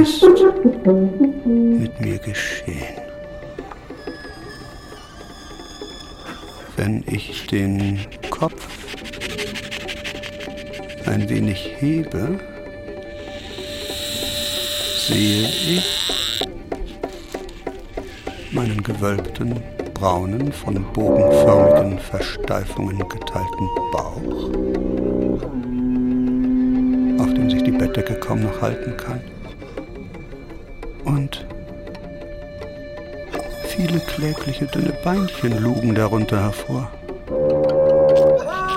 ist 0.00 0.22
mit 1.44 2.00
mir 2.00 2.18
geschehen? 2.18 3.00
Wenn 6.76 7.04
ich 7.06 7.46
den 7.46 8.00
Kopf 8.30 8.68
ein 11.06 11.28
wenig 11.28 11.76
hebe, 11.78 12.38
sehe 15.06 15.48
ich 15.48 16.40
meinen 18.52 18.82
gewölbten, 18.82 19.62
braunen, 19.94 20.52
von 20.52 20.84
bogenförmigen 20.92 21.98
Versteifungen 21.98 22.98
geteilten 22.98 23.68
Bauch, 23.92 24.50
auf 27.22 27.34
dem 27.34 27.50
sich 27.50 27.62
die 27.62 27.70
Bettdecke 27.70 28.14
kaum 28.14 28.42
noch 28.42 28.60
halten 28.60 28.94
kann. 28.96 29.20
Viele 33.96 34.32
klägliche, 34.32 34.66
dünne 34.66 34.92
Beinchen 35.04 35.62
lugen 35.62 35.94
darunter 35.94 36.40
hervor. 36.42 36.90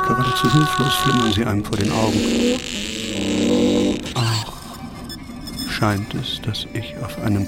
Geradezu 0.08 0.52
hilflos 0.52 0.96
flimmern 0.96 1.34
sie 1.34 1.46
einem 1.46 1.64
vor 1.64 1.78
den 1.78 1.92
Augen. 1.92 2.20
Auch 4.16 5.70
scheint 5.70 6.14
es, 6.16 6.42
dass 6.42 6.66
ich 6.74 6.96
auf 7.04 7.22
einem 7.24 7.46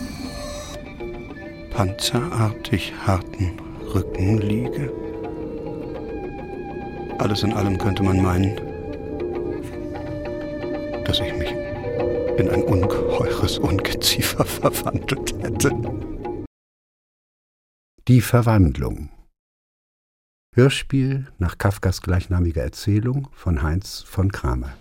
panzerartig 1.71 2.93
harten 3.05 3.57
Rücken 3.93 4.39
liege. 4.39 4.91
Alles 7.19 7.43
in 7.43 7.53
allem 7.53 7.77
könnte 7.77 8.03
man 8.03 8.21
meinen, 8.21 8.59
dass 11.05 11.19
ich 11.19 11.33
mich 11.35 11.51
in 12.37 12.49
ein 12.49 12.63
ungeheures 12.63 13.57
Ungeziefer 13.59 14.45
verwandelt 14.61 15.33
hätte. 15.41 15.71
Die 18.11 18.19
Verwandlung 18.19 19.07
Hörspiel 20.53 21.31
nach 21.37 21.57
Kafkas 21.57 22.01
gleichnamiger 22.01 22.61
Erzählung 22.61 23.29
von 23.31 23.63
Heinz 23.63 24.03
von 24.05 24.33
Kramer 24.33 24.73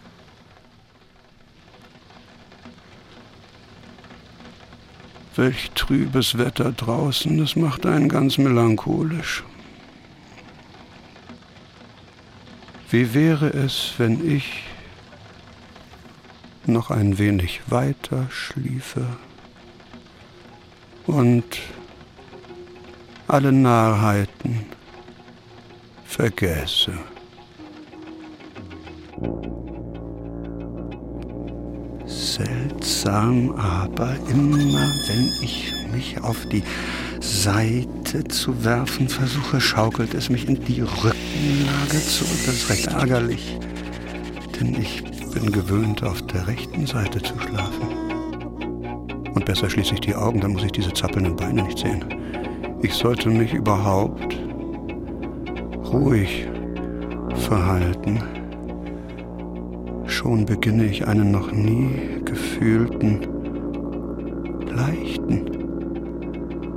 Welch 5.37 5.71
trübes 5.77 6.39
Wetter 6.39 6.73
draußen, 6.73 7.39
das 7.39 7.55
macht 7.55 7.87
einen 7.87 8.09
ganz 8.09 8.37
melancholisch. 8.37 9.45
Wie 12.91 13.15
wäre 13.15 13.51
es, 13.51 13.95
wenn 13.99 14.29
ich 14.29 14.65
noch 16.67 16.91
ein 16.91 17.17
wenig 17.19 17.61
weiter 17.69 18.27
schliefe 18.29 19.07
und 21.07 21.61
alle 23.31 23.53
Narrheiten 23.53 24.67
vergesse. 26.05 26.93
Seltsam, 32.07 33.53
aber 33.53 34.17
immer 34.29 34.59
wenn 34.59 35.33
ich 35.43 35.73
mich 35.93 36.21
auf 36.21 36.45
die 36.47 36.65
Seite 37.21 38.25
zu 38.25 38.65
werfen 38.65 39.09
versuche, 39.09 39.61
schaukelt 39.61 40.15
es 40.15 40.29
mich 40.29 40.49
in 40.49 40.65
die 40.65 40.81
Rückenlage 40.81 42.01
zurück. 42.09 42.39
Das 42.47 42.55
ist 42.55 42.71
recht 42.71 42.87
ärgerlich, 42.89 43.59
denn 44.59 44.75
ich 44.75 45.05
bin 45.33 45.53
gewöhnt, 45.53 46.03
auf 46.03 46.21
der 46.27 46.49
rechten 46.49 46.85
Seite 46.85 47.23
zu 47.23 47.39
schlafen. 47.39 47.89
Und 49.35 49.45
besser 49.45 49.71
schließe 49.71 49.95
ich 49.95 50.01
die 50.01 50.17
Augen, 50.17 50.41
dann 50.41 50.53
muss 50.53 50.65
ich 50.65 50.73
diese 50.73 50.93
zappelnden 50.93 51.37
Beine 51.37 51.63
nicht 51.63 51.79
sehen. 51.79 52.20
Ich 52.83 52.95
sollte 52.95 53.29
mich 53.29 53.53
überhaupt 53.53 54.39
ruhig 55.93 56.49
verhalten. 57.35 58.23
Schon 60.07 60.47
beginne 60.47 60.87
ich 60.87 61.07
einen 61.07 61.31
noch 61.31 61.53
nie 61.53 62.23
gefühlten, 62.25 63.21
leichten, 64.75 65.45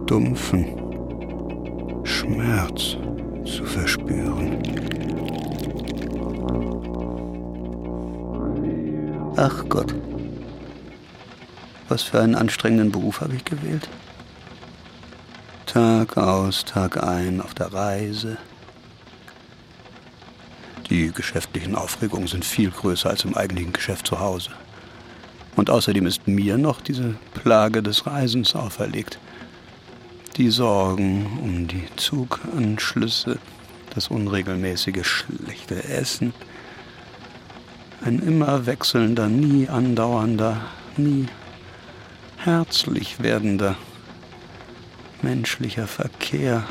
dumpfen 0.06 0.66
Schmerz 2.04 2.98
zu 3.46 3.64
verspüren. 3.64 4.58
Ach 9.38 9.64
Gott, 9.70 9.96
was 11.88 12.04
für 12.04 12.20
einen 12.20 12.36
anstrengenden 12.36 12.92
Beruf 12.92 13.22
habe 13.22 13.36
ich 13.36 13.46
gewählt. 13.46 13.88
Tag 15.74 16.18
aus, 16.18 16.66
Tag 16.66 17.02
ein 17.02 17.42
auf 17.42 17.56
der 17.56 17.74
Reise. 17.74 18.38
Die 20.92 21.12
geschäftlichen 21.12 21.74
Aufregungen 21.74 22.28
sind 22.28 22.46
viel 22.46 22.70
größer 22.70 23.10
als 23.10 23.26
im 23.26 23.36
eigentlichen 23.36 23.74
Geschäft 23.74 24.06
zu 24.06 24.20
Hause. 24.20 24.52
Und 25.56 25.72
außerdem 25.72 26.06
ist 26.06 26.28
mir 26.28 26.60
noch 26.60 26.80
diese 26.80 27.16
Plage 27.34 27.82
des 27.82 28.06
Reisens 28.06 28.56
auferlegt. 28.56 29.18
Die 30.38 30.52
Sorgen 30.52 31.40
um 31.42 31.68
die 31.68 31.88
Zuganschlüsse, 31.96 33.40
das 33.96 34.10
unregelmäßige 34.10 35.04
schlechte 35.04 35.86
Essen, 35.86 36.36
ein 38.06 38.20
immer 38.20 38.68
wechselnder, 38.68 39.28
nie 39.28 39.68
andauernder, 39.68 40.62
nie 40.98 41.26
herzlich 42.38 43.24
werdender 43.24 43.76
menschlicher 45.24 45.88
Verkehr. 45.88 46.64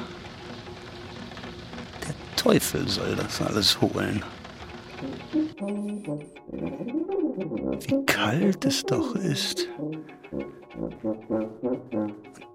Der 2.07 2.15
Teufel 2.37 2.87
soll 2.89 3.17
das 3.17 3.41
alles 3.41 3.81
holen. 3.81 4.23
Wie 7.87 8.07
kalt 8.07 8.65
es 8.65 8.85
doch 8.85 9.17
ist. 9.17 9.69
Und 10.21 10.39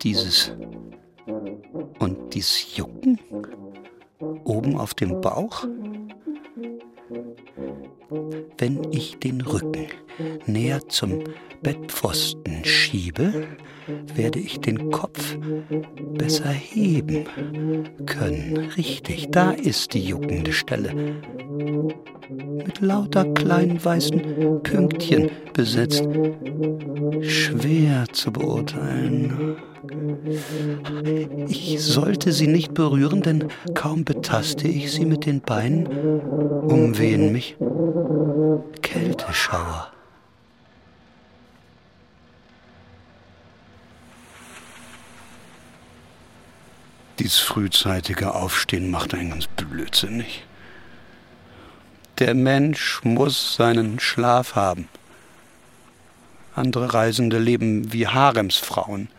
dieses 0.03 0.53
und 1.99 2.33
dieses 2.33 2.77
Jucken 2.77 3.19
oben 4.43 4.77
auf 4.77 4.93
dem 4.93 5.21
Bauch. 5.21 5.65
Wenn 8.57 8.91
ich 8.91 9.17
den 9.19 9.41
Rücken 9.41 9.87
näher 10.45 10.87
zum 10.87 11.23
Bettpfosten 11.61 12.63
schiebe, 12.65 13.47
werde 14.15 14.39
ich 14.39 14.59
den 14.59 14.91
Kopf 14.91 15.37
besser 16.13 16.49
heben 16.49 17.25
können. 18.05 18.71
Richtig, 18.77 19.29
da 19.31 19.51
ist 19.51 19.93
die 19.93 20.03
juckende 20.03 20.51
Stelle. 20.51 20.93
Mit 22.29 22.81
lauter 22.81 23.25
kleinen 23.33 23.83
weißen 23.83 24.61
Pünktchen 24.63 25.29
besetzt. 25.53 26.07
Schwer 27.21 28.05
zu 28.11 28.31
beurteilen. 28.31 29.57
Ich 31.47 31.81
sollte 31.81 32.31
sie 32.31 32.47
nicht 32.47 32.73
berühren, 32.73 33.21
denn 33.21 33.47
kaum 33.73 34.03
betaste 34.03 34.67
ich 34.67 34.91
sie 34.91 35.05
mit 35.05 35.25
den 35.25 35.41
Beinen, 35.41 35.87
umwehen 35.87 37.31
mich 37.31 37.55
Kälteschauer. 38.81 39.91
Dies 47.19 47.39
frühzeitige 47.39 48.35
Aufstehen 48.35 48.91
macht 48.91 49.13
einen 49.13 49.31
ganz 49.31 49.47
blödsinnig. 49.47 50.45
Der 52.19 52.33
Mensch 52.35 53.01
muss 53.03 53.55
seinen 53.55 53.99
Schlaf 53.99 54.55
haben. 54.55 54.87
Andere 56.55 56.93
Reisende 56.93 57.37
leben 57.37 57.91
wie 57.91 58.07
Haremsfrauen. 58.07 59.09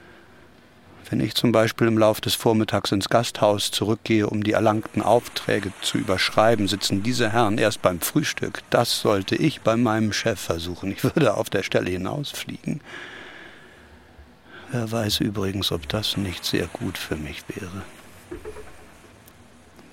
Wenn 1.11 1.21
ich 1.21 1.35
zum 1.35 1.53
Beispiel 1.53 1.87
im 1.87 1.97
Lauf 1.97 2.21
des 2.21 2.35
Vormittags 2.35 2.93
ins 2.93 3.09
Gasthaus 3.09 3.71
zurückgehe, 3.71 4.27
um 4.29 4.45
die 4.45 4.53
erlangten 4.53 5.01
Aufträge 5.01 5.73
zu 5.81 5.97
überschreiben, 5.97 6.69
sitzen 6.69 7.03
diese 7.03 7.33
Herren 7.33 7.57
erst 7.57 7.81
beim 7.81 8.01
Frühstück. 8.01 8.63
Das 8.69 9.01
sollte 9.01 9.35
ich 9.35 9.63
bei 9.63 9.77
meinem 9.77 10.13
Chef 10.13 10.39
versuchen. 10.39 10.93
Ich 10.93 11.03
würde 11.03 11.35
auf 11.35 11.49
der 11.49 11.63
Stelle 11.63 11.91
hinausfliegen. 11.91 12.83
Wer 14.71 14.93
weiß 14.93 15.21
übrigens, 15.21 15.73
ob 15.73 15.89
das 15.89 16.19
nicht 16.19 16.45
sehr 16.45 16.67
gut 16.67 16.99
für 16.99 17.17
mich 17.17 17.43
wäre. 17.49 17.83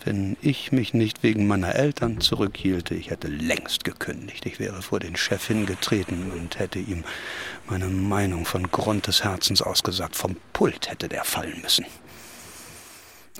Wenn 0.05 0.37
ich 0.39 0.71
mich 0.71 0.93
nicht 0.93 1.23
wegen 1.23 1.47
meiner 1.47 1.73
Eltern 1.73 2.21
zurückhielte, 2.21 2.93
ich 2.93 3.09
hätte 3.09 3.27
längst 3.27 3.83
gekündigt. 3.83 4.45
Ich 4.45 4.59
wäre 4.59 4.83
vor 4.83 4.99
den 4.99 5.15
Chef 5.15 5.47
hingetreten 5.47 6.31
und 6.31 6.59
hätte 6.59 6.77
ihm 6.77 7.03
meine 7.67 7.87
Meinung 7.87 8.45
von 8.45 8.69
Grund 8.69 9.07
des 9.07 9.23
Herzens 9.23 9.63
ausgesagt. 9.63 10.15
Vom 10.15 10.35
Pult 10.53 10.91
hätte 10.91 11.09
der 11.09 11.23
fallen 11.23 11.59
müssen. 11.63 11.87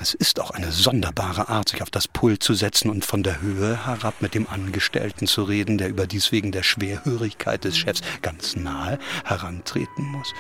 Es 0.02 0.16
ist 0.16 0.42
auch 0.42 0.50
eine 0.50 0.72
sonderbare 0.72 1.50
Art, 1.50 1.70
sich 1.70 1.84
auf 1.84 1.92
das 1.92 2.08
Pult 2.08 2.42
zu 2.42 2.56
setzen 2.56 2.90
und 2.90 3.06
von 3.06 3.22
der 3.22 3.42
Höhe 3.42 3.86
herab 3.86 4.16
mit 4.24 4.34
dem 4.34 4.50
Angestellten 4.50 5.28
zu 5.28 5.44
reden, 5.44 5.78
der 5.78 5.90
überdies 5.90 6.32
wegen 6.32 6.52
der 6.52 6.64
Schwerhörigkeit 6.64 7.64
des 7.64 7.78
Chefs 7.78 8.02
ganz 8.24 8.56
nahe 8.56 8.98
herantreten 9.24 10.04
muss. 10.04 10.34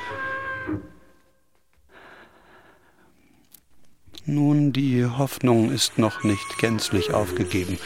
Nun, 4.27 4.73
die 4.73 5.05
Hoffnung 5.05 5.71
ist 5.71 5.99
noch 5.99 6.23
nicht 6.23 6.57
gänzlich 6.57 7.13
aufgegeben. 7.13 7.77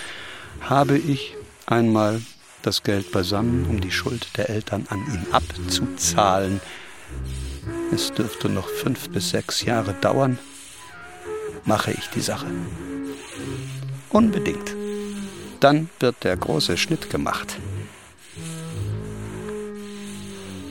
Habe 0.61 0.97
ich 0.97 1.35
einmal 1.65 2.21
das 2.61 2.83
Geld 2.83 3.11
beisammen, 3.11 3.65
um 3.69 3.81
die 3.81 3.91
Schuld 3.91 4.25
der 4.37 4.49
Eltern 4.49 4.85
an 4.89 4.99
ihn 4.99 5.25
abzuzahlen. 5.33 6.61
Es 7.93 8.13
dürfte 8.13 8.47
noch 8.47 8.69
fünf 8.69 9.09
bis 9.09 9.31
sechs 9.31 9.63
Jahre 9.63 9.93
dauern, 9.99 10.39
mache 11.65 11.91
ich 11.91 12.07
die 12.11 12.21
Sache. 12.21 12.47
Unbedingt. 14.09 14.75
Dann 15.59 15.89
wird 15.99 16.23
der 16.23 16.37
große 16.37 16.77
Schnitt 16.77 17.09
gemacht. 17.09 17.57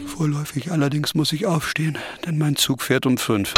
Vorläufig 0.07 0.73
allerdings 0.73 1.15
muss 1.15 1.33
ich 1.35 1.45
aufstehen, 1.45 1.99
denn 2.25 2.39
mein 2.39 2.57
Zug 2.57 2.81
fährt 2.81 3.05
um 3.05 3.19
fünf. 3.19 3.53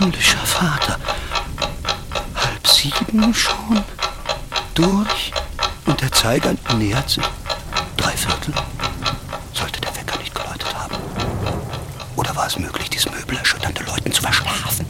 Himmlischer 0.00 0.38
Vater, 0.38 0.98
halb 2.34 2.66
sieben 2.66 3.34
schon? 3.34 3.84
Durch? 4.74 5.30
Und 5.84 6.00
der 6.00 6.10
Zeiger 6.10 6.54
nähert 6.78 7.10
sich. 7.10 7.22
Drei 7.98 8.12
Viertel? 8.12 8.54
Sollte 9.52 9.78
der 9.82 9.94
Wecker 9.94 10.18
nicht 10.18 10.34
geläutet 10.34 10.74
haben? 10.74 10.96
Oder 12.16 12.34
war 12.34 12.46
es 12.46 12.58
möglich, 12.58 12.88
dieses 12.88 13.10
möbelerschütternde 13.10 13.84
Leuten 13.84 14.10
zu 14.10 14.22
verschlafen? 14.22 14.86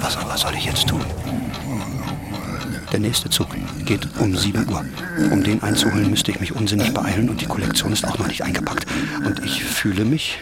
Was 0.00 0.16
aber 0.16 0.36
soll 0.38 0.54
ich 0.54 0.66
jetzt 0.66 0.86
tun? 0.86 1.04
Der 2.92 3.00
nächste 3.00 3.28
Zug 3.28 3.48
geht 3.84 4.08
um 4.20 4.36
7 4.36 4.68
Uhr. 4.68 4.84
Um 5.32 5.42
den 5.42 5.60
einzuholen, 5.60 6.08
müsste 6.08 6.30
ich 6.30 6.38
mich 6.38 6.54
unsinnig 6.54 6.94
beeilen 6.94 7.28
und 7.30 7.40
die 7.40 7.46
Kollektion 7.46 7.92
ist 7.92 8.06
auch 8.06 8.16
noch 8.16 8.28
nicht 8.28 8.44
eingepackt. 8.44 8.86
Und 9.24 9.44
ich 9.44 9.64
fühle 9.64 10.04
mich 10.04 10.38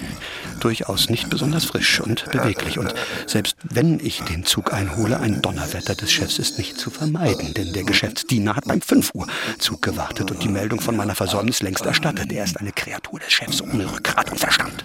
durchaus 0.64 1.10
nicht 1.10 1.28
besonders 1.28 1.66
frisch 1.66 2.00
und 2.00 2.24
beweglich. 2.30 2.78
Und 2.78 2.94
selbst 3.26 3.56
wenn 3.62 4.00
ich 4.00 4.22
den 4.22 4.44
Zug 4.44 4.72
einhole, 4.72 5.20
ein 5.20 5.42
Donnerwetter 5.42 5.94
des 5.94 6.10
Chefs 6.10 6.38
ist 6.38 6.56
nicht 6.56 6.78
zu 6.78 6.90
vermeiden, 6.90 7.52
denn 7.52 7.74
der 7.74 7.84
Geschäftsdiener 7.84 8.56
hat 8.56 8.64
beim 8.64 8.80
5 8.80 9.14
Uhr 9.14 9.26
Zug 9.58 9.82
gewartet 9.82 10.30
und 10.30 10.42
die 10.42 10.48
Meldung 10.48 10.80
von 10.80 10.96
meiner 10.96 11.14
Versäumnis 11.14 11.60
längst 11.60 11.84
erstattet. 11.84 12.32
Er 12.32 12.44
ist 12.44 12.58
eine 12.58 12.72
Kreatur 12.72 13.20
des 13.20 13.30
Chefs 13.32 13.60
ohne 13.60 13.90
Rückgrat 13.92 14.30
und 14.30 14.38
Verstand. 14.38 14.84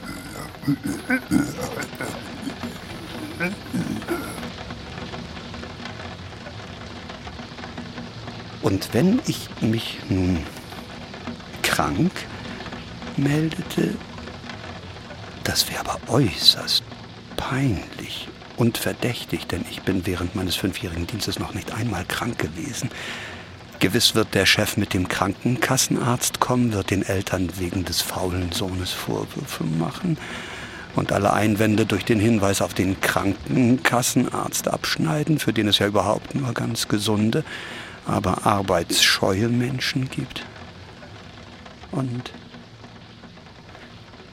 Und 8.62 8.94
wenn 8.94 9.22
ich 9.26 9.48
mich 9.62 10.00
nun 10.10 10.40
krank 11.64 12.12
meldete, 13.16 13.96
das 15.50 15.68
wäre 15.68 15.80
aber 15.80 15.98
äußerst 16.10 16.84
peinlich 17.36 18.28
und 18.56 18.78
verdächtig, 18.78 19.48
denn 19.48 19.66
ich 19.72 19.82
bin 19.82 20.06
während 20.06 20.36
meines 20.36 20.56
fünfjährigen 20.56 21.08
Dienstes 21.08 21.40
noch 21.40 21.56
nicht 21.56 21.74
einmal 21.74 22.06
krank 22.06 22.38
gewesen. 22.38 22.92
Gewiss 23.80 24.14
wird 24.14 24.36
der 24.36 24.46
Chef 24.46 24.78
mit 24.78 24.94
dem 24.94 25.08
Krankenkassenarzt 25.08 26.40
kommen, 26.40 26.72
wird 26.74 26.92
den 26.92 27.02
Eltern 27.02 27.50
wegen 27.58 27.84
des 27.84 28.00
faulen 28.00 28.52
Sohnes 28.52 28.92
Vorwürfe 28.92 29.64
machen 29.64 30.20
und 30.96 31.12
alle 31.12 31.34
Einwände 31.34 31.88
durch 31.88 32.06
den 32.06 32.20
Hinweis 32.20 32.62
auf 32.62 32.76
den 32.76 33.02
Krankenkassenarzt 33.02 34.68
abschneiden, 34.68 35.40
für 35.40 35.52
den 35.52 35.68
es 35.68 35.80
ja 35.80 35.88
überhaupt 35.88 36.36
nur 36.36 36.54
ganz 36.54 36.88
gesunde, 36.88 37.44
aber 38.06 38.46
arbeitsscheue 38.46 39.50
Menschen 39.50 40.12
gibt. 40.12 40.46
Und 41.92 42.32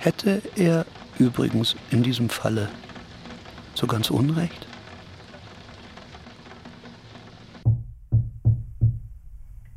hätte 0.07 0.41
er 0.55 0.87
übrigens 1.19 1.75
in 1.91 2.03
diesem 2.03 2.31
Falle 2.31 2.69
so 3.75 3.87
ganz 3.89 4.09
unrecht? 4.09 4.67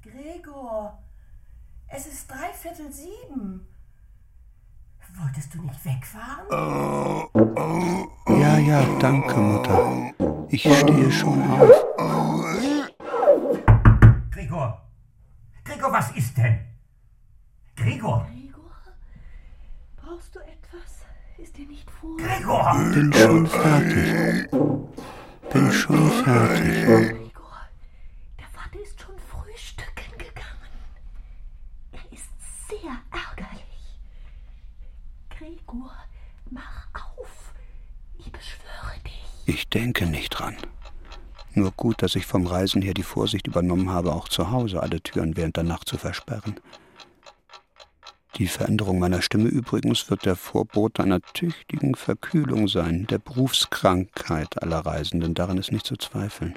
Gregor, 0.03 0.99
es 1.87 2.05
ist 2.05 2.29
dreiviertel 2.29 2.91
sieben. 2.93 3.65
Wolltest 5.21 5.53
du 5.53 5.61
nicht 5.63 5.83
wegfahren? 5.83 6.45
Ja, 8.27 8.57
ja, 8.59 8.85
danke, 8.99 9.37
Mutter. 9.37 10.13
Ich 10.49 10.61
stehe 10.61 11.11
schon 11.11 11.41
auf. 11.51 11.69
Gregor! 14.31 14.87
Gregor, 15.65 15.91
was 15.91 16.11
ist 16.11 16.37
denn? 16.37 16.59
Gregor! 17.75 18.25
Gregor, 18.31 18.71
brauchst 19.97 20.33
du 20.35 20.39
etwas? 20.39 21.03
Ist 21.37 21.57
dir 21.57 21.67
nicht 21.67 21.88
vor? 21.99 22.17
Gregor! 22.17 22.73
Bin 22.93 23.13
schon 23.13 23.47
fertig. 23.47 24.51
Bin 25.51 25.71
schon 25.71 26.11
fertig. 26.23 26.85
Gregor, 26.85 27.59
der 28.39 28.47
Vater 28.53 28.79
ist 28.81 28.99
schon 29.01 29.15
frühstücken 29.27 30.17
gegangen. 30.17 30.71
Er 31.91 32.11
ist 32.11 32.29
sehr 32.69 32.95
ärgerlich. 33.11 33.99
Gregor, 35.29 35.95
mach 36.49 36.87
auf. 36.93 37.53
Ich 38.17 38.31
beschwöre 38.31 38.99
dich. 39.05 39.25
Ich 39.45 39.69
denke 39.69 40.05
nicht 40.05 40.29
dran. 40.29 40.57
Nur 41.55 41.71
gut, 41.71 42.03
dass 42.03 42.15
ich 42.15 42.25
vom 42.25 42.45
Reisen 42.45 42.81
her 42.81 42.93
die 42.93 43.03
Vorsicht 43.03 43.47
übernommen 43.47 43.89
habe, 43.89 44.13
auch 44.13 44.29
zu 44.29 44.51
Hause 44.51 44.81
alle 44.81 45.01
Türen 45.01 45.35
während 45.35 45.57
der 45.57 45.63
Nacht 45.63 45.89
zu 45.89 45.97
versperren. 45.97 46.59
Die 48.35 48.47
Veränderung 48.47 48.99
meiner 48.99 49.21
Stimme 49.21 49.49
übrigens 49.49 50.09
wird 50.09 50.25
der 50.25 50.35
Vorbote 50.35 51.03
einer 51.03 51.21
tüchtigen 51.21 51.95
Verkühlung 51.95 52.67
sein, 52.67 53.07
der 53.09 53.17
Berufskrankheit 53.17 54.61
aller 54.61 54.79
Reisenden, 54.79 55.33
daran 55.33 55.57
ist 55.57 55.71
nicht 55.71 55.85
zu 55.85 55.95
zweifeln. 55.97 56.55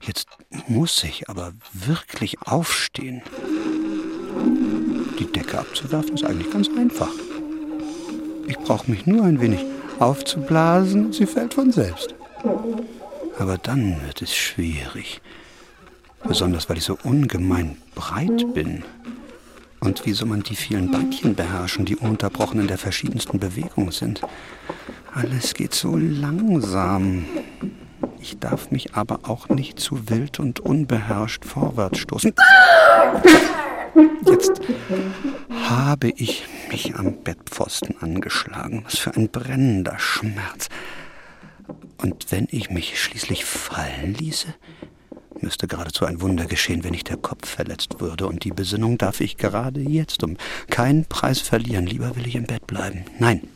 Jetzt 0.00 0.28
muss 0.68 1.04
ich 1.04 1.28
aber 1.28 1.52
wirklich 1.72 2.40
aufstehen. 2.42 3.22
Die 5.18 5.30
Decke 5.30 5.58
abzuwerfen 5.58 6.14
ist 6.14 6.24
eigentlich 6.24 6.50
ganz 6.50 6.68
einfach. 6.76 7.12
Ich 8.46 8.58
brauche 8.58 8.90
mich 8.90 9.06
nur 9.06 9.24
ein 9.24 9.40
wenig 9.40 9.64
aufzublasen, 9.98 11.12
sie 11.12 11.26
fällt 11.26 11.54
von 11.54 11.72
selbst. 11.72 12.14
Aber 13.38 13.58
dann 13.58 14.00
wird 14.06 14.22
es 14.22 14.34
schwierig. 14.34 15.20
Besonders 16.24 16.68
weil 16.68 16.78
ich 16.78 16.84
so 16.84 16.98
ungemein 17.02 17.76
breit 17.94 18.54
bin. 18.54 18.84
Und 19.86 20.04
wie 20.04 20.14
soll 20.14 20.26
man 20.26 20.42
die 20.42 20.56
vielen 20.56 20.90
Beinchen 20.90 21.36
beherrschen, 21.36 21.84
die 21.84 21.94
ununterbrochen 21.94 22.58
in 22.58 22.66
der 22.66 22.76
verschiedensten 22.76 23.38
Bewegung 23.38 23.92
sind? 23.92 24.20
Alles 25.14 25.54
geht 25.54 25.74
so 25.74 25.96
langsam. 25.96 27.24
Ich 28.20 28.36
darf 28.40 28.72
mich 28.72 28.94
aber 28.96 29.20
auch 29.22 29.48
nicht 29.48 29.78
zu 29.78 30.10
wild 30.10 30.40
und 30.40 30.58
unbeherrscht 30.58 31.44
vorwärts 31.44 32.00
stoßen. 32.00 32.34
Jetzt 34.28 34.60
habe 35.68 36.08
ich 36.16 36.42
mich 36.68 36.96
am 36.96 37.22
Bettpfosten 37.22 37.94
angeschlagen. 38.00 38.82
Was 38.86 38.98
für 38.98 39.14
ein 39.14 39.28
brennender 39.28 40.00
Schmerz. 40.00 40.68
Und 41.96 42.32
wenn 42.32 42.48
ich 42.50 42.70
mich 42.70 43.00
schließlich 43.00 43.44
fallen 43.44 44.14
ließe, 44.14 44.48
müsste 45.40 45.66
geradezu 45.66 46.04
ein 46.04 46.20
Wunder 46.20 46.46
geschehen, 46.46 46.84
wenn 46.84 46.92
nicht 46.92 47.08
der 47.08 47.16
Kopf 47.16 47.48
verletzt 47.48 48.00
würde. 48.00 48.26
Und 48.26 48.44
die 48.44 48.50
Besinnung 48.50 48.98
darf 48.98 49.20
ich 49.20 49.36
gerade 49.36 49.80
jetzt 49.80 50.22
um 50.22 50.36
keinen 50.70 51.04
Preis 51.04 51.40
verlieren. 51.40 51.86
Lieber 51.86 52.16
will 52.16 52.26
ich 52.26 52.36
im 52.36 52.44
Bett 52.44 52.66
bleiben. 52.66 53.04
Nein, 53.18 53.48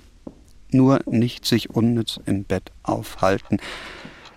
nur 0.70 1.00
nicht 1.06 1.44
sich 1.44 1.70
unnütz 1.70 2.20
im 2.26 2.44
Bett 2.44 2.70
aufhalten. 2.82 3.58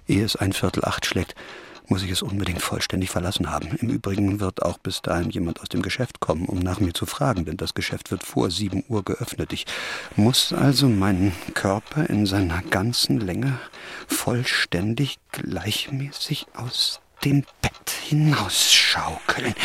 Ehe 0.07 0.23
es 0.23 0.35
ein 0.35 0.53
Viertel 0.53 0.83
acht 0.85 1.05
schlägt, 1.05 1.35
muss 1.87 2.03
ich 2.03 2.11
es 2.11 2.21
unbedingt 2.21 2.61
vollständig 2.61 3.09
verlassen 3.09 3.51
haben. 3.51 3.75
Im 3.77 3.89
Übrigen 3.89 4.39
wird 4.39 4.61
auch 4.63 4.77
bis 4.77 5.01
dahin 5.01 5.29
jemand 5.29 5.61
aus 5.61 5.69
dem 5.69 5.81
Geschäft 5.81 6.19
kommen, 6.19 6.45
um 6.45 6.59
nach 6.59 6.79
mir 6.79 6.93
zu 6.93 7.05
fragen, 7.05 7.45
denn 7.45 7.57
das 7.57 7.73
Geschäft 7.73 8.11
wird 8.11 8.23
vor 8.23 8.49
sieben 8.49 8.83
Uhr 8.87 9.03
geöffnet. 9.03 9.53
Ich 9.53 9.65
muss 10.15 10.53
also 10.53 10.87
meinen 10.87 11.33
Körper 11.53 12.09
in 12.09 12.25
seiner 12.25 12.61
ganzen 12.61 13.19
Länge 13.19 13.59
vollständig 14.07 15.19
gleichmäßig 15.31 16.47
aus 16.53 17.02
dem 17.23 17.45
Bett 17.61 17.89
hinausschaukeln. 17.89 19.55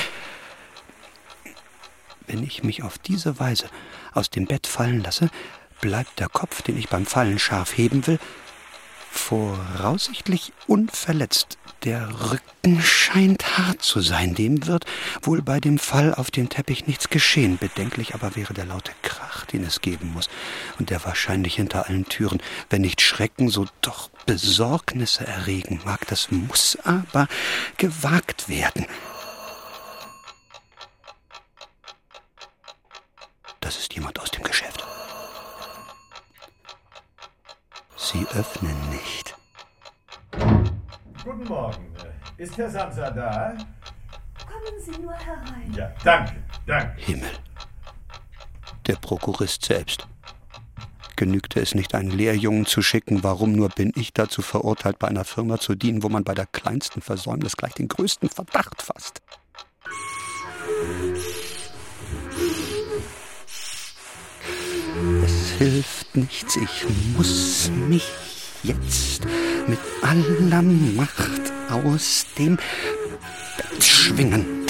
Wenn 2.27 2.43
ich 2.43 2.63
mich 2.63 2.83
auf 2.83 2.99
diese 2.99 3.39
Weise 3.41 3.69
aus 4.13 4.31
dem 4.31 4.47
Bett 4.47 4.67
fallen 4.67 5.03
lasse, 5.03 5.31
bleibt 5.81 6.21
der 6.21 6.29
Kopf, 6.29 6.63
den 6.63 6.77
ich 6.77 6.89
beim 6.89 7.07
Fallen 7.07 7.39
scharf 7.39 7.77
heben 7.77 8.07
will, 8.07 8.19
voraussichtlich 9.11 10.53
unverletzt 10.67 11.59
Der 11.85 12.09
Rücken 12.31 12.83
scheint 12.83 13.57
hart 13.57 13.83
zu 13.83 14.01
sein. 14.01 14.35
Dem 14.35 14.67
wird 14.67 14.85
wohl 15.23 15.43
bei 15.43 15.61
dem 15.61 15.79
Fall 15.79 16.13
auf 16.13 16.31
dem 16.31 16.49
Teppich 16.49 16.89
nichts 16.89 17.09
geschehen. 17.09 17.57
Bedenklich 17.57 18.15
aber 18.15 18.35
wäre 18.35 18.53
der 18.53 18.65
laute 18.65 18.93
Krach, 19.03 19.47
den 19.47 19.65
es 19.65 19.81
geben 19.81 20.13
muss. 20.13 20.29
Und 20.81 20.91
der 20.91 21.05
wahrscheinlich 21.05 21.55
hinter 21.55 21.87
allen 21.87 22.07
Türen, 22.07 22.43
wenn 22.69 22.83
nicht 22.83 23.01
Schrecken, 23.01 23.49
so 23.49 23.67
doch 23.81 24.11
Besorgnisse 24.27 25.25
erregen 25.25 25.81
mag. 25.85 26.07
Das 26.09 26.33
muss 26.33 26.77
aber 26.83 27.29
gewagt 27.77 28.49
werden. 28.49 28.87
Das 33.61 33.79
ist 33.79 33.95
jemand 33.95 34.19
aus 34.19 34.31
dem 34.33 34.43
Geschäft. 34.43 34.85
Sie 37.97 38.27
öffnen 38.35 38.77
nicht. 38.91 39.37
Guten 41.29 41.45
Morgen. 41.45 41.93
Ist 42.39 42.57
Herr 42.57 42.71
Samsa 42.71 43.11
da? 43.11 43.55
Kommen 44.47 44.81
Sie 44.81 44.99
nur 44.99 45.13
herein. 45.13 45.75
Ja, 45.77 45.93
danke, 46.03 46.37
danke. 46.67 47.03
Himmel. 47.03 47.29
Der 48.87 48.95
Prokurist 48.95 49.63
selbst. 49.63 50.09
Genügte 51.17 51.61
es 51.61 51.75
nicht, 51.75 51.95
einen 51.95 52.13
Lehrjungen 52.13 52.65
zu 52.65 52.81
schicken, 52.81 53.23
warum 53.25 53.53
nur 53.53 53.69
bin 53.69 53.93
ich 53.95 54.15
dazu 54.15 54.41
verurteilt, 54.41 54.99
bei 54.99 55.09
einer 55.09 55.27
Firma 55.27 55.59
zu 55.59 55.75
dienen, 55.75 56.03
wo 56.03 56.09
man 56.09 56.25
bei 56.25 56.33
der 56.33 56.47
kleinsten 56.47 57.03
Versäumnis 57.03 57.59
gleich 57.59 57.75
den 57.75 57.89
größten 57.89 58.31
Verdacht 58.31 58.81
fasst? 58.81 59.21
Es 65.25 65.51
hilft 65.59 66.17
nichts, 66.17 66.57
ich 66.57 66.87
muss 67.15 67.71
mich 67.71 68.28
jetzt 68.69 69.25
mit 69.67 69.79
aller 70.03 70.63
Macht 70.63 71.53
aus 71.71 72.27
dem 72.39 72.57
Bett 73.57 73.83
schwingen. 73.83 74.67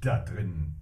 Da 0.00 0.18
drin 0.20 0.74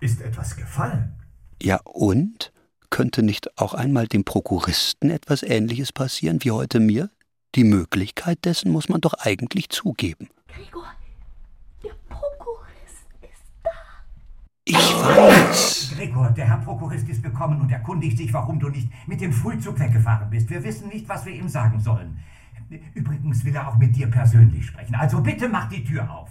ist 0.00 0.20
etwas 0.20 0.56
gefallen. 0.56 1.14
Ja, 1.62 1.80
und? 1.84 2.52
Könnte 2.90 3.22
nicht 3.22 3.58
auch 3.58 3.74
einmal 3.74 4.06
dem 4.06 4.24
Prokuristen 4.24 5.10
etwas 5.10 5.42
Ähnliches 5.42 5.92
passieren 5.92 6.44
wie 6.44 6.50
heute 6.50 6.78
mir? 6.78 7.10
Die 7.54 7.64
Möglichkeit 7.64 8.44
dessen 8.44 8.70
muss 8.70 8.88
man 8.88 9.00
doch 9.00 9.14
eigentlich 9.14 9.70
zugeben. 9.70 10.28
Gregor, 10.46 10.92
der 11.82 11.94
Prokurist 12.08 13.06
ist 13.22 13.42
da. 13.62 13.70
Ich 14.66 14.76
weiß. 14.76 15.92
Gregor, 15.94 16.30
der 16.30 16.48
Herr 16.48 16.56
Prokurist 16.56 17.06
ist 17.10 17.22
gekommen 17.22 17.60
und 17.60 17.70
erkundigt 17.70 18.16
sich, 18.16 18.32
warum 18.32 18.58
du 18.58 18.70
nicht 18.70 18.90
mit 19.06 19.20
dem 19.20 19.30
Frühzug 19.30 19.78
weggefahren 19.78 20.30
bist. 20.30 20.48
Wir 20.48 20.64
wissen 20.64 20.88
nicht, 20.88 21.06
was 21.06 21.26
wir 21.26 21.34
ihm 21.34 21.48
sagen 21.48 21.80
sollen. 21.80 22.18
Übrigens 22.94 23.44
will 23.44 23.54
er 23.54 23.68
auch 23.68 23.76
mit 23.76 23.94
dir 23.94 24.10
persönlich 24.10 24.64
sprechen. 24.66 24.94
Also 24.94 25.20
bitte 25.20 25.50
mach 25.50 25.68
die 25.68 25.84
Tür 25.84 26.10
auf. 26.10 26.30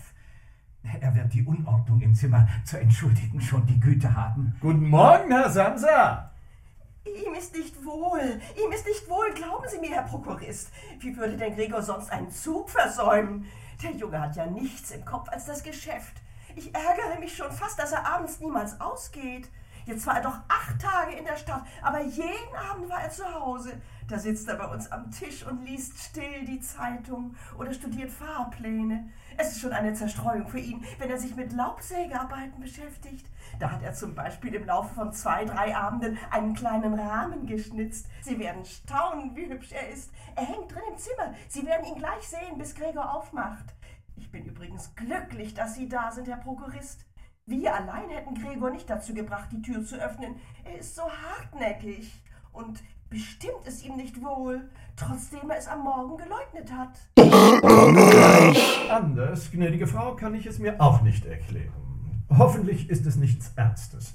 Er 0.99 1.13
wird 1.13 1.31
die 1.31 1.45
Unordnung 1.45 2.01
im 2.01 2.15
Zimmer 2.15 2.47
zu 2.65 2.79
entschuldigen 2.79 3.39
schon 3.39 3.67
die 3.67 3.79
Güte 3.79 4.15
haben. 4.15 4.55
Guten 4.59 4.89
Morgen, 4.89 5.29
Herr 5.29 5.51
Samsa. 5.51 6.31
Ihm 7.05 7.35
ist 7.35 7.55
nicht 7.55 7.85
wohl. 7.85 8.19
Ihm 8.19 8.71
ist 8.71 8.87
nicht 8.87 9.07
wohl. 9.07 9.31
Glauben 9.35 9.65
Sie 9.69 9.77
mir, 9.77 9.91
Herr 9.91 10.03
Prokurist. 10.03 10.71
Wie 10.99 11.15
würde 11.15 11.37
denn 11.37 11.55
Gregor 11.55 11.83
sonst 11.83 12.11
einen 12.11 12.31
Zug 12.31 12.71
versäumen? 12.71 13.45
Der 13.83 13.91
Junge 13.91 14.19
hat 14.19 14.35
ja 14.35 14.47
nichts 14.47 14.89
im 14.89 15.05
Kopf 15.05 15.29
als 15.29 15.45
das 15.45 15.61
Geschäft. 15.61 16.22
Ich 16.55 16.73
ärgere 16.73 17.19
mich 17.19 17.35
schon 17.35 17.51
fast, 17.51 17.79
dass 17.79 17.91
er 17.91 18.05
abends 18.05 18.39
niemals 18.39 18.79
ausgeht. 18.79 19.49
Jetzt 19.85 20.05
war 20.07 20.17
er 20.17 20.23
doch 20.23 20.39
acht 20.47 20.81
Tage 20.81 21.13
in 21.13 21.25
der 21.25 21.35
Stadt, 21.35 21.63
aber 21.81 22.01
jeden 22.01 22.55
Abend 22.71 22.89
war 22.89 23.01
er 23.01 23.09
zu 23.09 23.25
Hause. 23.33 23.81
Da 24.07 24.17
sitzt 24.17 24.47
er 24.47 24.55
bei 24.55 24.67
uns 24.67 24.91
am 24.91 25.11
Tisch 25.11 25.45
und 25.45 25.65
liest 25.65 25.97
still 25.97 26.45
die 26.45 26.61
Zeitung 26.61 27.35
oder 27.57 27.73
studiert 27.73 28.11
Fahrpläne. 28.11 29.09
Es 29.37 29.51
ist 29.51 29.61
schon 29.61 29.73
eine 29.73 29.93
Zerstreuung 29.93 30.47
für 30.47 30.59
ihn, 30.59 30.85
wenn 30.99 31.09
er 31.09 31.17
sich 31.17 31.35
mit 31.35 31.51
Laubsägearbeiten 31.51 32.61
beschäftigt. 32.61 33.25
Da 33.59 33.71
hat 33.71 33.81
er 33.81 33.93
zum 33.93 34.13
Beispiel 34.15 34.53
im 34.53 34.65
Laufe 34.65 34.93
von 34.93 35.11
zwei, 35.11 35.45
drei 35.45 35.75
Abenden 35.75 36.17
einen 36.31 36.53
kleinen 36.53 36.97
Rahmen 36.97 37.45
geschnitzt. 37.45 38.07
Sie 38.21 38.39
werden 38.39 38.63
staunen, 38.65 39.35
wie 39.35 39.49
hübsch 39.49 39.71
er 39.71 39.89
ist. 39.89 40.11
Er 40.35 40.45
hängt 40.45 40.71
drin 40.71 40.83
im 40.91 40.97
Zimmer. 40.97 41.33
Sie 41.49 41.65
werden 41.65 41.85
ihn 41.85 41.97
gleich 41.99 42.27
sehen, 42.27 42.57
bis 42.57 42.75
Gregor 42.75 43.13
aufmacht. 43.13 43.73
Ich 44.15 44.31
bin 44.31 44.45
übrigens 44.45 44.95
glücklich, 44.95 45.53
dass 45.53 45.75
Sie 45.75 45.89
da 45.89 46.11
sind, 46.11 46.27
Herr 46.27 46.37
Prokurist. 46.37 47.05
Wir 47.45 47.75
allein 47.75 48.09
hätten 48.09 48.35
Gregor 48.35 48.69
nicht 48.69 48.89
dazu 48.89 49.13
gebracht, 49.13 49.49
die 49.51 49.61
Tür 49.61 49.83
zu 49.83 49.95
öffnen. 49.95 50.35
Er 50.63 50.79
ist 50.79 50.95
so 50.95 51.03
hartnäckig. 51.03 52.23
Und 52.51 52.81
bestimmt 53.09 53.65
ist 53.65 53.83
ihm 53.83 53.95
nicht 53.95 54.21
wohl, 54.21 54.69
trotzdem 54.95 55.49
er 55.49 55.57
es 55.57 55.67
am 55.67 55.83
Morgen 55.83 56.17
geleugnet 56.17 56.71
hat. 56.71 56.99
Anders, 58.89 59.51
gnädige 59.51 59.87
Frau, 59.87 60.15
kann 60.15 60.35
ich 60.35 60.45
es 60.45 60.59
mir 60.59 60.79
auch 60.79 61.01
nicht 61.01 61.25
erklären. 61.25 61.73
Hoffentlich 62.29 62.89
ist 62.89 63.05
es 63.05 63.15
nichts 63.15 63.51
Ernstes. 63.55 64.13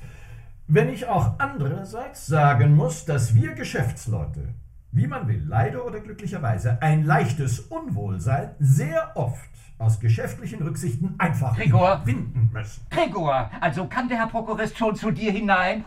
Wenn 0.68 0.88
ich 0.88 1.06
auch 1.06 1.38
andererseits 1.38 2.26
sagen 2.26 2.76
muss, 2.76 3.04
dass 3.04 3.34
wir 3.34 3.54
Geschäftsleute, 3.54 4.54
wie 4.92 5.06
man 5.06 5.26
will, 5.26 5.44
leider 5.46 5.84
oder 5.84 6.00
glücklicherweise, 6.00 6.80
ein 6.80 7.04
leichtes 7.04 7.60
Unwohlsein 7.60 8.54
sehr 8.58 9.16
oft 9.16 9.57
aus 9.78 10.00
geschäftlichen 10.00 10.62
Rücksichten 10.62 11.14
einfach 11.18 11.56
Gregor. 11.56 12.02
winden 12.04 12.50
müssen. 12.52 12.84
Gregor, 12.90 13.50
also 13.60 13.86
kann 13.86 14.08
der 14.08 14.18
Herr 14.18 14.26
Prokurist 14.26 14.76
schon 14.76 14.94
zu 14.96 15.10
dir 15.10 15.32
hinein? 15.32 15.84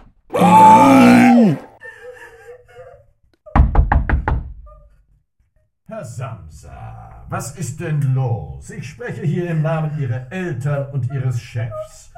Herr 5.86 6.05
Samsa, 6.05 7.25
was 7.27 7.57
ist 7.57 7.81
denn 7.81 8.01
los? 8.13 8.69
Ich 8.69 8.89
spreche 8.89 9.24
hier 9.24 9.50
im 9.50 9.62
Namen 9.62 10.00
Ihrer 10.00 10.31
Eltern 10.31 10.89
und 10.91 11.12
Ihres 11.12 11.41
Chefs 11.41 12.13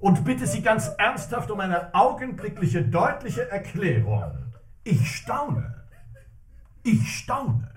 und 0.00 0.24
bitte 0.24 0.46
Sie 0.46 0.60
ganz 0.60 0.90
ernsthaft 0.98 1.50
um 1.52 1.60
eine 1.60 1.94
augenblickliche, 1.94 2.82
deutliche 2.82 3.48
Erklärung. 3.48 4.32
Ich 4.82 5.16
staune. 5.16 5.84
Ich 6.82 7.18
staune. 7.18 7.75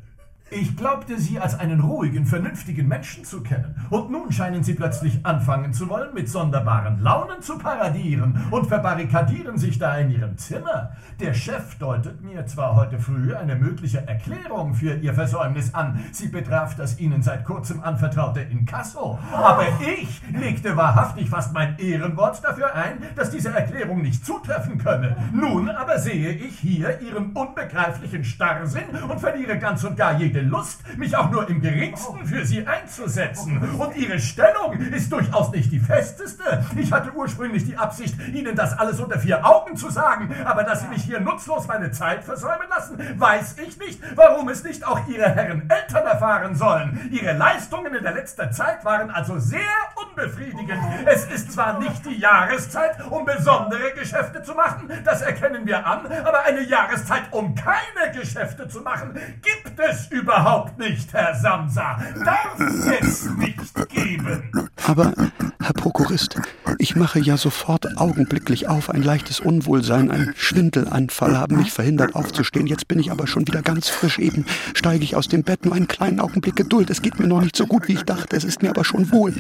Ich 0.51 0.75
glaubte 0.75 1.20
Sie 1.20 1.39
als 1.39 1.60
einen 1.60 1.79
ruhigen, 1.79 2.25
vernünftigen 2.25 2.88
Menschen 2.88 3.24
zu 3.24 3.44
kennen. 3.44 3.75
Und 3.91 4.10
nun 4.10 4.32
scheinen 4.32 4.63
Sie 4.63 4.74
plötzlich 4.74 5.24
anfangen 5.24 5.74
zu 5.74 5.88
wollen, 5.89 6.12
mit 6.15 6.27
sonderbaren 6.27 7.00
Launen 7.01 7.44
zu 7.44 7.60
paradieren 7.60 8.48
und 8.50 8.65
verbarrikadieren 8.65 9.60
sich 9.60 9.77
da 9.77 9.98
in 9.98 10.10
Ihrem 10.10 10.38
Zimmer. 10.38 10.94
Der 11.20 11.36
Chef 11.36 11.75
deutet 11.75 12.24
mir 12.24 12.48
zwar 12.48 12.75
heute 12.75 12.98
früh 12.98 13.36
eine 13.36 13.56
mögliche 13.56 14.08
Erklärung 14.08 14.74
für 14.74 14.96
Ihr 14.96 15.13
Versäumnis 15.13 15.75
an. 15.75 16.03
Sie 16.12 16.29
betraf 16.29 16.75
das 16.75 17.00
Ihnen 17.00 17.22
seit 17.22 17.46
kurzem 17.46 17.84
anvertraute 17.84 18.41
Inkasso. 18.41 19.20
Aber 19.32 19.68
ich 19.82 20.20
legte 20.34 20.75
wahrhaftig 20.75 21.29
fast 21.29 21.53
mein 21.53 21.77
Ehrenwort 21.77 22.44
dafür 22.44 22.74
ein, 22.74 23.03
dass 23.15 23.29
diese 23.29 23.50
Erklärung 23.50 24.01
nicht 24.01 24.25
zutreffen 24.25 24.79
könne. 24.79 25.15
Nun 25.32 25.70
aber 25.70 26.00
sehe 26.00 26.32
ich 26.32 26.58
hier 26.58 27.01
Ihren 27.01 27.34
unbegreiflichen 27.34 28.24
Starrsinn 28.24 28.89
und 29.08 29.20
verliere 29.20 29.60
ganz 29.60 29.84
und 29.84 29.96
gar 29.96 30.18
jede 30.18 30.38
Lust, 30.41 30.81
mich 30.98 31.15
auch 31.15 31.29
nur 31.29 31.48
im 31.50 31.62
geringsten 31.62 32.25
für 32.25 32.46
Sie 32.46 32.65
einzusetzen. 32.65 33.58
Und 33.77 33.96
Ihre 33.96 34.19
Stellung 34.19 34.74
ist 34.74 35.12
durchaus 35.12 35.51
nicht 35.51 35.72
die 35.72 35.79
festeste. 35.79 36.65
Ich 36.75 36.91
hatte 36.91 37.12
ursprünglich 37.13 37.65
die 37.65 37.77
Absicht, 37.77 38.15
Ihnen 38.34 38.55
das 38.55 38.77
alles 38.77 39.00
unter 39.00 39.19
vier 39.19 39.46
Augen 39.46 39.75
zu 39.75 39.89
sagen, 39.89 40.34
aber 40.46 40.63
dass 40.63 40.81
Sie 40.81 40.88
mich 40.88 41.03
hier 41.03 41.19
nutzlos 41.19 41.67
meine 41.67 41.91
Zeit 41.91 42.24
versäumen 42.24 42.67
lassen, 42.69 42.98
weiß 43.17 43.58
ich 43.65 43.77
nicht, 43.79 44.01
warum 44.15 44.50
es 44.50 44.63
nicht 44.63 44.86
auch 44.86 45.08
Ihre 45.08 45.29
Herren 45.29 45.69
Eltern 45.69 46.05
erfahren 46.05 46.55
sollen. 46.55 47.10
Ihre 47.12 47.34
Leistungen 47.34 47.93
in 47.93 48.03
der 48.03 48.13
letzten 48.13 48.51
Zeit 48.51 48.84
waren 48.86 49.10
also 49.10 49.39
sehr 49.39 49.60
unbefriedigend. 49.96 50.81
Es 51.05 51.25
ist 51.25 51.51
zwar 51.51 51.79
nicht 51.79 52.05
die 52.05 52.17
Jahreszeit, 52.17 53.05
um 53.10 53.25
besondere 53.25 53.91
Geschäfte 53.93 54.41
zu 54.41 54.53
machen, 54.53 54.89
das 55.03 55.22
erkennen 55.22 55.65
wir 55.65 55.86
an, 55.86 56.05
aber 56.24 56.43
eine 56.43 56.62
Jahreszeit, 56.62 57.24
um 57.31 57.55
keine 57.55 58.12
Geschäfte 58.13 58.67
zu 58.67 58.81
machen, 58.81 59.13
gibt 59.41 59.79
es 59.79 60.08
überhaupt 60.29 60.77
nicht, 60.77 61.12
Herr 61.12 61.33
Samsa. 61.36 62.00
Darf 62.24 62.59
es 63.01 63.27
nicht 63.38 63.89
geben. 63.89 64.43
Aber, 64.86 65.13
Herr 65.62 65.74
Prokurist, 65.74 66.39
ich 66.77 66.95
mache 66.95 67.19
ja 67.19 67.36
sofort 67.36 67.98
augenblicklich 67.98 68.67
auf. 68.67 68.89
Ein 68.89 69.01
leichtes 69.01 69.39
Unwohlsein, 69.39 70.12
ein 70.12 70.33
Schwindelanfall 70.36 71.38
haben 71.38 71.57
mich 71.57 71.71
verhindert 71.71 72.15
aufzustehen. 72.15 72.67
Jetzt 72.67 72.88
bin 72.88 73.00
ich 73.00 73.12
aber 73.12 73.27
schon 73.27 73.48
wieder 73.48 73.62
ganz 73.62 73.89
frisch. 73.89 74.19
Eben 74.19 74.45
steige 74.74 75.03
ich 75.03 75.15
aus 75.15 75.27
dem 75.27 75.43
Bett. 75.43 75.65
Nur 75.65 75.75
einen 75.75 75.88
kleinen 75.88 76.19
Augenblick 76.19 76.55
Geduld. 76.55 76.89
Es 76.89 77.01
geht 77.01 77.19
mir 77.19 77.27
noch 77.27 77.41
nicht 77.41 77.55
so 77.55 77.65
gut, 77.65 77.88
wie 77.88 77.93
ich 77.93 78.03
dachte. 78.03 78.36
Es 78.36 78.43
ist 78.43 78.62
mir 78.62 78.69
aber 78.69 78.86
schon 78.86 79.12
wohl. 79.12 79.33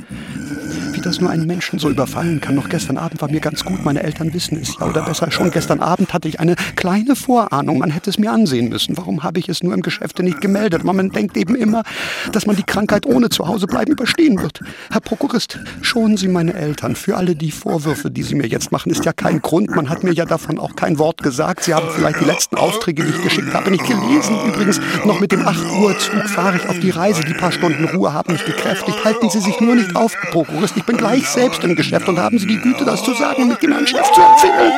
Wie 0.91 1.01
das 1.01 1.21
nur 1.21 1.29
einen 1.29 1.45
Menschen 1.45 1.79
so 1.79 1.89
überfallen 1.89 2.41
kann. 2.41 2.55
Noch 2.55 2.69
gestern 2.69 2.97
Abend 2.97 3.21
war 3.21 3.29
mir 3.29 3.39
ganz 3.39 3.63
gut, 3.63 3.85
meine 3.85 4.03
Eltern 4.03 4.33
wissen 4.33 4.59
es 4.59 4.75
ja. 4.79 4.87
Oder 4.87 5.03
besser, 5.03 5.31
schon 5.31 5.51
gestern 5.51 5.81
Abend 5.81 6.13
hatte 6.13 6.27
ich 6.27 6.39
eine 6.39 6.55
kleine 6.75 7.15
Vorahnung. 7.15 7.77
Man 7.77 7.91
hätte 7.91 8.09
es 8.09 8.17
mir 8.17 8.31
ansehen 8.31 8.69
müssen. 8.69 8.97
Warum 8.97 9.23
habe 9.23 9.39
ich 9.39 9.49
es 9.49 9.63
nur 9.63 9.73
im 9.73 9.81
Geschäfte 9.81 10.23
nicht 10.23 10.41
gemeldet? 10.41 10.78
Aber 10.81 10.93
man 10.93 11.09
denkt 11.09 11.37
eben 11.37 11.55
immer, 11.55 11.83
dass 12.31 12.45
man 12.45 12.55
die 12.55 12.63
Krankheit 12.63 13.05
ohne 13.05 13.29
Zuhausebleiben 13.29 13.93
überstehen 13.93 14.41
wird. 14.41 14.61
Herr 14.91 15.01
Prokurist, 15.01 15.59
schonen 15.81 16.17
Sie 16.17 16.27
meine 16.27 16.53
Eltern. 16.53 16.95
Für 16.95 17.17
alle 17.17 17.35
die 17.35 17.51
Vorwürfe, 17.51 18.11
die 18.11 18.23
Sie 18.23 18.35
mir 18.35 18.47
jetzt 18.47 18.71
machen, 18.71 18.91
ist 18.91 19.05
ja 19.05 19.13
kein 19.13 19.41
Grund. 19.41 19.69
Man 19.75 19.89
hat 19.89 20.03
mir 20.03 20.13
ja 20.13 20.25
davon 20.25 20.59
auch 20.59 20.75
kein 20.75 20.99
Wort 20.99 21.23
gesagt. 21.23 21.63
Sie 21.63 21.73
haben 21.73 21.87
vielleicht 21.95 22.21
die 22.21 22.25
letzten 22.25 22.57
Aufträge, 22.57 23.03
die 23.03 23.09
ich 23.09 23.21
geschickt 23.23 23.53
habe, 23.53 23.71
nicht 23.71 23.85
gelesen. 23.85 24.37
Übrigens, 24.47 24.79
noch 25.05 25.19
mit 25.19 25.31
dem 25.31 25.47
8 25.47 25.59
Uhr 25.79 25.97
Zug 25.97 26.27
fahre 26.29 26.57
ich 26.57 26.67
auf 26.67 26.79
die 26.79 26.89
Reise. 26.89 27.23
Die 27.23 27.33
paar 27.33 27.51
Stunden 27.51 27.85
Ruhe 27.85 28.13
haben 28.13 28.33
mich 28.33 28.45
gekräftigt. 28.45 29.03
Halten 29.03 29.29
Sie 29.29 29.39
sich 29.39 29.59
nur 29.59 29.75
nicht 29.75 29.95
auf, 29.95 30.15
Prokurist. 30.31 30.77
Ich 30.77 30.83
bin 30.83 30.97
gleich 30.97 31.27
selbst 31.27 31.63
im 31.63 31.75
Geschäft 31.75 32.07
und 32.09 32.19
haben 32.19 32.39
Sie 32.39 32.47
die 32.47 32.59
Güte, 32.59 32.85
das 32.85 33.03
zu 33.03 33.13
sagen 33.13 33.43
und 33.43 33.49
mit 33.49 33.61
dem 33.61 33.71
Herrn 33.71 33.87
Chef 33.87 34.11
zu 34.11 34.21
empfehlen. 34.21 34.73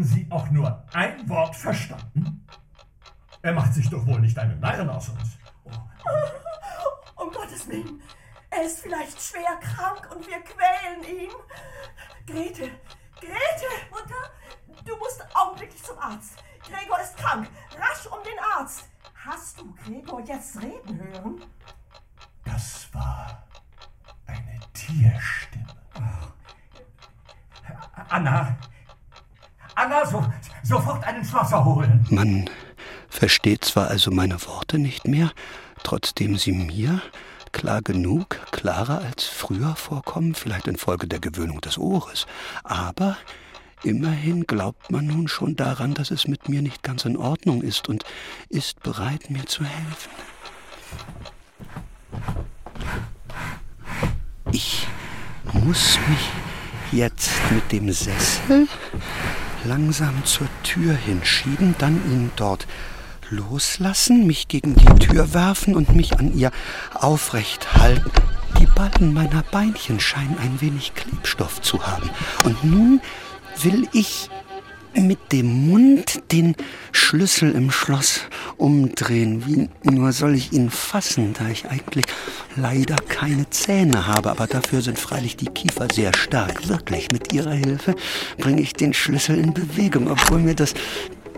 Haben 0.00 0.08
Sie 0.08 0.26
auch 0.30 0.50
nur 0.50 0.82
ein 0.94 1.28
Wort 1.28 1.54
verstanden? 1.54 2.46
Er 3.42 3.52
macht 3.52 3.74
sich 3.74 3.90
doch 3.90 4.06
wohl 4.06 4.18
nicht 4.18 4.38
einen 4.38 4.58
Narren 4.58 4.88
aus 4.88 5.10
uns. 5.10 5.36
Oh. 5.64 7.22
Um 7.22 7.30
Gottes 7.30 7.68
Willen. 7.68 8.00
Er 8.48 8.64
ist 8.64 8.80
vielleicht 8.80 9.20
schwer 9.20 9.58
krank 9.60 10.08
und 10.10 10.26
wir 10.26 10.40
quälen 10.40 11.04
ihn. 11.04 11.30
Grete, 12.26 12.70
Grete! 13.20 13.70
Mutter, 13.90 14.86
du 14.86 14.96
musst 14.96 15.22
augenblicklich 15.34 15.82
zum 15.82 15.98
Arzt. 15.98 16.42
Gregor 16.66 16.98
ist 17.00 17.18
krank. 17.18 17.46
Rasch 17.78 18.06
um 18.06 18.24
den 18.24 18.38
Arzt. 18.56 18.88
Hast 19.22 19.60
du 19.60 19.74
Gregor 19.84 20.22
jetzt 20.22 20.56
reden 20.62 20.98
hören? 20.98 21.42
Das 22.46 22.88
war 22.94 23.46
eine 24.24 24.60
Tierstimme. 24.72 25.66
Anna! 28.08 28.56
Anna, 29.74 30.06
so, 30.06 30.24
sofort 30.62 31.04
einen 31.04 31.24
Schlosser 31.24 31.64
holen! 31.64 32.06
Man 32.10 32.50
versteht 33.08 33.64
zwar 33.64 33.88
also 33.88 34.10
meine 34.10 34.40
Worte 34.46 34.78
nicht 34.78 35.06
mehr, 35.06 35.30
trotzdem 35.82 36.36
sie 36.36 36.52
mir 36.52 37.00
klar 37.52 37.82
genug, 37.82 38.38
klarer 38.52 39.00
als 39.00 39.24
früher 39.24 39.74
vorkommen, 39.76 40.34
vielleicht 40.34 40.68
infolge 40.68 41.06
der 41.06 41.20
Gewöhnung 41.20 41.60
des 41.60 41.78
Ohres. 41.78 42.26
Aber 42.62 43.16
immerhin 43.82 44.46
glaubt 44.46 44.90
man 44.90 45.06
nun 45.06 45.28
schon 45.28 45.56
daran, 45.56 45.94
dass 45.94 46.10
es 46.10 46.28
mit 46.28 46.48
mir 46.48 46.62
nicht 46.62 46.82
ganz 46.82 47.04
in 47.04 47.16
Ordnung 47.16 47.62
ist 47.62 47.88
und 47.88 48.04
ist 48.48 48.82
bereit, 48.82 49.30
mir 49.30 49.46
zu 49.46 49.64
helfen. 49.64 50.10
Ich 54.52 54.86
muss 55.52 55.98
mich 56.08 56.28
jetzt 56.92 57.30
mit 57.50 57.70
dem 57.72 57.92
Sessel 57.92 58.68
langsam 59.64 60.24
zur 60.24 60.48
Tür 60.62 60.94
hinschieben, 60.94 61.74
dann 61.78 61.96
ihn 62.10 62.30
dort 62.36 62.66
loslassen, 63.30 64.26
mich 64.26 64.48
gegen 64.48 64.74
die 64.74 65.06
Tür 65.06 65.32
werfen 65.32 65.74
und 65.74 65.94
mich 65.94 66.18
an 66.18 66.36
ihr 66.36 66.50
aufrecht 66.94 67.74
halten. 67.74 68.10
Die 68.58 68.66
Ballen 68.66 69.14
meiner 69.14 69.42
Beinchen 69.42 70.00
scheinen 70.00 70.36
ein 70.38 70.60
wenig 70.60 70.94
Klebstoff 70.94 71.60
zu 71.62 71.86
haben. 71.86 72.10
Und 72.44 72.64
nun 72.64 73.00
will 73.62 73.88
ich 73.92 74.28
mit 74.94 75.32
dem 75.32 75.68
Mund 75.68 76.20
den 76.32 76.56
Schlüssel 76.92 77.52
im 77.52 77.70
Schloss 77.70 78.20
umdrehen. 78.56 79.44
Wie 79.46 79.68
nur 79.90 80.12
soll 80.12 80.34
ich 80.34 80.52
ihn 80.52 80.70
fassen, 80.70 81.34
da 81.38 81.48
ich 81.48 81.68
eigentlich 81.68 82.06
leider 82.56 82.96
keine 83.08 83.48
Zähne 83.50 84.06
habe, 84.06 84.30
aber 84.30 84.46
dafür 84.46 84.82
sind 84.82 84.98
freilich 84.98 85.36
die 85.36 85.46
Kiefer 85.46 85.88
sehr 85.92 86.14
stark. 86.14 86.68
Wirklich, 86.68 87.08
mit 87.12 87.32
ihrer 87.32 87.52
Hilfe 87.52 87.94
bringe 88.38 88.60
ich 88.60 88.72
den 88.72 88.92
Schlüssel 88.92 89.38
in 89.38 89.54
Bewegung, 89.54 90.10
obwohl 90.10 90.40
mir 90.40 90.54
das 90.54 90.74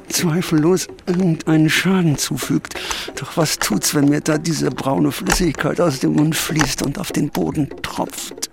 zweifellos 0.08 0.88
irgendeinen 1.06 1.70
Schaden 1.70 2.18
zufügt. 2.18 2.74
Doch 3.16 3.36
was 3.36 3.58
tut's, 3.58 3.94
wenn 3.94 4.08
mir 4.08 4.20
da 4.20 4.38
diese 4.38 4.70
braune 4.70 5.12
Flüssigkeit 5.12 5.80
aus 5.80 6.00
dem 6.00 6.14
Mund 6.14 6.36
fließt 6.36 6.82
und 6.82 6.98
auf 6.98 7.12
den 7.12 7.30
Boden 7.30 7.68
tropft? 7.82 8.50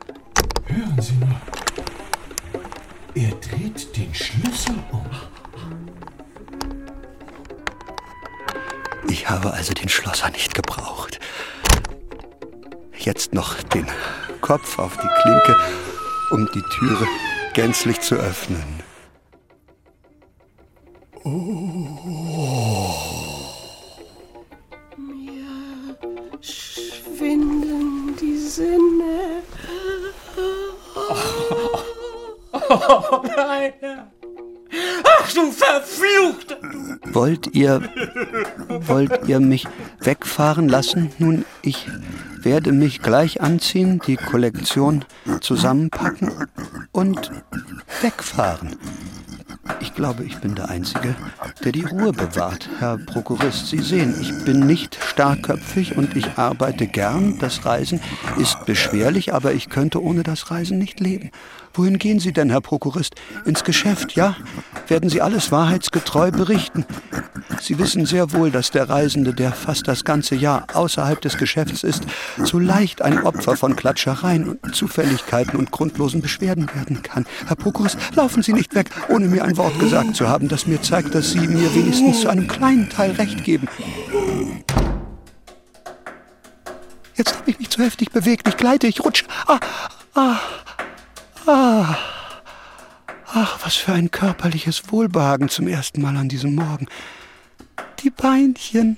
Hören 0.65 1.01
Sie 1.01 1.13
nur. 1.13 1.68
Er 3.21 3.31
dreht 3.31 3.97
den 3.97 4.15
Schlüssel 4.15 4.75
um. 4.93 5.05
Ich 9.09 9.29
habe 9.29 9.51
also 9.51 9.73
den 9.73 9.89
Schlosser 9.89 10.29
nicht 10.29 10.55
gebraucht. 10.55 11.19
Jetzt 12.97 13.33
noch 13.33 13.61
den 13.61 13.87
Kopf 14.39 14.79
auf 14.79 14.95
die 14.95 15.09
Klinke, 15.21 15.57
um 16.31 16.49
die 16.55 16.63
Türe 16.77 17.05
gänzlich 17.53 17.99
zu 17.99 18.15
öffnen. 18.15 18.81
Schwinden 26.41 28.15
die 28.15 28.37
Sinne. 28.37 29.43
Ach, 32.69 33.23
du 35.33 35.51
Verfluchter! 35.51 36.57
Wollt 37.11 37.55
ihr, 37.55 37.81
wollt 38.67 39.27
ihr 39.27 39.39
mich 39.39 39.67
wegfahren 39.99 40.69
lassen? 40.69 41.11
Nun, 41.17 41.45
ich 41.63 41.87
werde 42.37 42.71
mich 42.71 43.01
gleich 43.01 43.41
anziehen, 43.41 43.99
die 44.05 44.17
Kollektion 44.17 45.05
zusammenpacken 45.41 46.31
und 46.91 47.31
wegfahren. 48.01 48.77
Ich 49.81 49.93
glaube, 49.93 50.23
ich 50.23 50.37
bin 50.37 50.55
der 50.55 50.69
Einzige, 50.69 51.15
der 51.63 51.71
die 51.71 51.83
Ruhe 51.83 52.11
bewahrt, 52.11 52.69
Herr 52.79 52.97
Prokurist. 52.97 53.67
Sie 53.67 53.79
sehen, 53.79 54.15
ich 54.19 54.43
bin 54.45 54.65
nicht 54.65 54.97
starkköpfig 55.03 55.95
und 55.97 56.15
ich 56.15 56.37
arbeite 56.37 56.87
gern. 56.87 57.37
Das 57.39 57.65
Reisen 57.65 58.01
ist 58.37 58.65
beschwerlich, 58.65 59.33
aber 59.33 59.53
ich 59.53 59.69
könnte 59.69 60.01
ohne 60.03 60.23
das 60.23 60.51
Reisen 60.51 60.77
nicht 60.79 60.99
leben. 60.99 61.31
Wohin 61.79 61.97
gehen 61.97 62.19
Sie 62.19 62.33
denn, 62.33 62.49
Herr 62.49 62.59
Prokurist? 62.59 63.15
Ins 63.45 63.63
Geschäft, 63.63 64.11
ja? 64.11 64.35
Werden 64.89 65.09
Sie 65.09 65.21
alles 65.21 65.49
wahrheitsgetreu 65.49 66.29
berichten? 66.29 66.85
Sie 67.61 67.79
wissen 67.79 68.05
sehr 68.05 68.33
wohl, 68.33 68.51
dass 68.51 68.71
der 68.71 68.89
Reisende, 68.89 69.33
der 69.33 69.53
fast 69.53 69.87
das 69.87 70.03
ganze 70.03 70.35
Jahr 70.35 70.67
außerhalb 70.73 71.21
des 71.21 71.37
Geschäfts 71.37 71.85
ist, 71.85 72.03
so 72.43 72.59
leicht 72.59 73.01
ein 73.01 73.23
Opfer 73.23 73.55
von 73.55 73.77
Klatschereien 73.77 74.49
und 74.49 74.75
Zufälligkeiten 74.75 75.57
und 75.57 75.71
grundlosen 75.71 76.19
Beschwerden 76.19 76.67
werden 76.75 77.01
kann. 77.01 77.25
Herr 77.47 77.55
Prokurist, 77.55 77.97
laufen 78.13 78.43
Sie 78.43 78.51
nicht 78.51 78.75
weg, 78.75 78.89
ohne 79.07 79.29
mir 79.29 79.45
ein 79.45 79.55
Wort 79.55 79.79
gesagt 79.79 80.17
zu 80.17 80.27
haben, 80.27 80.49
das 80.49 80.67
mir 80.67 80.81
zeigt, 80.81 81.15
dass 81.15 81.31
Sie 81.31 81.47
mir 81.47 81.73
wenigstens 81.73 82.19
zu 82.19 82.27
einem 82.27 82.49
kleinen 82.49 82.89
Teil 82.89 83.11
Recht 83.11 83.45
geben. 83.45 83.69
Jetzt 87.15 87.37
habe 87.37 87.51
ich 87.51 87.57
mich 87.57 87.69
zu 87.69 87.81
heftig 87.81 88.11
bewegt. 88.11 88.49
Ich 88.49 88.57
gleite, 88.57 88.87
ich 88.87 89.01
rutsche. 89.01 89.23
Ah, 89.47 89.59
ah, 90.15 90.39
ah. 91.49 91.97
Ach, 93.31 93.59
was 93.63 93.75
für 93.75 93.93
ein 93.93 94.09
körperliches 94.09 94.91
Wohlbehagen 94.91 95.49
zum 95.49 95.67
ersten 95.67 96.01
Mal 96.01 96.17
an 96.17 96.29
diesem 96.29 96.55
Morgen. 96.55 96.87
Die 97.99 98.09
Beinchen 98.09 98.97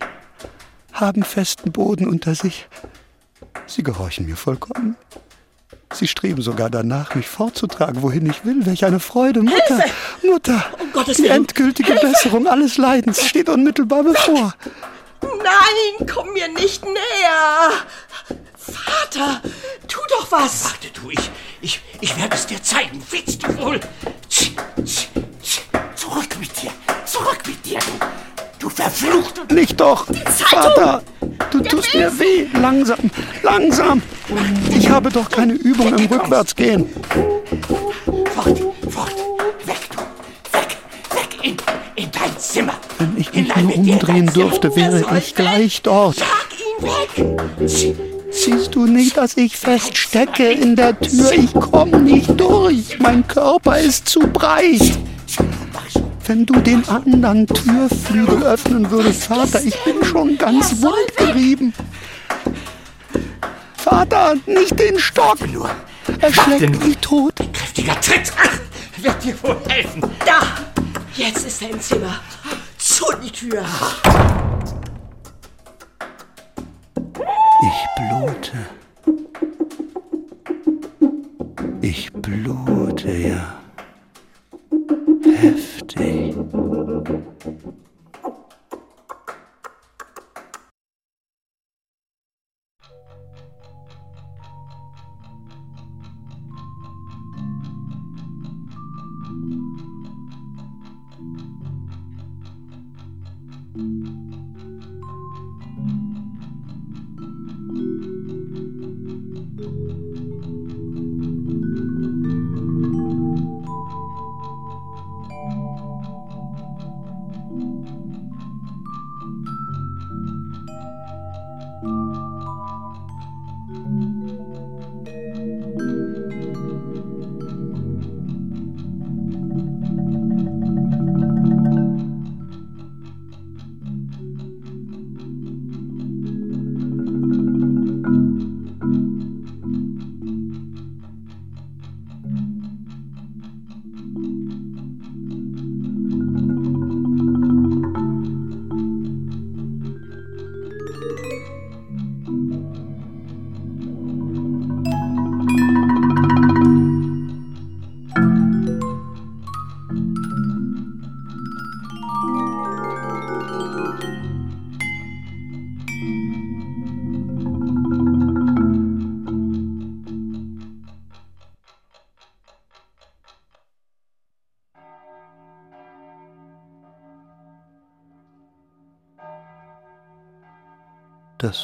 haben 0.94 1.24
festen 1.24 1.72
Boden 1.72 2.08
unter 2.08 2.36
sich. 2.36 2.68
Sie 3.68 3.84
gehorchen 3.84 4.26
mir 4.26 4.38
vollkommen. 4.38 4.96
Sie 5.94 6.08
streben 6.08 6.42
sogar 6.42 6.70
danach, 6.70 7.16
mich 7.16 7.28
fortzutragen, 7.28 8.02
wohin 8.02 8.30
ich 8.30 8.46
will. 8.46 8.66
Welch 8.66 8.86
eine 8.86 9.02
Freude. 9.02 9.44
Mutter, 9.44 9.84
Mutter, 10.24 10.64
Um 10.80 11.04
die 11.06 11.18
Willen. 11.24 11.32
endgültige 11.32 11.94
Besserung 11.96 12.48
alles 12.48 12.78
Leidens 12.78 13.26
steht 13.28 13.50
unmittelbar 13.50 14.04
bevor. 14.04 14.54
Nein, 15.22 16.08
komm 16.08 16.32
mir 16.34 16.48
nicht 16.48 16.84
näher. 16.86 17.72
Vater, 18.62 19.42
tu 19.88 20.00
doch 20.10 20.32
was. 20.32 20.66
Warte, 20.66 20.90
du, 20.94 21.10
ich, 21.10 21.30
ich, 21.62 21.82
ich 22.00 22.18
werde 22.18 22.36
es 22.36 22.46
dir 22.46 22.62
zeigen. 22.62 23.02
Willst 23.10 23.44
du 23.44 23.58
wohl? 23.58 23.80
Tsch, 24.30 24.52
tsch, 24.86 25.08
tsch. 25.44 25.62
Zurück 25.96 26.38
mit 26.40 26.62
dir, 26.62 26.72
zurück 27.06 27.40
mit 27.46 27.66
dir, 27.66 27.80
du. 27.80 28.06
Du 28.60 28.70
verfluchter! 28.70 29.42
Nicht 29.52 29.80
doch! 29.82 30.06
Vater! 30.36 31.02
Du 31.50 31.62
tust 31.62 31.96
mir 31.96 32.12
weh! 32.20 32.46
Langsam! 32.54 33.00
Langsam! 33.42 34.04
Ich 34.70 34.88
habe 34.88 35.10
doch 35.10 35.30
keine 35.30 35.54
Übung 35.54 35.98
im 35.98 36.06
Rückwärtsgehen. 36.06 36.88
Fort, 38.36 38.60
fort! 38.90 39.16
Weg, 39.66 39.90
du! 39.90 39.98
Weg, 40.56 40.78
weg! 41.10 41.38
In, 41.42 41.58
in 41.96 42.12
dein 42.12 42.38
Zimmer! 42.38 42.76
Wenn 43.00 43.18
ich 43.18 43.34
mich 43.34 43.52
Hinein 43.52 43.66
nur 43.66 43.76
umdrehen 43.78 44.28
Zimmer. 44.30 44.50
dürfte, 44.50 44.76
wäre 44.76 45.18
ich 45.18 45.34
gleich 45.34 45.82
dort. 45.82 46.18
Sag 46.18 46.50
ihn 46.52 46.84
weg! 46.88 48.21
Sie, 48.32 48.52
Siehst 48.52 48.76
du 48.76 48.86
nicht, 48.86 49.18
dass 49.18 49.38
ich 49.38 49.58
feststecke 49.58 50.52
in 50.52 50.76
der 50.76 50.98
Tür? 51.00 51.32
Ich 51.34 51.54
komme 51.54 52.02
nicht 52.02 52.40
durch. 52.40 52.98
Mein 53.00 53.28
Körper 53.28 53.78
ist 53.78 54.08
zu 54.08 54.22
breit. 54.22 54.98
Wenn 56.26 56.46
du 56.46 56.54
den 56.62 56.88
anderen 56.88 57.46
Türflügel 57.46 58.44
öffnen 58.44 58.90
würdest, 58.90 59.24
Vater, 59.24 59.62
ich 59.64 59.78
bin 59.84 60.04
schon 60.06 60.38
ganz 60.38 60.82
wundgerieben. 60.82 61.74
Vater, 63.76 64.36
nicht 64.46 64.80
den 64.80 64.98
Stock. 64.98 65.38
Er 66.20 66.34
schlägt 66.34 66.86
mich 66.86 66.98
tot. 67.00 67.36
kräftiger 67.36 68.00
Tritt! 68.00 68.32
Ach, 68.38 69.04
wird 69.04 69.24
dir 69.24 69.44
wohl 69.44 69.58
helfen! 69.68 70.02
Da! 70.26 70.42
Jetzt 71.16 71.46
ist 71.46 71.62
er 71.62 71.72
im 71.72 71.82
Zimmer. 71.82 72.20
Zu 72.78 73.06
die 73.24 73.32
Tür. 73.32 73.66
Ich 77.64 77.88
blute. 77.96 78.58
Ich 81.82 82.12
blute, 82.12 83.12
ja. 83.12 83.61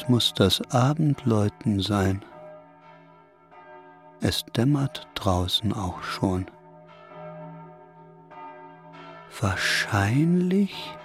Muss 0.06 0.32
das 0.32 0.62
Abendläuten 0.70 1.80
sein. 1.80 2.24
Es 4.20 4.44
dämmert 4.46 5.08
draußen 5.14 5.72
auch 5.72 6.02
schon. 6.02 6.46
Wahrscheinlich 9.40 10.96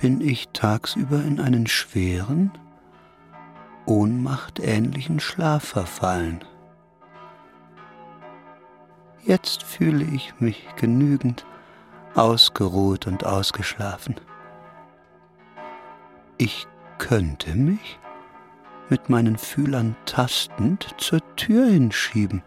bin 0.00 0.20
ich 0.20 0.48
tagsüber 0.50 1.22
in 1.22 1.40
einen 1.40 1.66
schweren, 1.66 2.52
ohnmachtähnlichen 3.86 5.20
Schlaf 5.20 5.64
verfallen. 5.64 6.44
Jetzt 9.24 9.62
fühle 9.62 10.04
ich 10.04 10.38
mich 10.40 10.66
genügend 10.76 11.46
ausgeruht 12.14 13.06
und 13.06 13.24
ausgeschlafen. 13.24 14.16
Ich 16.36 16.66
könnte 16.98 17.54
mich 17.54 17.98
mit 18.90 19.08
meinen 19.08 19.38
Fühlern 19.38 19.96
tastend 20.04 20.94
zur 20.98 21.20
Tür 21.36 21.66
hinschieben. 21.66 22.42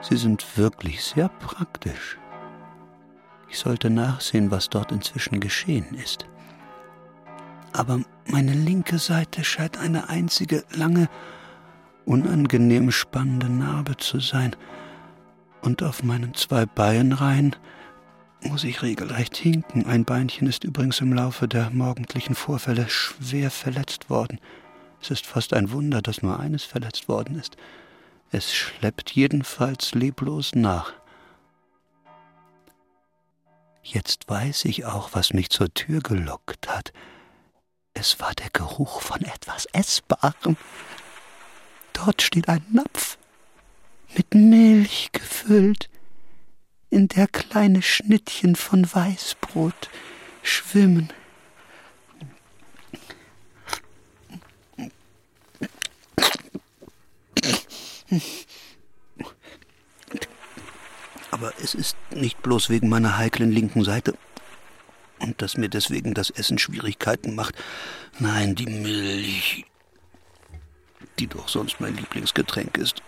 Sie 0.00 0.16
sind 0.16 0.58
wirklich 0.58 1.02
sehr 1.04 1.28
praktisch. 1.28 2.18
Ich 3.48 3.58
sollte 3.58 3.90
nachsehen, 3.90 4.50
was 4.50 4.68
dort 4.68 4.92
inzwischen 4.92 5.40
geschehen 5.40 5.94
ist. 5.94 6.26
Aber 7.72 8.00
meine 8.26 8.52
linke 8.52 8.98
Seite 8.98 9.44
scheint 9.44 9.78
eine 9.78 10.08
einzige 10.08 10.64
lange, 10.74 11.08
unangenehm 12.04 12.90
spannende 12.90 13.48
Narbe 13.48 13.96
zu 13.96 14.20
sein, 14.20 14.56
und 15.62 15.82
auf 15.82 16.02
meinen 16.02 16.34
zwei 16.34 16.66
Beinreihen 16.66 17.54
muss 18.44 18.64
ich 18.64 18.82
regelrecht 18.82 19.36
hinken. 19.36 19.86
Ein 19.86 20.04
Beinchen 20.04 20.46
ist 20.48 20.64
übrigens 20.64 21.00
im 21.00 21.12
Laufe 21.12 21.48
der 21.48 21.70
morgendlichen 21.70 22.34
Vorfälle 22.34 22.88
schwer 22.88 23.50
verletzt 23.50 24.10
worden. 24.10 24.40
Es 25.00 25.10
ist 25.10 25.26
fast 25.26 25.52
ein 25.52 25.72
Wunder, 25.72 26.02
dass 26.02 26.22
nur 26.22 26.38
eines 26.38 26.64
verletzt 26.64 27.08
worden 27.08 27.38
ist. 27.38 27.56
Es 28.30 28.54
schleppt 28.54 29.10
jedenfalls 29.12 29.94
leblos 29.94 30.54
nach. 30.54 30.92
Jetzt 33.82 34.28
weiß 34.28 34.64
ich 34.66 34.84
auch, 34.86 35.10
was 35.12 35.32
mich 35.32 35.50
zur 35.50 35.72
Tür 35.74 36.00
gelockt 36.00 36.68
hat. 36.68 36.92
Es 37.94 38.20
war 38.20 38.32
der 38.34 38.48
Geruch 38.50 39.02
von 39.02 39.20
etwas 39.22 39.66
Essbarem. 39.66 40.56
Dort 41.92 42.22
steht 42.22 42.48
ein 42.48 42.64
Napf, 42.70 43.18
mit 44.16 44.34
Milch 44.34 45.10
gefüllt, 45.12 45.90
in 46.92 47.08
der 47.08 47.26
kleine 47.26 47.80
Schnittchen 47.80 48.54
von 48.54 48.84
Weißbrot 48.84 49.88
schwimmen. 50.42 51.10
Aber 61.30 61.54
es 61.62 61.74
ist 61.74 61.96
nicht 62.10 62.42
bloß 62.42 62.68
wegen 62.68 62.90
meiner 62.90 63.16
heiklen 63.16 63.50
linken 63.50 63.84
Seite 63.84 64.14
und 65.18 65.40
dass 65.40 65.56
mir 65.56 65.70
deswegen 65.70 66.12
das 66.12 66.28
Essen 66.28 66.58
Schwierigkeiten 66.58 67.34
macht. 67.34 67.54
Nein, 68.18 68.54
die 68.54 68.66
Milch, 68.66 69.64
die 71.18 71.26
doch 71.26 71.48
sonst 71.48 71.80
mein 71.80 71.96
Lieblingsgetränk 71.96 72.76
ist 72.76 73.02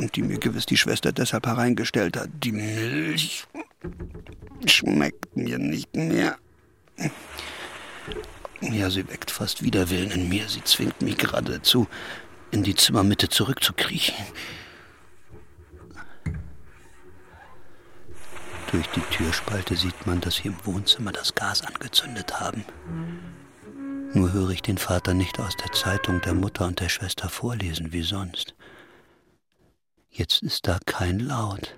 und 0.00 0.16
die 0.16 0.22
mir 0.22 0.38
gewiss 0.38 0.66
die 0.66 0.76
Schwester 0.76 1.12
deshalb 1.12 1.46
hereingestellt 1.46 2.16
hat. 2.16 2.30
Die 2.42 2.52
Milch 2.52 3.44
schmeckt 4.66 5.36
mir 5.36 5.58
nicht 5.58 5.94
mehr. 5.94 6.38
Ja, 8.60 8.90
sie 8.90 9.08
weckt 9.08 9.30
fast 9.30 9.62
Widerwillen 9.62 10.10
in 10.10 10.28
mir. 10.28 10.48
Sie 10.48 10.64
zwingt 10.64 11.00
mich 11.02 11.16
geradezu, 11.16 11.86
in 12.50 12.62
die 12.62 12.74
Zimmermitte 12.74 13.28
zurückzukriechen. 13.28 14.14
Durch 18.70 18.86
die 18.88 19.00
Türspalte 19.10 19.76
sieht 19.76 20.06
man, 20.06 20.20
dass 20.20 20.36
sie 20.36 20.48
im 20.48 20.56
Wohnzimmer 20.64 21.12
das 21.12 21.34
Gas 21.34 21.62
angezündet 21.62 22.40
haben. 22.40 22.64
Nur 24.14 24.32
höre 24.32 24.50
ich 24.50 24.62
den 24.62 24.78
Vater 24.78 25.14
nicht 25.14 25.38
aus 25.40 25.56
der 25.56 25.72
Zeitung 25.72 26.20
der 26.20 26.34
Mutter 26.34 26.66
und 26.66 26.80
der 26.80 26.88
Schwester 26.88 27.28
vorlesen 27.28 27.92
wie 27.92 28.02
sonst. 28.02 28.54
Jetzt 30.10 30.42
ist 30.42 30.66
da 30.66 30.78
kein 30.86 31.20
Laut. 31.20 31.76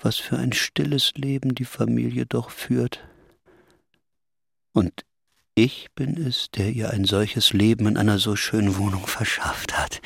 Was 0.00 0.16
für 0.16 0.36
ein 0.36 0.52
stilles 0.52 1.14
Leben 1.14 1.54
die 1.54 1.64
Familie 1.64 2.26
doch 2.26 2.50
führt. 2.50 3.00
Und 4.72 5.04
ich 5.54 5.88
bin 5.94 6.16
es, 6.16 6.50
der 6.50 6.70
ihr 6.70 6.90
ein 6.90 7.04
solches 7.04 7.52
Leben 7.52 7.86
in 7.86 7.96
einer 7.96 8.18
so 8.18 8.36
schönen 8.36 8.76
Wohnung 8.76 9.06
verschafft 9.06 9.76
hat. 9.76 10.00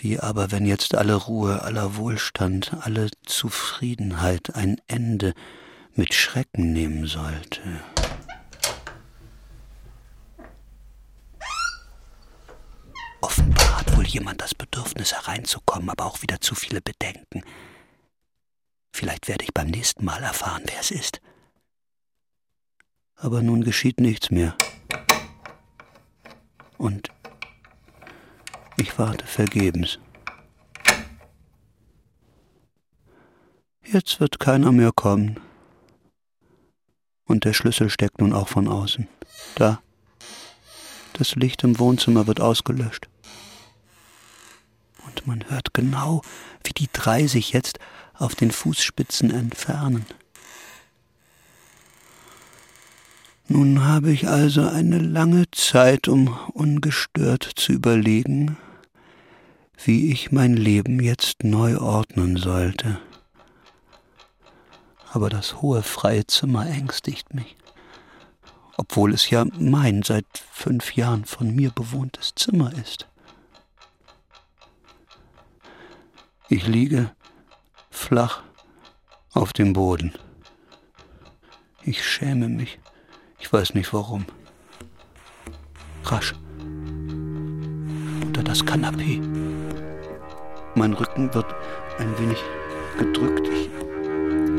Wie 0.00 0.18
aber, 0.18 0.50
wenn 0.50 0.66
jetzt 0.66 0.94
alle 0.94 1.14
Ruhe, 1.14 1.62
aller 1.62 1.96
Wohlstand, 1.96 2.74
alle 2.80 3.10
Zufriedenheit 3.24 4.54
ein 4.54 4.80
Ende 4.86 5.34
mit 5.94 6.14
Schrecken 6.14 6.72
nehmen 6.72 7.06
sollte? 7.06 7.60
Offenbar 13.20 13.78
hat 13.78 13.93
wohl 14.04 14.10
jemand 14.10 14.40
das 14.42 14.54
Bedürfnis 14.54 15.12
hereinzukommen, 15.12 15.88
aber 15.88 16.04
auch 16.04 16.20
wieder 16.22 16.40
zu 16.40 16.54
viele 16.54 16.80
Bedenken. 16.80 17.42
Vielleicht 18.92 19.28
werde 19.28 19.44
ich 19.44 19.54
beim 19.54 19.68
nächsten 19.68 20.04
Mal 20.04 20.22
erfahren, 20.22 20.62
wer 20.66 20.80
es 20.80 20.90
ist. 20.90 21.20
Aber 23.16 23.42
nun 23.42 23.64
geschieht 23.64 24.00
nichts 24.00 24.30
mehr. 24.30 24.56
Und 26.76 27.08
ich 28.76 28.98
warte 28.98 29.26
vergebens. 29.26 29.98
Jetzt 33.84 34.20
wird 34.20 34.38
keiner 34.38 34.72
mehr 34.72 34.92
kommen. 34.92 35.40
Und 37.24 37.44
der 37.44 37.54
Schlüssel 37.54 37.88
steckt 37.88 38.20
nun 38.20 38.34
auch 38.34 38.48
von 38.48 38.68
außen. 38.68 39.08
Da. 39.54 39.80
Das 41.14 41.36
Licht 41.36 41.62
im 41.64 41.78
Wohnzimmer 41.78 42.26
wird 42.26 42.40
ausgelöscht. 42.40 43.08
Und 45.20 45.26
man 45.26 45.44
hört 45.48 45.74
genau, 45.74 46.22
wie 46.64 46.72
die 46.72 46.88
drei 46.92 47.26
sich 47.26 47.52
jetzt 47.52 47.78
auf 48.14 48.34
den 48.34 48.50
Fußspitzen 48.50 49.30
entfernen. 49.30 50.06
Nun 53.46 53.84
habe 53.84 54.10
ich 54.10 54.26
also 54.26 54.66
eine 54.66 54.98
lange 54.98 55.50
Zeit, 55.50 56.08
um 56.08 56.28
ungestört 56.54 57.48
zu 57.56 57.72
überlegen, 57.72 58.56
wie 59.84 60.10
ich 60.10 60.32
mein 60.32 60.56
Leben 60.56 61.00
jetzt 61.00 61.44
neu 61.44 61.78
ordnen 61.78 62.36
sollte. 62.36 62.98
Aber 65.12 65.28
das 65.28 65.60
hohe 65.60 65.82
freie 65.82 66.26
Zimmer 66.26 66.66
ängstigt 66.66 67.34
mich, 67.34 67.56
obwohl 68.78 69.12
es 69.12 69.28
ja 69.28 69.44
mein 69.58 70.02
seit 70.02 70.26
fünf 70.50 70.96
Jahren 70.96 71.24
von 71.26 71.54
mir 71.54 71.70
bewohntes 71.70 72.32
Zimmer 72.34 72.72
ist. 72.72 73.06
Ich 76.50 76.66
liege 76.66 77.10
flach 77.90 78.42
auf 79.32 79.54
dem 79.54 79.72
Boden. 79.72 80.12
Ich 81.82 82.04
schäme 82.06 82.50
mich. 82.50 82.78
Ich 83.38 83.50
weiß 83.50 83.72
nicht 83.72 83.94
warum. 83.94 84.26
Rasch. 86.04 86.34
Unter 88.22 88.42
das 88.42 88.64
Kanapee. 88.66 89.22
Mein 90.74 90.92
Rücken 90.92 91.32
wird 91.32 91.46
ein 91.98 92.18
wenig 92.18 92.42
gedrückt. 92.98 93.48
Ich 93.48 93.70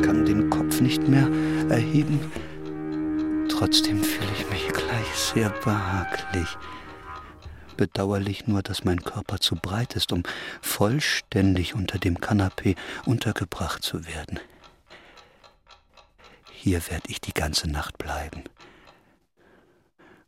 kann 0.04 0.26
den 0.26 0.50
Kopf 0.50 0.82
nicht 0.82 1.08
mehr 1.08 1.30
erheben. 1.70 2.20
Trotzdem 3.48 4.04
fühle 4.04 4.32
ich 4.40 4.50
mich 4.50 4.68
gleich 4.70 5.16
sehr 5.16 5.50
behaglich. 5.64 6.58
Bedauerlich 7.78 8.48
nur, 8.48 8.64
dass 8.64 8.84
mein 8.84 9.04
Körper 9.04 9.40
zu 9.40 9.56
breit 9.56 9.96
ist, 9.96 10.12
um 10.12 10.24
vollständig 10.62 11.76
unter 11.76 12.00
dem 12.00 12.20
Kanapee 12.20 12.76
untergebracht 13.06 13.84
zu 13.84 14.06
werden. 14.06 14.40
Hier 16.52 16.82
werde 16.90 17.10
ich 17.10 17.22
die 17.22 17.34
ganze 17.34 17.70
Nacht 17.70 17.98
bleiben. 17.98 18.44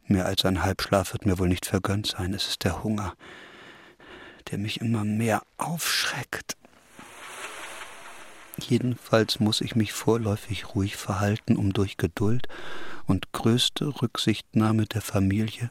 Mehr 0.05 0.25
als 0.25 0.45
ein 0.45 0.63
Halbschlaf 0.63 1.13
wird 1.13 1.25
mir 1.25 1.39
wohl 1.39 1.49
nicht 1.49 1.65
vergönnt 1.65 2.07
sein. 2.07 2.33
Es 2.33 2.47
ist 2.47 2.63
der 2.63 2.83
Hunger, 2.83 3.15
der 4.51 4.57
mich 4.57 4.79
immer 4.81 5.03
mehr 5.03 5.41
aufschreckt. 5.57 6.55
Jedenfalls 8.59 9.39
muss 9.39 9.61
ich 9.61 9.75
mich 9.75 9.93
vorläufig 9.93 10.75
ruhig 10.75 10.95
verhalten, 10.95 11.57
um 11.57 11.73
durch 11.73 11.97
Geduld 11.97 12.47
und 13.05 13.31
größte 13.31 14.01
Rücksichtnahme 14.01 14.85
der 14.85 15.01
Familie 15.01 15.69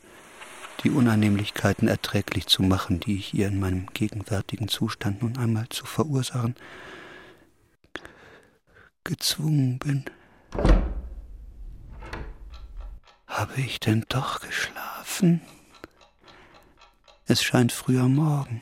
die 0.84 0.90
Unannehmlichkeiten 0.90 1.88
erträglich 1.88 2.46
zu 2.46 2.62
machen, 2.62 3.00
die 3.00 3.16
ich 3.16 3.34
ihr 3.34 3.48
in 3.48 3.60
meinem 3.60 3.86
gegenwärtigen 3.92 4.68
Zustand 4.68 5.22
nun 5.22 5.36
einmal 5.36 5.68
zu 5.68 5.86
verursachen 5.86 6.54
gezwungen 9.06 9.78
bin. 9.78 10.04
Habe 13.26 13.60
ich 13.60 13.80
denn 13.80 14.04
doch 14.08 14.40
geschlafen? 14.40 15.40
Es 17.26 17.42
scheint 17.42 17.72
früher 17.72 18.08
Morgen. 18.08 18.60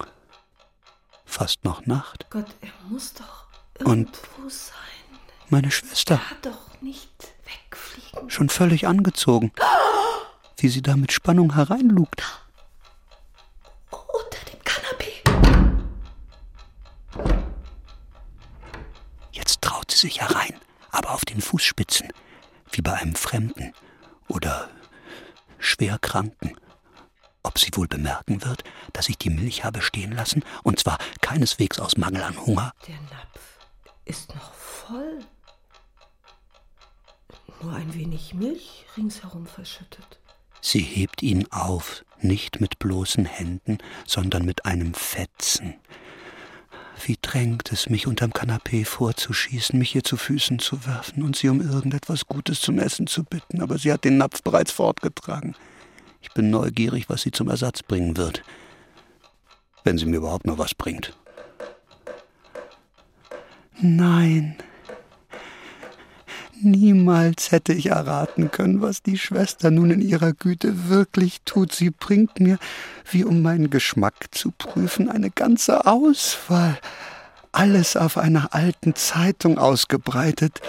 Fast 1.24 1.64
noch 1.64 1.86
Nacht. 1.86 2.26
Gott, 2.30 2.46
er 2.60 2.72
muss 2.88 3.14
doch 3.14 3.46
irgendwo 3.78 3.90
Und 3.90 4.16
sein. 4.50 4.74
Meine 5.48 5.70
Schwester. 5.70 6.14
Er 6.14 6.30
hat 6.30 6.46
doch 6.46 6.80
nicht 6.80 7.32
wegfliegen. 7.44 8.30
Schon 8.30 8.48
völlig 8.48 8.86
angezogen. 8.86 9.52
Wie 10.56 10.68
sie 10.68 10.82
da 10.82 10.96
mit 10.96 11.12
Spannung 11.12 11.54
hereinlugt. 11.54 12.22
Unter 13.90 14.44
dem 14.50 14.62
Kanapee. 14.64 15.22
Jetzt 19.32 19.60
traut 19.60 19.90
sie 19.90 19.98
sich 19.98 20.20
herein, 20.20 20.58
aber 20.90 21.10
auf 21.12 21.24
den 21.24 21.40
Fußspitzen, 21.42 22.08
wie 22.72 22.80
bei 22.80 22.94
einem 22.94 23.14
Fremden 23.14 23.74
oder 24.28 24.70
Schwerkranken. 25.58 26.56
Ob 27.42 27.58
sie 27.58 27.70
wohl 27.74 27.88
bemerken 27.88 28.42
wird, 28.42 28.64
dass 28.94 29.10
ich 29.10 29.18
die 29.18 29.30
Milch 29.30 29.64
habe 29.64 29.82
stehen 29.82 30.12
lassen, 30.12 30.44
und 30.62 30.78
zwar 30.78 30.98
keineswegs 31.20 31.78
aus 31.78 31.98
Mangel 31.98 32.22
an 32.22 32.40
Hunger. 32.40 32.72
Der 32.86 32.94
Napf 32.94 33.58
ist 34.06 34.34
noch 34.34 34.54
voll. 34.54 35.18
Nur 37.60 37.74
ein 37.74 37.92
wenig 37.94 38.32
Milch 38.34 38.86
ringsherum 38.96 39.46
verschüttet. 39.46 40.20
Sie 40.66 40.80
hebt 40.80 41.22
ihn 41.22 41.46
auf, 41.52 42.06
nicht 42.22 42.58
mit 42.58 42.78
bloßen 42.78 43.26
Händen, 43.26 43.76
sondern 44.06 44.46
mit 44.46 44.64
einem 44.64 44.94
Fetzen. 44.94 45.74
Wie 47.04 47.18
drängt 47.20 47.70
es 47.70 47.90
mich, 47.90 48.06
unterm 48.06 48.32
Kanapee 48.32 48.86
vorzuschießen, 48.86 49.78
mich 49.78 49.94
ihr 49.94 50.04
zu 50.04 50.16
Füßen 50.16 50.60
zu 50.60 50.86
werfen 50.86 51.22
und 51.22 51.36
sie 51.36 51.50
um 51.50 51.60
irgendetwas 51.60 52.24
Gutes 52.24 52.62
zum 52.62 52.78
Essen 52.78 53.06
zu 53.06 53.24
bitten, 53.24 53.60
aber 53.60 53.76
sie 53.76 53.92
hat 53.92 54.04
den 54.04 54.16
Napf 54.16 54.42
bereits 54.42 54.72
fortgetragen. 54.72 55.54
Ich 56.22 56.32
bin 56.32 56.48
neugierig, 56.48 57.10
was 57.10 57.20
sie 57.20 57.30
zum 57.30 57.50
Ersatz 57.50 57.82
bringen 57.82 58.16
wird. 58.16 58.42
Wenn 59.84 59.98
sie 59.98 60.06
mir 60.06 60.16
überhaupt 60.16 60.46
noch 60.46 60.56
was 60.56 60.74
bringt. 60.74 61.14
Nein. 63.82 64.56
Niemals 66.60 67.50
hätte 67.50 67.72
ich 67.72 67.86
erraten 67.86 68.50
können, 68.50 68.80
was 68.80 69.02
die 69.02 69.18
Schwester 69.18 69.70
nun 69.70 69.90
in 69.90 70.00
ihrer 70.00 70.32
Güte 70.32 70.88
wirklich 70.88 71.40
tut. 71.44 71.72
Sie 71.72 71.90
bringt 71.90 72.40
mir, 72.40 72.58
wie 73.10 73.24
um 73.24 73.42
meinen 73.42 73.70
Geschmack 73.70 74.14
zu 74.30 74.50
prüfen, 74.50 75.10
eine 75.10 75.30
ganze 75.30 75.86
Auswahl. 75.86 76.78
Alles 77.52 77.96
auf 77.96 78.18
einer 78.18 78.54
alten 78.54 78.94
Zeitung 78.94 79.58
ausgebreitet. 79.58 80.60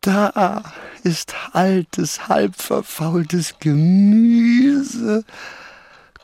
Da 0.00 0.62
ist 1.02 1.34
altes, 1.52 2.28
halbverfaultes 2.28 3.56
Gemüse. 3.58 5.24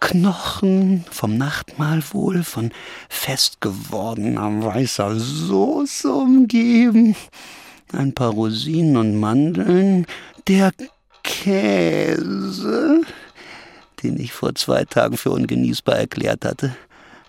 Knochen 0.01 1.05
vom 1.11 1.37
Nachtmahl 1.37 2.03
wohl, 2.13 2.43
von 2.43 2.73
festgewordener 3.09 4.65
weißer 4.65 5.19
Soße 5.19 6.13
umgeben, 6.13 7.15
ein 7.93 8.13
paar 8.15 8.31
Rosinen 8.31 8.97
und 8.97 9.21
Mandeln, 9.21 10.07
der 10.49 10.73
Käse, 11.23 13.03
den 14.03 14.19
ich 14.19 14.33
vor 14.33 14.55
zwei 14.55 14.85
Tagen 14.85 15.17
für 15.17 15.31
ungenießbar 15.31 15.97
erklärt 15.97 16.45
hatte, 16.45 16.75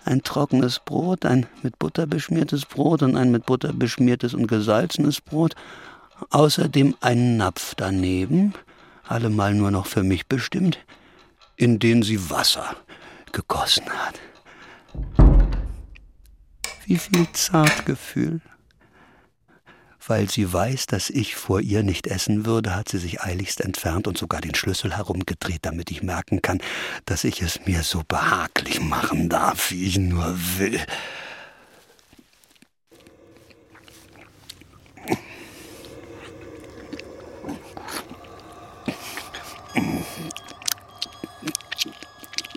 ein 0.04 0.22
trockenes 0.22 0.80
Brot, 0.84 1.24
ein 1.24 1.46
mit 1.62 1.78
Butter 1.78 2.06
beschmiertes 2.06 2.66
Brot 2.66 3.02
und 3.02 3.16
ein 3.16 3.30
mit 3.30 3.46
Butter 3.46 3.72
beschmiertes 3.72 4.34
und 4.34 4.46
gesalzenes 4.46 5.20
Brot, 5.20 5.54
außerdem 6.30 6.94
ein 7.00 7.36
Napf 7.36 7.74
daneben, 7.74 8.54
allemal 9.06 9.54
nur 9.54 9.70
noch 9.70 9.86
für 9.86 10.02
mich 10.02 10.26
bestimmt, 10.26 10.78
in 11.56 11.78
den 11.78 12.02
sie 12.02 12.30
Wasser 12.30 12.76
gegossen 13.32 13.86
hat. 13.88 14.20
Wie 16.86 16.98
viel 16.98 17.26
Zartgefühl. 17.32 18.40
Weil 20.06 20.28
sie 20.28 20.52
weiß, 20.52 20.86
dass 20.86 21.08
ich 21.08 21.34
vor 21.34 21.60
ihr 21.60 21.82
nicht 21.82 22.06
essen 22.06 22.44
würde, 22.44 22.76
hat 22.76 22.90
sie 22.90 22.98
sich 22.98 23.22
eiligst 23.22 23.62
entfernt 23.62 24.06
und 24.06 24.18
sogar 24.18 24.42
den 24.42 24.54
Schlüssel 24.54 24.94
herumgedreht, 24.96 25.60
damit 25.62 25.90
ich 25.90 26.02
merken 26.02 26.42
kann, 26.42 26.60
dass 27.06 27.24
ich 27.24 27.40
es 27.40 27.60
mir 27.64 27.82
so 27.82 28.02
behaglich 28.06 28.80
machen 28.80 29.30
darf, 29.30 29.70
wie 29.70 29.86
ich 29.86 29.98
nur 29.98 30.36
will. 30.58 30.80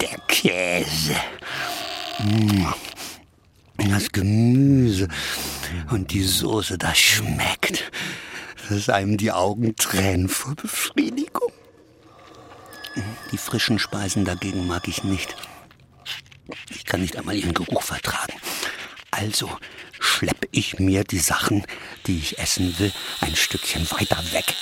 Der 0.01 0.19
Käse. 0.27 1.15
Mm. 2.19 2.65
Das 3.89 4.11
Gemüse 4.11 5.07
und 5.91 6.11
die 6.11 6.23
Soße, 6.23 6.77
das 6.77 6.97
schmeckt. 6.97 7.91
Dass 8.69 8.89
einem 8.89 9.17
die 9.17 9.31
Augen 9.31 9.75
tränen 9.75 10.27
vor 10.27 10.55
Befriedigung. 10.55 11.51
Die 13.31 13.37
frischen 13.37 13.79
Speisen 13.79 14.25
dagegen 14.25 14.67
mag 14.67 14.87
ich 14.87 15.03
nicht. 15.03 15.35
Ich 16.69 16.85
kann 16.85 17.01
nicht 17.01 17.17
einmal 17.17 17.35
ihren 17.35 17.53
Geruch 17.53 17.83
vertragen. 17.83 18.33
Also 19.11 19.49
schleppe 19.99 20.47
ich 20.51 20.79
mir 20.79 21.03
die 21.03 21.19
Sachen, 21.19 21.65
die 22.05 22.17
ich 22.17 22.39
essen 22.39 22.77
will, 22.79 22.91
ein 23.21 23.35
Stückchen 23.35 23.89
weiter 23.91 24.21
weg. 24.31 24.53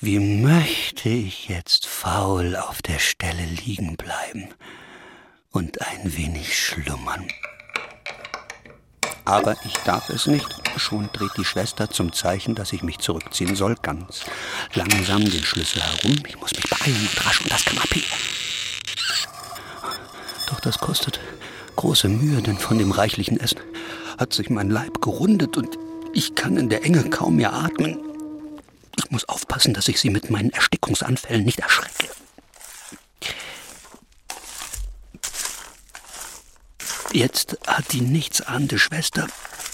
Wie 0.00 0.20
möchte 0.20 1.08
ich 1.08 1.48
jetzt 1.48 1.86
faul 1.86 2.54
auf 2.56 2.82
der 2.82 2.98
Stelle 3.00 3.44
liegen 3.44 3.96
bleiben 3.96 4.48
und 5.50 5.80
ein 5.82 6.16
wenig 6.16 6.56
schlummern. 6.56 7.26
Aber 9.24 9.56
ich 9.64 9.74
darf 9.78 10.08
es 10.08 10.26
nicht. 10.26 10.46
Schon 10.76 11.10
dreht 11.12 11.32
die 11.36 11.44
Schwester 11.44 11.90
zum 11.90 12.12
Zeichen, 12.12 12.54
dass 12.54 12.72
ich 12.72 12.82
mich 12.82 12.98
zurückziehen 12.98 13.56
soll, 13.56 13.74
ganz 13.82 14.24
langsam 14.74 15.24
den 15.24 15.42
Schlüssel 15.42 15.82
herum. 15.82 16.16
Ich 16.26 16.38
muss 16.38 16.54
mich 16.54 16.70
beeilen 16.70 17.08
und 17.10 17.26
rasch 17.26 17.40
um 17.40 17.48
das 17.48 17.64
Kanapee. 17.64 18.04
Doch 20.48 20.60
das 20.60 20.78
kostet 20.78 21.18
große 21.74 22.08
Mühe, 22.08 22.40
denn 22.40 22.58
von 22.58 22.78
dem 22.78 22.92
reichlichen 22.92 23.40
Essen 23.40 23.60
hat 24.16 24.32
sich 24.32 24.48
mein 24.48 24.70
Leib 24.70 25.00
gerundet 25.00 25.56
und 25.56 25.76
ich 26.12 26.34
kann 26.36 26.56
in 26.56 26.68
der 26.68 26.84
Enge 26.84 27.10
kaum 27.10 27.36
mehr 27.36 27.52
atmen. 27.52 28.07
Ich 29.08 29.12
muss 29.12 29.26
aufpassen, 29.26 29.72
dass 29.72 29.88
ich 29.88 29.98
sie 29.98 30.10
mit 30.10 30.28
meinen 30.28 30.50
Erstickungsanfällen 30.50 31.42
nicht 31.42 31.60
erschrecke. 31.60 32.08
Jetzt 37.12 37.56
hat 37.66 37.90
die 37.92 38.02
nichtsahnende 38.02 38.78
Schwester 38.78 39.26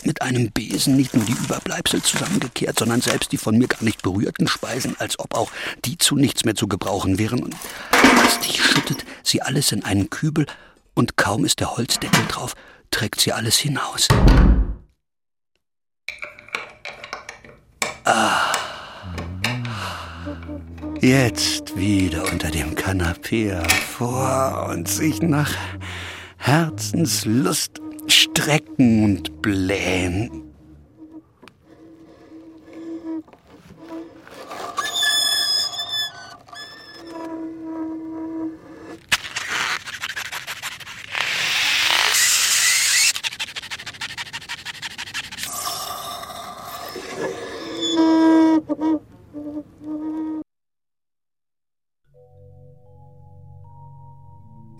mit 0.04 0.22
einem 0.22 0.52
Besen 0.52 0.94
nicht 0.94 1.14
nur 1.14 1.24
die 1.24 1.32
Überbleibsel 1.32 2.00
zusammengekehrt, 2.00 2.78
sondern 2.78 3.00
selbst 3.00 3.32
die 3.32 3.36
von 3.36 3.58
mir 3.58 3.66
gar 3.66 3.82
nicht 3.82 4.02
berührten 4.02 4.46
Speisen, 4.46 4.94
als 5.00 5.18
ob 5.18 5.34
auch 5.34 5.50
die 5.84 5.98
zu 5.98 6.14
nichts 6.14 6.44
mehr 6.44 6.54
zu 6.54 6.68
gebrauchen 6.68 7.18
wären. 7.18 7.42
Und 7.42 7.56
hastig 8.22 8.62
schüttet 8.62 9.04
sie 9.24 9.42
alles 9.42 9.72
in 9.72 9.84
einen 9.84 10.10
Kübel, 10.10 10.46
und 10.94 11.16
kaum 11.16 11.44
ist 11.44 11.58
der 11.58 11.76
Holzdeckel 11.76 12.24
drauf, 12.28 12.54
trägt 12.92 13.20
sie 13.20 13.32
alles 13.32 13.56
hinaus. 13.56 14.06
Ah. 18.04 18.53
Jetzt 21.04 21.76
wieder 21.76 22.32
unter 22.32 22.50
dem 22.50 22.74
Kanapee 22.74 23.50
hervor 23.50 24.70
und 24.70 24.88
sich 24.88 25.20
nach 25.20 25.54
Herzenslust 26.38 27.82
strecken 28.06 29.04
und 29.04 29.42
blähen. 29.42 30.43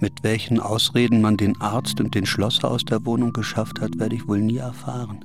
Mit 0.01 0.23
welchen 0.23 0.61
Ausreden 0.61 1.23
man 1.23 1.37
den 1.37 1.61
Arzt 1.61 2.01
und 2.01 2.14
den 2.14 2.27
Schlosser 2.27 2.70
aus 2.70 2.85
der 2.85 3.07
Wohnung 3.07 3.33
geschafft 3.33 3.81
hat, 3.81 3.99
werde 3.99 4.16
ich 4.16 4.29
wohl 4.29 4.40
nie 4.40 4.59
erfahren. 4.59 5.25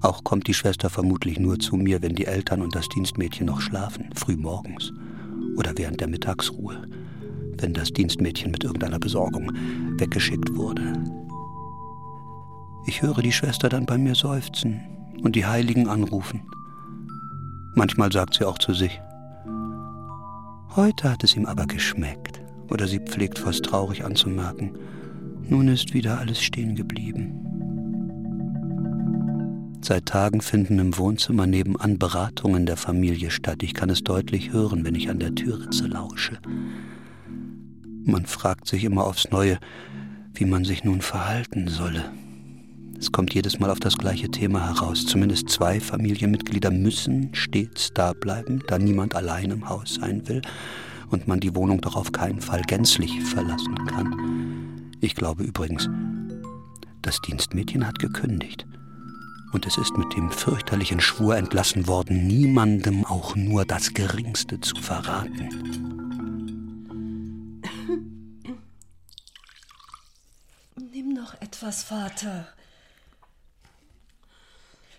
Auch 0.00 0.24
kommt 0.24 0.48
die 0.48 0.54
Schwester 0.54 0.90
vermutlich 0.90 1.38
nur 1.38 1.60
zu 1.60 1.76
mir, 1.76 2.02
wenn 2.02 2.16
die 2.16 2.26
Eltern 2.26 2.62
und 2.62 2.74
das 2.74 2.88
Dienstmädchen 2.88 3.46
noch 3.46 3.60
schlafen, 3.60 4.10
früh 4.14 4.36
morgens 4.36 4.92
oder 5.56 5.72
während 5.76 6.00
der 6.00 6.08
Mittagsruhe, 6.08 6.88
wenn 7.58 7.72
das 7.72 7.92
Dienstmädchen 7.92 8.50
mit 8.50 8.64
irgendeiner 8.64 8.98
Besorgung 8.98 9.52
weggeschickt 9.98 10.54
wurde. 10.56 10.92
Ich 12.86 13.02
höre 13.02 13.22
die 13.22 13.30
Schwester 13.30 13.68
dann 13.68 13.86
bei 13.86 13.96
mir 13.96 14.16
seufzen 14.16 14.80
und 15.22 15.36
die 15.36 15.46
Heiligen 15.46 15.88
anrufen. 15.88 16.42
Manchmal 17.76 18.10
sagt 18.10 18.34
sie 18.34 18.44
auch 18.44 18.58
zu 18.58 18.74
sich, 18.74 19.00
heute 20.76 21.10
hat 21.10 21.24
es 21.24 21.36
ihm 21.36 21.46
aber 21.46 21.66
geschmeckt 21.66 22.40
oder 22.70 22.86
sie 22.86 23.00
pflegt 23.00 23.38
fast 23.38 23.64
traurig 23.64 24.04
anzumerken, 24.04 24.72
nun 25.48 25.68
ist 25.68 25.94
wieder 25.94 26.18
alles 26.18 26.42
stehen 26.42 26.74
geblieben. 26.74 27.42
Seit 29.84 30.06
Tagen 30.06 30.40
finden 30.40 30.78
im 30.78 30.96
Wohnzimmer 30.96 31.46
nebenan 31.46 31.98
Beratungen 31.98 32.66
der 32.66 32.76
Familie 32.76 33.32
statt. 33.32 33.64
Ich 33.64 33.74
kann 33.74 33.90
es 33.90 34.04
deutlich 34.04 34.52
hören, 34.52 34.84
wenn 34.84 34.94
ich 34.94 35.10
an 35.10 35.18
der 35.18 35.34
Türritze 35.34 35.88
lausche. 35.88 36.38
Man 38.04 38.26
fragt 38.26 38.68
sich 38.68 38.84
immer 38.84 39.04
aufs 39.04 39.30
Neue, 39.30 39.58
wie 40.34 40.44
man 40.44 40.64
sich 40.64 40.84
nun 40.84 41.00
verhalten 41.00 41.66
solle. 41.66 42.04
Es 43.02 43.10
kommt 43.10 43.34
jedes 43.34 43.58
Mal 43.58 43.68
auf 43.68 43.80
das 43.80 43.98
gleiche 43.98 44.30
Thema 44.30 44.64
heraus. 44.64 45.04
Zumindest 45.04 45.48
zwei 45.48 45.80
Familienmitglieder 45.80 46.70
müssen 46.70 47.34
stets 47.34 47.92
da 47.92 48.12
bleiben, 48.12 48.62
da 48.68 48.78
niemand 48.78 49.16
allein 49.16 49.50
im 49.50 49.68
Haus 49.68 49.94
sein 49.94 50.28
will 50.28 50.40
und 51.10 51.26
man 51.26 51.40
die 51.40 51.56
Wohnung 51.56 51.80
doch 51.80 51.96
auf 51.96 52.12
keinen 52.12 52.40
Fall 52.40 52.62
gänzlich 52.62 53.20
verlassen 53.24 53.74
kann. 53.86 54.92
Ich 55.00 55.16
glaube 55.16 55.42
übrigens, 55.42 55.90
das 57.02 57.20
Dienstmädchen 57.22 57.84
hat 57.88 57.98
gekündigt. 57.98 58.68
Und 59.52 59.66
es 59.66 59.78
ist 59.78 59.98
mit 59.98 60.14
dem 60.14 60.30
fürchterlichen 60.30 61.00
Schwur 61.00 61.36
entlassen 61.36 61.88
worden, 61.88 62.28
niemandem 62.28 63.04
auch 63.04 63.34
nur 63.34 63.64
das 63.64 63.94
Geringste 63.94 64.60
zu 64.60 64.76
verraten. 64.76 65.48
Nimm 70.92 71.14
noch 71.14 71.34
etwas, 71.40 71.82
Vater. 71.82 72.46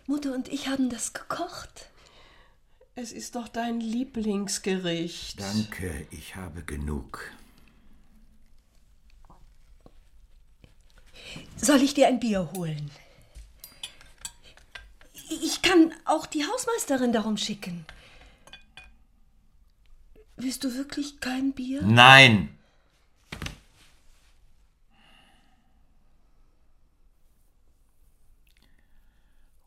Mutter 0.08 0.34
und 0.34 0.50
ich 0.50 0.68
haben 0.68 0.90
das 0.90 1.14
gekocht. 1.14 1.90
Es 2.96 3.12
ist 3.12 3.36
doch 3.36 3.48
dein 3.48 3.80
Lieblingsgericht. 3.80 5.40
Danke, 5.40 6.08
ich 6.12 6.36
habe 6.36 6.64
genug. 6.64 7.32
Soll 11.56 11.82
ich 11.82 11.94
dir 11.94 12.08
ein 12.08 12.20
Bier 12.20 12.52
holen? 12.56 12.92
Ich 15.42 15.62
kann 15.62 15.94
auch 16.06 16.26
die 16.26 16.46
Hausmeisterin 16.46 17.14
darum 17.14 17.38
schicken. 17.38 17.86
Willst 20.36 20.64
du 20.64 20.76
wirklich 20.76 21.20
kein 21.20 21.54
Bier? 21.54 21.82
Nein! 21.82 22.50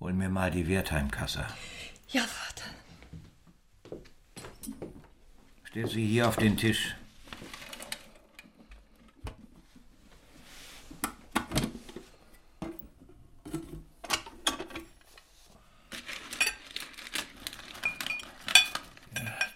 Hol 0.07 0.13
mir 0.13 0.29
mal 0.29 0.53
die 0.53 0.69
Wertheimkasse. 0.69 1.45
Ja, 2.11 2.23
Vater. 2.23 2.71
Stell 5.65 5.89
sie 5.89 6.07
hier 6.07 6.29
auf 6.29 6.37
den 6.37 6.57
Tisch. 6.57 6.95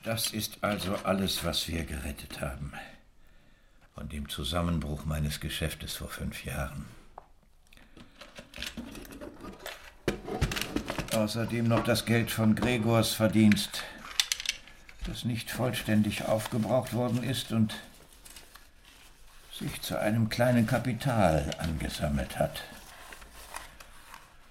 Das 0.02 0.32
ist 0.32 0.64
also 0.64 0.96
alles, 1.04 1.44
was 1.44 1.68
wir 1.68 1.84
gerettet 1.84 2.40
haben. 2.40 2.72
Von 3.94 4.08
dem 4.08 4.28
Zusammenbruch 4.28 5.04
meines 5.04 5.38
Geschäftes 5.38 5.94
vor 5.94 6.08
fünf 6.08 6.44
Jahren. 6.44 6.86
Außerdem 11.12 11.66
noch 11.66 11.84
das 11.84 12.04
Geld 12.04 12.30
von 12.30 12.54
Gregors 12.54 13.12
Verdienst 13.12 13.82
das 15.06 15.24
nicht 15.24 15.50
vollständig 15.50 16.26
aufgebraucht 16.26 16.92
worden 16.92 17.22
ist 17.22 17.52
und 17.52 17.74
sich 19.58 19.80
zu 19.82 19.98
einem 19.98 20.28
kleinen 20.28 20.66
Kapital 20.66 21.50
angesammelt 21.58 22.38
hat. 22.38 22.62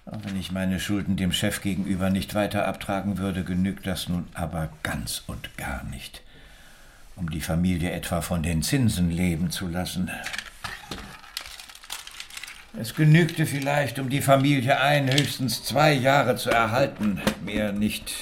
Auch 0.06 0.18
wenn 0.24 0.38
ich 0.38 0.52
meine 0.52 0.80
Schulden 0.80 1.16
dem 1.16 1.32
Chef 1.32 1.62
gegenüber 1.62 2.10
nicht 2.10 2.34
weiter 2.34 2.66
abtragen 2.66 3.18
würde, 3.18 3.44
genügt 3.44 3.86
das 3.86 4.08
nun 4.08 4.28
aber 4.34 4.70
ganz 4.82 5.22
und 5.26 5.56
gar 5.56 5.84
nicht, 5.84 6.22
um 7.16 7.30
die 7.30 7.40
Familie 7.40 7.92
etwa 7.92 8.20
von 8.20 8.42
den 8.42 8.62
Zinsen 8.62 9.10
leben 9.10 9.50
zu 9.50 9.66
lassen. 9.66 10.10
Es 12.78 12.94
genügte 12.94 13.46
vielleicht, 13.46 13.98
um 13.98 14.08
die 14.08 14.22
Familie 14.22 14.80
ein, 14.80 15.10
höchstens 15.10 15.64
zwei 15.64 15.92
Jahre 15.92 16.36
zu 16.36 16.50
erhalten. 16.50 17.20
Mehr 17.44 17.72
nicht. 17.72 18.12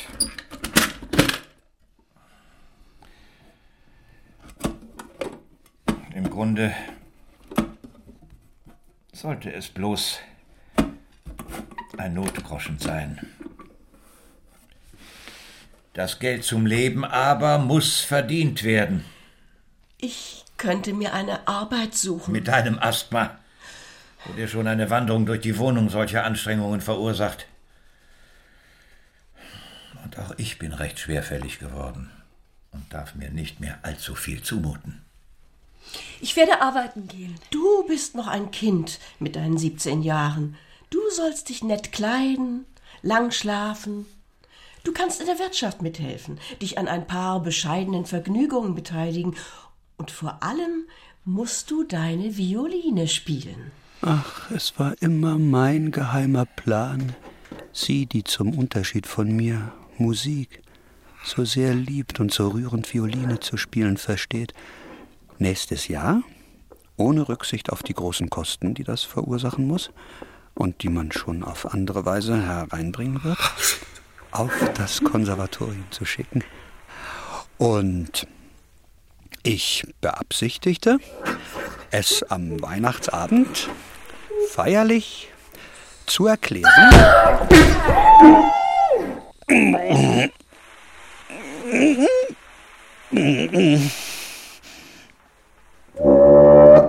Im 6.15 6.31
Grunde 6.31 6.75
sollte 9.13 9.53
es 9.53 9.69
bloß 9.69 10.19
ein 11.99 12.15
Notgroschen 12.15 12.79
sein. 12.79 13.21
Das 15.93 16.21
Geld 16.21 16.45
zum 16.45 16.65
Leben 16.65 17.05
aber 17.05 17.59
muss 17.59 18.01
verdient 18.01 18.63
werden. 18.63 19.05
Ich 19.99 20.45
könnte 20.57 20.93
mir 20.93 21.13
eine 21.13 21.49
Arbeit 21.49 21.95
suchen. 21.95 22.33
Mit 22.33 22.47
deinem 22.47 22.79
Asthma, 22.79 23.39
wo 24.29 24.35
dir 24.35 24.47
schon 24.47 24.69
eine 24.69 24.91
Wanderung 24.91 25.27
durch 25.27 25.41
die 25.41 25.59
Wohnung 25.59 25.89
solche 25.89 26.23
Anstrengungen 26.23 26.81
verursacht. 26.81 27.47
Und 30.05 30.19
auch 30.19 30.35
ich 30.37 30.59
bin 30.59 30.73
recht 30.73 30.99
schwerfällig 30.99 31.59
geworden 31.59 32.11
und 32.73 32.93
darf 32.93 33.15
mir 33.15 33.31
nicht 33.31 33.61
mehr 33.61 33.79
allzu 33.83 34.15
viel 34.15 34.43
zumuten. 34.43 35.03
Ich 36.21 36.37
werde 36.37 36.61
arbeiten 36.61 37.09
gehen. 37.09 37.37
Du 37.51 37.87
bist 37.87 38.15
noch 38.15 38.27
ein 38.27 38.51
Kind 38.51 38.99
mit 39.19 39.37
deinen 39.37 39.57
17 39.57 40.03
Jahren. 40.03 40.57
Du 40.91 41.01
sollst 41.11 41.49
dich 41.49 41.65
nett 41.65 41.93
kleiden, 41.93 42.67
lang 43.03 43.31
schlafen. 43.31 44.07
Du 44.85 44.93
kannst 44.93 45.21
in 45.21 45.27
der 45.27 45.39
Wirtschaft 45.39 45.83
mithelfen, 45.83 46.39
dich 46.61 46.79
an 46.79 46.89
ein 46.89 47.07
paar 47.07 47.41
bescheidenen 47.41 48.05
Vergnügungen 48.07 48.75
beteiligen 48.75 49.37
und 49.97 50.11
vor 50.11 50.43
allem 50.43 50.85
musst 51.25 51.71
du 51.71 51.83
deine 51.83 52.37
Violine 52.37 53.09
spielen. 53.09 53.71
Ach, 54.01 54.49
es 54.53 54.79
war 54.79 54.95
immer 55.01 55.39
mein 55.39 55.91
geheimer 55.91 56.47
Plan, 56.47 57.17
sie, 57.73 58.07
die 58.07 58.23
zum 58.23 58.57
Unterschied 58.57 59.09
von 59.09 59.35
mir 59.35 59.73
Musik 59.99 60.63
so 61.25 61.45
sehr 61.45 61.75
liebt 61.75 62.21
und 62.21 62.33
so 62.33 62.49
rührend 62.49 62.95
Violine 62.95 63.41
zu 63.41 63.57
spielen 63.57 63.97
versteht, 63.97 64.55
nächstes 65.39 65.89
Jahr, 65.89 66.23
ohne 66.97 67.29
Rücksicht 67.29 67.71
auf 67.73 67.83
die 67.83 67.95
großen 67.95 68.31
Kosten, 68.31 68.75
die 68.75 68.85
das 68.85 69.03
verursachen 69.03 69.67
muss 69.67 69.91
und 70.55 70.85
die 70.85 70.91
man 70.91 71.11
schon 71.11 71.43
auf 71.43 71.75
andere 71.75 72.05
Weise 72.05 72.41
hereinbringen 72.41 73.25
wird, 73.25 73.39
auf 74.31 74.53
das 74.75 75.03
Konservatorium 75.03 75.87
zu 75.91 76.05
schicken. 76.05 76.45
Und 77.59 78.29
ich 79.43 79.85
beabsichtigte, 80.01 80.99
es 81.91 82.23
am 82.29 82.61
Weihnachtsabend 82.63 83.69
feierlich 84.51 85.29
zu 86.07 86.27
erklären. 86.27 86.71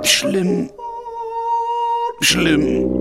Schlimm. 0.03 0.69
Schlimm. 2.21 2.99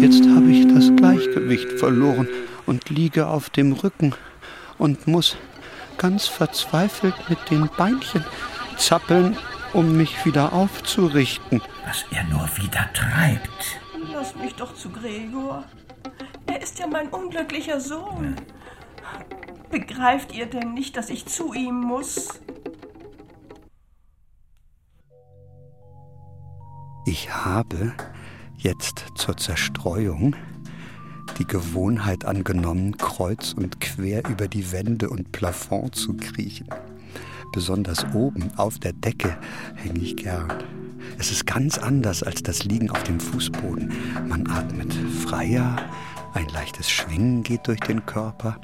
Jetzt 0.00 0.22
habe 0.28 0.50
ich 0.50 0.66
das 0.72 0.90
Gleichgewicht 0.96 1.72
verloren 1.72 2.28
und 2.66 2.88
liege 2.90 3.26
auf 3.26 3.50
dem 3.50 3.72
Rücken 3.72 4.14
und 4.78 5.06
muss 5.06 5.36
ganz 5.98 6.26
verzweifelt 6.26 7.14
mit 7.28 7.38
den 7.50 7.68
Beinchen 7.76 8.24
zappeln, 8.76 9.36
um 9.76 9.94
mich 9.94 10.24
wieder 10.24 10.54
aufzurichten. 10.54 11.60
Was 11.84 12.06
er 12.10 12.24
nur 12.24 12.48
wieder 12.56 12.90
treibt. 12.94 13.78
Lass 14.10 14.34
mich 14.34 14.54
doch 14.54 14.74
zu 14.74 14.88
Gregor. 14.88 15.64
Er 16.46 16.62
ist 16.62 16.78
ja 16.78 16.86
mein 16.86 17.08
unglücklicher 17.08 17.78
Sohn. 17.78 18.36
Begreift 19.70 20.34
ihr 20.34 20.46
denn 20.46 20.72
nicht, 20.72 20.96
dass 20.96 21.10
ich 21.10 21.26
zu 21.26 21.52
ihm 21.52 21.74
muss? 21.74 22.40
Ich 27.04 27.34
habe 27.34 27.92
jetzt 28.56 29.04
zur 29.14 29.36
Zerstreuung 29.36 30.34
die 31.38 31.46
Gewohnheit 31.46 32.24
angenommen, 32.24 32.96
kreuz 32.96 33.52
und 33.52 33.82
quer 33.82 34.26
über 34.26 34.48
die 34.48 34.72
Wände 34.72 35.10
und 35.10 35.32
Plafond 35.32 35.94
zu 35.94 36.16
kriechen. 36.16 36.68
Besonders 37.56 38.04
oben 38.12 38.50
auf 38.56 38.78
der 38.78 38.92
Decke 38.92 39.34
hänge 39.76 40.00
ich 40.00 40.14
gern. 40.14 40.52
Es 41.18 41.30
ist 41.30 41.46
ganz 41.46 41.78
anders 41.78 42.22
als 42.22 42.42
das 42.42 42.64
Liegen 42.64 42.90
auf 42.90 43.02
dem 43.04 43.18
Fußboden. 43.18 43.90
Man 44.28 44.46
atmet 44.46 44.92
freier, 45.24 45.78
ein 46.36 46.48
leichtes 46.48 46.90
Schwingen 46.90 47.42
geht 47.42 47.66
durch 47.66 47.80
den 47.80 48.04
Körper 48.04 48.58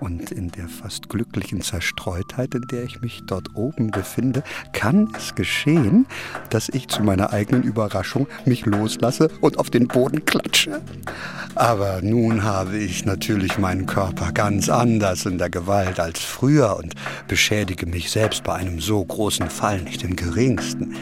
und 0.00 0.32
in 0.32 0.50
der 0.50 0.68
fast 0.68 1.10
glücklichen 1.10 1.60
Zerstreutheit, 1.60 2.54
in 2.54 2.62
der 2.62 2.84
ich 2.84 3.02
mich 3.02 3.20
dort 3.26 3.54
oben 3.54 3.90
befinde, 3.90 4.42
kann 4.72 5.12
es 5.14 5.34
geschehen, 5.34 6.06
dass 6.48 6.70
ich 6.70 6.88
zu 6.88 7.02
meiner 7.02 7.30
eigenen 7.32 7.62
Überraschung 7.62 8.26
mich 8.46 8.64
loslasse 8.64 9.28
und 9.42 9.58
auf 9.58 9.68
den 9.68 9.86
Boden 9.86 10.24
klatsche. 10.24 10.80
Aber 11.54 12.00
nun 12.00 12.42
habe 12.42 12.78
ich 12.78 13.04
natürlich 13.04 13.58
meinen 13.58 13.84
Körper 13.84 14.32
ganz 14.32 14.70
anders 14.70 15.26
in 15.26 15.36
der 15.36 15.50
Gewalt 15.50 16.00
als 16.00 16.20
früher 16.20 16.78
und 16.78 16.94
beschädige 17.28 17.84
mich 17.84 18.10
selbst 18.10 18.44
bei 18.44 18.54
einem 18.54 18.80
so 18.80 19.04
großen 19.04 19.50
Fall 19.50 19.82
nicht 19.82 20.02
im 20.04 20.16
geringsten. 20.16 20.96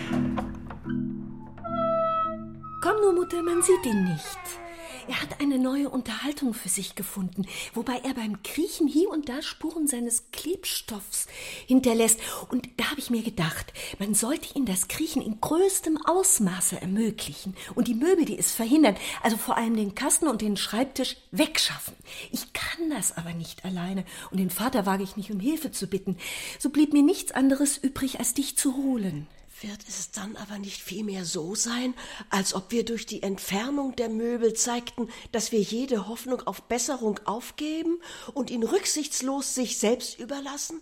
Komm 2.82 3.00
nur, 3.02 3.12
Mutter, 3.14 3.40
man 3.42 3.62
sieht 3.62 3.86
ihn 3.86 4.04
nicht. 4.04 4.67
Er 5.08 5.22
hat 5.22 5.40
eine 5.40 5.58
neue 5.58 5.88
Unterhaltung 5.88 6.52
für 6.52 6.68
sich 6.68 6.94
gefunden, 6.94 7.46
wobei 7.72 7.96
er 8.04 8.12
beim 8.12 8.42
Kriechen 8.42 8.86
hier 8.86 9.08
und 9.08 9.30
da 9.30 9.40
Spuren 9.40 9.86
seines 9.86 10.30
Klebstoffs 10.32 11.26
hinterlässt. 11.66 12.20
Und 12.50 12.68
da 12.76 12.90
habe 12.90 13.00
ich 13.00 13.08
mir 13.08 13.22
gedacht, 13.22 13.72
man 13.98 14.14
sollte 14.14 14.54
ihm 14.54 14.66
das 14.66 14.86
Kriechen 14.86 15.22
in 15.22 15.40
größtem 15.40 15.96
Ausmaße 16.04 16.82
ermöglichen 16.82 17.56
und 17.74 17.88
die 17.88 17.94
Möbel, 17.94 18.26
die 18.26 18.38
es 18.38 18.54
verhindern, 18.54 18.96
also 19.22 19.38
vor 19.38 19.56
allem 19.56 19.76
den 19.76 19.94
Kasten 19.94 20.28
und 20.28 20.42
den 20.42 20.58
Schreibtisch, 20.58 21.16
wegschaffen. 21.30 21.94
Ich 22.30 22.52
kann 22.52 22.90
das 22.90 23.16
aber 23.16 23.32
nicht 23.32 23.64
alleine 23.64 24.04
und 24.30 24.38
den 24.38 24.50
Vater 24.50 24.84
wage 24.84 25.04
ich 25.04 25.16
nicht 25.16 25.30
um 25.30 25.40
Hilfe 25.40 25.72
zu 25.72 25.86
bitten. 25.86 26.18
So 26.58 26.68
blieb 26.68 26.92
mir 26.92 27.02
nichts 27.02 27.32
anderes 27.32 27.78
übrig, 27.78 28.18
als 28.18 28.34
dich 28.34 28.58
zu 28.58 28.76
holen. 28.76 29.26
Wird 29.60 29.80
es 29.88 30.12
dann 30.12 30.36
aber 30.36 30.58
nicht 30.58 30.80
vielmehr 30.80 31.24
so 31.24 31.56
sein, 31.56 31.94
als 32.30 32.54
ob 32.54 32.70
wir 32.70 32.84
durch 32.84 33.06
die 33.06 33.24
Entfernung 33.24 33.96
der 33.96 34.08
Möbel 34.08 34.52
zeigten, 34.52 35.08
dass 35.32 35.50
wir 35.50 35.60
jede 35.60 36.06
Hoffnung 36.06 36.42
auf 36.42 36.62
Besserung 36.62 37.18
aufgeben 37.24 38.00
und 38.34 38.50
ihn 38.50 38.62
rücksichtslos 38.62 39.56
sich 39.56 39.78
selbst 39.78 40.20
überlassen? 40.20 40.80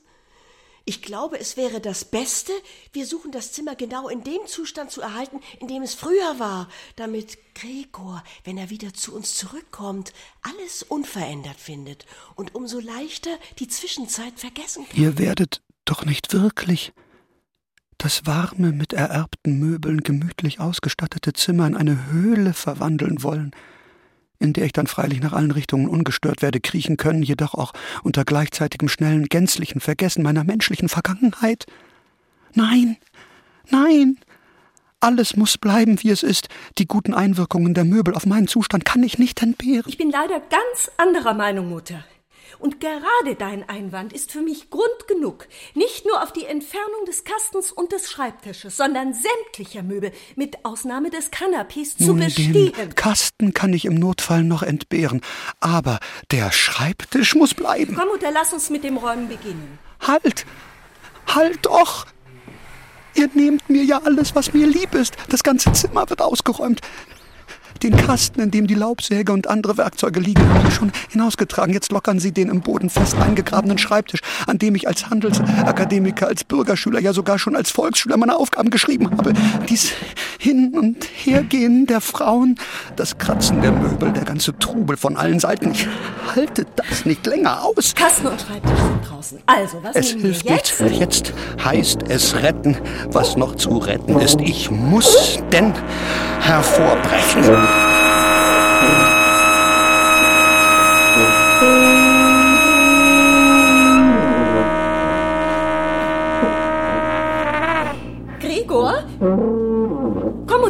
Ich 0.84 1.00
glaube, 1.00 1.40
es 1.40 1.56
wäre 1.56 1.80
das 1.80 2.04
Beste, 2.04 2.52
wir 2.92 3.06
suchen 3.06 3.32
das 3.32 3.50
Zimmer 3.50 3.74
genau 3.76 4.08
in 4.08 4.22
dem 4.22 4.46
Zustand 4.46 4.90
zu 4.90 5.00
erhalten, 5.00 5.40
in 5.58 5.68
dem 5.68 5.82
es 5.82 5.94
früher 5.94 6.38
war, 6.38 6.68
damit 6.96 7.38
Gregor, 7.54 8.22
wenn 8.44 8.58
er 8.58 8.68
wieder 8.68 8.92
zu 8.92 9.14
uns 9.14 9.34
zurückkommt, 9.34 10.12
alles 10.42 10.82
unverändert 10.82 11.58
findet 11.58 12.04
und 12.34 12.54
umso 12.54 12.78
leichter 12.78 13.36
die 13.58 13.68
Zwischenzeit 13.68 14.38
vergessen 14.38 14.86
kann. 14.86 15.00
Ihr 15.00 15.18
werdet 15.18 15.62
doch 15.86 16.04
nicht 16.04 16.32
wirklich 16.34 16.92
das 17.98 18.26
warme, 18.26 18.72
mit 18.72 18.92
ererbten 18.92 19.58
Möbeln 19.58 20.02
gemütlich 20.02 20.60
ausgestattete 20.60 21.32
Zimmer 21.32 21.66
in 21.66 21.76
eine 21.76 22.10
Höhle 22.10 22.52
verwandeln 22.52 23.22
wollen, 23.22 23.52
in 24.38 24.52
der 24.52 24.66
ich 24.66 24.72
dann 24.72 24.86
freilich 24.86 25.20
nach 25.20 25.32
allen 25.32 25.50
Richtungen 25.50 25.88
ungestört 25.88 26.42
werde 26.42 26.60
kriechen 26.60 26.96
können, 26.96 27.22
jedoch 27.22 27.54
auch 27.54 27.72
unter 28.02 28.24
gleichzeitigem 28.24 28.88
schnellen, 28.88 29.26
gänzlichen 29.26 29.80
Vergessen 29.80 30.22
meiner 30.22 30.44
menschlichen 30.44 30.88
Vergangenheit? 30.88 31.66
Nein, 32.54 32.96
nein, 33.70 34.18
alles 35.00 35.36
muss 35.36 35.58
bleiben, 35.58 36.02
wie 36.02 36.10
es 36.10 36.22
ist. 36.22 36.48
Die 36.78 36.86
guten 36.86 37.14
Einwirkungen 37.14 37.74
der 37.74 37.84
Möbel 37.84 38.14
auf 38.14 38.26
meinen 38.26 38.48
Zustand 38.48 38.84
kann 38.84 39.02
ich 39.02 39.18
nicht 39.18 39.42
entbehren. 39.42 39.84
Ich 39.86 39.98
bin 39.98 40.10
leider 40.10 40.40
ganz 40.40 40.90
anderer 40.96 41.34
Meinung, 41.34 41.68
Mutter. 41.68 42.04
Und 42.58 42.80
gerade 42.80 43.34
dein 43.38 43.68
Einwand 43.68 44.12
ist 44.12 44.32
für 44.32 44.40
mich 44.40 44.70
Grund 44.70 45.08
genug, 45.08 45.46
nicht 45.74 46.06
nur 46.06 46.22
auf 46.22 46.32
die 46.32 46.44
Entfernung 46.44 47.04
des 47.06 47.24
Kastens 47.24 47.72
und 47.72 47.92
des 47.92 48.10
Schreibtisches, 48.10 48.76
sondern 48.76 49.14
sämtlicher 49.14 49.82
Möbel, 49.82 50.12
mit 50.36 50.64
Ausnahme 50.64 51.10
des 51.10 51.30
Kanapés, 51.32 51.96
zu 51.96 52.08
Nun, 52.08 52.20
bestehen. 52.20 52.72
Den 52.72 52.94
Kasten 52.94 53.54
kann 53.54 53.72
ich 53.72 53.84
im 53.84 53.94
Notfall 53.94 54.44
noch 54.44 54.62
entbehren, 54.62 55.20
aber 55.60 55.98
der 56.30 56.52
Schreibtisch 56.52 57.34
muss 57.34 57.54
bleiben. 57.54 57.94
Komm, 57.98 58.08
Mutter, 58.08 58.30
lass 58.30 58.52
uns 58.52 58.70
mit 58.70 58.84
dem 58.84 58.96
Räumen 58.96 59.28
beginnen. 59.28 59.78
Halt! 60.00 60.46
Halt 61.26 61.66
doch! 61.66 62.06
Ihr 63.14 63.30
nehmt 63.32 63.68
mir 63.70 63.82
ja 63.82 64.02
alles, 64.04 64.34
was 64.34 64.52
mir 64.52 64.66
lieb 64.66 64.94
ist. 64.94 65.16
Das 65.30 65.42
ganze 65.42 65.72
Zimmer 65.72 66.08
wird 66.10 66.20
ausgeräumt. 66.20 66.80
Den 67.82 67.96
Kasten, 67.96 68.40
in 68.40 68.50
dem 68.50 68.66
die 68.66 68.74
Laubsäge 68.74 69.32
und 69.32 69.48
andere 69.48 69.76
Werkzeuge 69.76 70.20
liegen, 70.20 70.42
haben 70.48 70.64
Sie 70.64 70.72
schon 70.72 70.92
hinausgetragen. 71.10 71.72
Jetzt 71.74 71.92
lockern 71.92 72.18
Sie 72.18 72.32
den 72.32 72.48
im 72.48 72.60
Boden 72.60 72.90
fest 72.90 73.16
eingegrabenen 73.20 73.78
Schreibtisch, 73.78 74.20
an 74.46 74.58
dem 74.58 74.74
ich 74.74 74.88
als 74.88 75.10
Handelsakademiker, 75.10 76.26
als 76.26 76.44
Bürgerschüler, 76.44 77.00
ja 77.00 77.12
sogar 77.12 77.38
schon 77.38 77.54
als 77.56 77.70
Volksschüler 77.70 78.16
meine 78.16 78.36
Aufgaben 78.36 78.70
geschrieben 78.70 79.10
habe. 79.10 79.32
Dies 79.68 79.90
Hin- 80.38 80.72
und 80.76 81.04
Hergehen 81.04 81.86
der 81.86 82.00
Frauen, 82.00 82.56
das 82.96 83.18
Kratzen 83.18 83.60
der 83.62 83.72
Möbel, 83.72 84.12
der 84.12 84.24
ganze 84.24 84.56
Trubel 84.58 84.96
von 84.96 85.16
allen 85.16 85.40
Seiten. 85.40 85.72
Ich 85.72 85.86
halte 86.34 86.66
das 86.76 87.04
nicht 87.04 87.26
länger 87.26 87.62
aus. 87.64 87.94
Kasten 87.94 88.26
und 88.28 88.40
Schreibtisch 88.40 88.78
sind 88.78 89.10
draußen. 89.10 89.38
Also, 89.46 89.82
was 89.82 89.96
Es 89.96 90.10
hilft 90.12 90.48
jetzt? 90.48 90.80
nichts. 90.80 90.98
Jetzt 90.98 91.32
heißt 91.64 91.98
es 92.08 92.34
retten, 92.42 92.76
was 93.10 93.36
noch 93.36 93.54
zu 93.56 93.78
retten 93.78 94.18
ist. 94.20 94.40
Ich 94.40 94.70
muss 94.70 95.38
denn 95.52 95.72
hervorbrechen. 96.40 97.65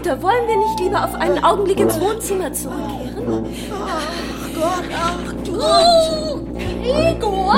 Mutter, 0.07 0.23
wollen 0.23 0.47
wir 0.47 0.57
nicht 0.57 0.81
lieber 0.81 1.05
auf 1.05 1.15
einen 1.17 1.43
Augenblick 1.43 1.81
ins 1.81 2.01
Wohnzimmer 2.01 2.53
zurückkehren? 2.53 3.45
Ach 3.73 4.55
Gott, 4.55 4.85
ach 4.95 5.33
du. 5.45 5.59
Oh, 5.59 6.41
Gregor? 6.85 7.55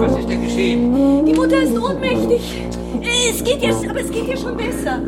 Was 0.00 0.18
ist 0.18 0.28
denn 0.28 0.42
geschehen? 0.42 1.26
Die 1.26 1.34
Mutter 1.34 1.60
ist 1.60 1.76
ohnmächtig. 1.78 2.40
Es 3.28 3.44
geht 3.44 3.60
jetzt, 3.60 3.86
aber 3.86 4.00
es 4.00 4.10
geht 4.10 4.26
ihr 4.26 4.38
schon 4.38 4.56
besser. 4.56 5.02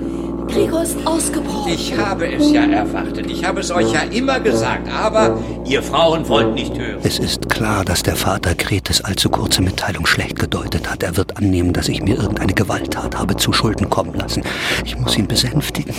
Gregor 0.48 0.82
ist 0.82 0.96
ausgebrochen. 1.06 1.72
Ich 1.72 1.96
habe 1.96 2.26
es 2.26 2.52
ja 2.52 2.64
erwartet. 2.64 3.30
Ich 3.30 3.44
habe 3.44 3.60
es 3.60 3.70
euch 3.70 3.90
ja 3.92 4.00
immer 4.00 4.38
gesagt. 4.38 4.90
Aber 4.90 5.38
ihr 5.64 5.82
Frauen 5.82 6.28
wollt 6.28 6.54
nicht 6.54 6.76
hören. 6.78 7.00
Es 7.02 7.18
ist 7.18 7.48
klar, 7.48 7.84
dass 7.84 8.02
der 8.02 8.16
Vater 8.16 8.54
Gretes 8.54 9.02
allzu 9.02 9.30
kurze 9.30 9.62
Mitteilung 9.62 10.04
schlecht 10.06 10.38
gedeutet 10.38 10.90
hat. 10.90 11.02
Er 11.02 11.16
wird 11.16 11.38
annehmen, 11.38 11.72
dass 11.72 11.88
ich 11.88 12.02
mir 12.02 12.16
irgendeine 12.16 12.52
Gewalttat 12.52 13.16
habe 13.16 13.36
zu 13.36 13.54
Schulden 13.54 13.88
kommen 13.88 14.14
lassen. 14.14 14.42
Ich 14.84 14.98
muss 14.98 15.16
ihn 15.16 15.26
besänftigen. 15.26 15.94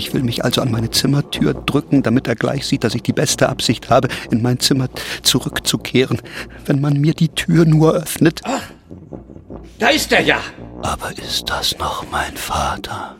Ich 0.00 0.14
will 0.14 0.22
mich 0.22 0.42
also 0.42 0.62
an 0.62 0.70
meine 0.70 0.90
Zimmertür 0.90 1.52
drücken, 1.52 2.02
damit 2.02 2.26
er 2.26 2.34
gleich 2.34 2.66
sieht, 2.66 2.84
dass 2.84 2.94
ich 2.94 3.02
die 3.02 3.12
beste 3.12 3.50
Absicht 3.50 3.90
habe, 3.90 4.08
in 4.30 4.40
mein 4.40 4.58
Zimmer 4.58 4.88
zurückzukehren, 5.22 6.22
wenn 6.64 6.80
man 6.80 6.94
mir 6.98 7.12
die 7.12 7.28
Tür 7.28 7.66
nur 7.66 7.92
öffnet. 7.92 8.40
Da 9.78 9.88
ist 9.88 10.10
er 10.10 10.22
ja. 10.22 10.38
Aber 10.80 11.10
ist 11.18 11.50
das 11.50 11.76
noch 11.78 12.10
mein 12.10 12.34
Vater? 12.34 13.14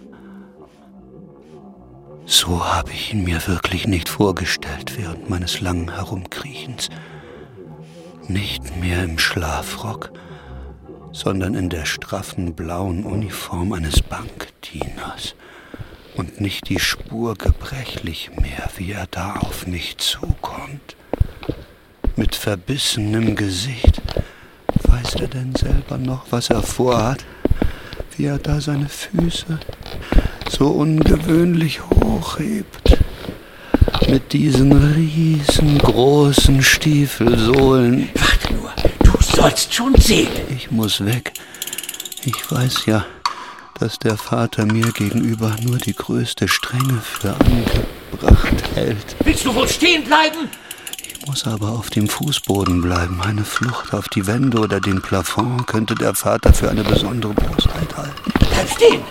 So 2.24 2.64
habe 2.64 2.92
ich 2.92 3.12
ihn 3.12 3.24
mir 3.24 3.46
wirklich 3.46 3.86
nicht 3.86 4.08
vorgestellt 4.08 4.96
während 4.96 5.28
meines 5.28 5.60
langen 5.60 5.94
Herumkriechens. 5.94 6.88
Nicht 8.26 8.80
mehr 8.80 9.04
im 9.04 9.18
Schlafrock, 9.18 10.12
sondern 11.12 11.54
in 11.54 11.68
der 11.68 11.84
straffen 11.84 12.54
blauen 12.54 13.04
Uniform 13.04 13.74
eines 13.74 14.00
Bankdieners. 14.00 15.34
Und 16.16 16.40
nicht 16.40 16.68
die 16.68 16.80
Spur 16.80 17.34
gebrechlich 17.36 18.30
mehr, 18.40 18.68
wie 18.76 18.92
er 18.92 19.06
da 19.11 19.36
auf 19.36 19.66
mich 19.66 19.98
zukommt. 19.98 20.96
Mit 22.16 22.34
verbissenem 22.34 23.36
Gesicht. 23.36 24.02
Weiß 24.82 25.14
er 25.16 25.28
denn 25.28 25.54
selber 25.54 25.98
noch, 25.98 26.26
was 26.30 26.50
er 26.50 26.62
vorhat? 26.62 27.24
Wie 28.16 28.26
er 28.26 28.38
da 28.38 28.61
seine 28.61 28.88
Füße 28.88 29.58
so 30.61 30.68
ungewöhnlich 30.68 31.80
hochhebt. 31.88 32.98
Mit 34.08 34.32
diesen 34.32 34.72
riesengroßen 34.72 36.62
Stiefelsohlen. 36.62 38.11
Warte 38.14 38.54
nur. 38.54 38.72
Du 39.04 39.12
sollst 39.22 39.72
schon 39.72 39.94
sehen. 39.94 40.28
Ich 40.54 40.70
muss 40.70 41.02
weg. 41.04 41.32
Ich 42.24 42.50
weiß 42.50 42.84
ja, 42.86 43.06
dass 43.80 43.98
der 43.98 44.16
Vater 44.18 44.66
mir 44.66 44.92
gegenüber 44.92 45.56
nur 45.62 45.78
die 45.78 45.94
größte 45.94 46.48
Strenge 46.48 47.00
für 47.02 47.34
angebracht 47.34 48.74
hält. 48.74 49.16
Willst 49.24 49.46
du 49.46 49.54
wohl 49.54 49.68
stehen 49.68 50.04
bleiben? 50.04 50.50
Ich 51.02 51.26
muss 51.26 51.46
aber 51.46 51.70
auf 51.70 51.88
dem 51.88 52.08
Fußboden 52.08 52.82
bleiben. 52.82 53.20
Eine 53.22 53.44
Flucht 53.44 53.94
auf 53.94 54.08
die 54.08 54.26
Wände 54.26 54.58
oder 54.58 54.80
den 54.80 55.00
Plafond 55.00 55.66
könnte 55.66 55.94
der 55.94 56.14
Vater 56.14 56.52
für 56.52 56.70
eine 56.70 56.84
besondere 56.84 57.32
Bosheit 57.32 57.96
halten. 57.96 58.32
Bleib 58.38 58.70
stehen. 58.70 59.02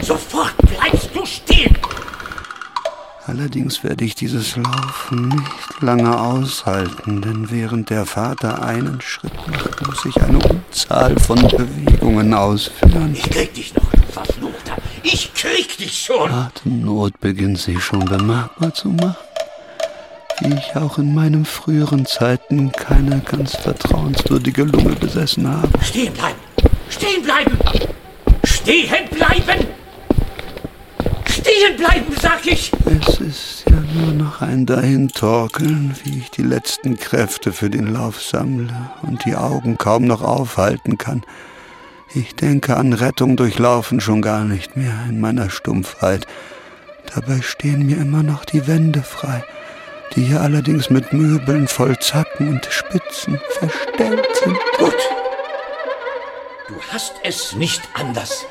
Sofort 0.00 0.54
bleibst 0.58 1.10
du 1.14 1.24
stehen. 1.24 1.76
Allerdings 3.28 3.82
werde 3.82 4.04
ich 4.04 4.14
dieses 4.14 4.54
Laufen 4.54 5.28
nicht 5.30 5.80
lange 5.82 6.16
aushalten, 6.16 7.22
denn 7.22 7.50
während 7.50 7.90
der 7.90 8.06
Vater 8.06 8.62
einen 8.62 9.00
Schritt 9.00 9.34
macht, 9.48 9.84
muss 9.84 10.04
ich 10.04 10.22
eine 10.22 10.38
Unzahl 10.38 11.18
von 11.18 11.42
Bewegungen 11.48 12.32
ausführen. 12.32 13.12
Ich 13.14 13.28
krieg 13.28 13.52
dich 13.52 13.74
noch, 13.74 13.90
du 13.90 14.12
Verfluchter. 14.12 14.76
Ich 15.02 15.34
krieg 15.34 15.76
dich 15.76 16.04
schon. 16.04 16.30
Atemnot 16.30 17.18
beginnt 17.18 17.58
sich 17.58 17.82
schon 17.82 18.04
bemerkbar 18.04 18.72
zu 18.72 18.90
machen. 18.90 19.16
Wie 20.40 20.54
ich 20.54 20.76
auch 20.76 20.98
in 20.98 21.12
meinen 21.12 21.44
früheren 21.44 22.06
Zeiten 22.06 22.70
keine 22.70 23.20
ganz 23.22 23.56
vertrauenswürdige 23.56 24.62
Lunge 24.62 24.94
besessen 24.94 25.48
habe. 25.48 25.82
Stehen 25.82 26.12
bleiben. 26.12 26.38
Stehen 26.90 27.22
bleiben. 27.24 27.58
Stehen 28.44 29.08
bleiben. 29.10 29.75
Stehen 31.36 31.76
bleiben, 31.76 32.14
sag 32.18 32.46
ich. 32.46 32.72
Es 32.86 33.20
ist 33.20 33.64
ja 33.68 33.76
nur 33.92 34.14
noch 34.14 34.40
ein 34.40 34.64
Dahintorkeln, 34.64 35.94
wie 36.02 36.20
ich 36.20 36.30
die 36.30 36.42
letzten 36.42 36.96
Kräfte 36.96 37.52
für 37.52 37.68
den 37.68 37.92
Lauf 37.92 38.22
sammle 38.22 38.72
und 39.02 39.22
die 39.26 39.36
Augen 39.36 39.76
kaum 39.76 40.06
noch 40.06 40.22
aufhalten 40.22 40.96
kann. 40.96 41.24
Ich 42.14 42.34
denke 42.36 42.78
an 42.78 42.94
Rettung 42.94 43.36
durch 43.36 43.58
Laufen 43.58 44.00
schon 44.00 44.22
gar 44.22 44.44
nicht 44.44 44.78
mehr 44.78 44.94
in 45.10 45.20
meiner 45.20 45.50
Stumpfheit. 45.50 46.26
Dabei 47.14 47.42
stehen 47.42 47.84
mir 47.84 47.98
immer 47.98 48.22
noch 48.22 48.46
die 48.46 48.66
Wände 48.66 49.02
frei, 49.02 49.44
die 50.14 50.24
hier 50.24 50.40
allerdings 50.40 50.88
mit 50.88 51.12
Möbeln 51.12 51.68
voll 51.68 51.98
Zacken 51.98 52.48
und 52.48 52.66
Spitzen 52.70 53.38
verstellt 53.58 54.26
sind. 54.42 54.56
Gut. 54.78 54.94
Du 56.68 56.74
hast 56.90 57.12
es 57.22 57.52
nicht 57.52 57.82
anders 57.92 58.46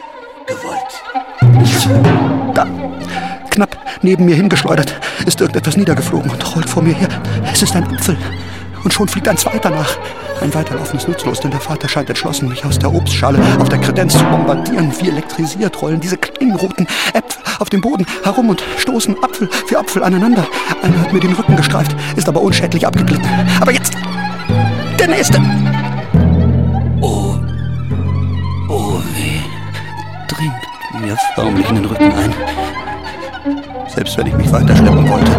gewollt. 0.47 1.03
Da, 2.53 2.67
knapp 3.49 3.77
neben 4.01 4.25
mir 4.25 4.35
hingeschleudert, 4.35 4.93
ist 5.25 5.41
irgendetwas 5.41 5.77
niedergeflogen 5.77 6.31
und 6.31 6.55
rollt 6.55 6.69
vor 6.69 6.83
mir 6.83 6.93
her. 6.93 7.09
Es 7.51 7.61
ist 7.61 7.75
ein 7.75 7.83
Apfel. 7.83 8.17
Und 8.83 8.93
schon 8.93 9.07
fliegt 9.07 9.27
ein 9.27 9.37
zweiter 9.37 9.71
nach. 9.71 9.97
Ein 10.41 10.53
Weiterlaufen 10.53 10.99
ist 10.99 11.07
nutzlos, 11.07 11.39
denn 11.39 11.49
der 11.49 11.59
Vater 11.59 11.89
scheint 11.89 12.09
entschlossen, 12.09 12.49
mich 12.49 12.63
aus 12.65 12.77
der 12.77 12.93
Obstschale 12.93 13.39
auf 13.59 13.69
der 13.69 13.79
Kredenz 13.79 14.13
zu 14.13 14.23
bombardieren. 14.25 14.93
Wie 14.99 15.09
elektrisiert 15.09 15.81
rollen 15.81 15.99
diese 15.99 16.17
kleinen 16.17 16.55
roten 16.55 16.85
Äpfel 17.13 17.41
auf 17.59 17.69
dem 17.69 17.81
Boden 17.81 18.05
herum 18.23 18.49
und 18.49 18.63
stoßen 18.77 19.15
Apfel 19.23 19.49
für 19.65 19.79
Apfel 19.79 20.03
aneinander. 20.03 20.45
Einer 20.83 20.99
hat 20.99 21.13
mir 21.13 21.19
den 21.19 21.33
Rücken 21.33 21.55
gestreift, 21.55 21.95
ist 22.15 22.29
aber 22.29 22.41
unschädlich 22.41 22.85
abgeglitten. 22.85 23.27
Aber 23.59 23.71
jetzt 23.71 23.93
der 24.99 25.07
nächste. 25.07 25.41
Mir 31.15 31.33
förmlich 31.35 31.69
in 31.69 31.75
den 31.75 31.85
Rücken 31.85 32.11
ein. 32.13 32.33
Selbst 33.87 34.17
wenn 34.17 34.27
ich 34.27 34.33
mich 34.33 34.51
weiterschleppen 34.51 35.09
wollte. 35.09 35.31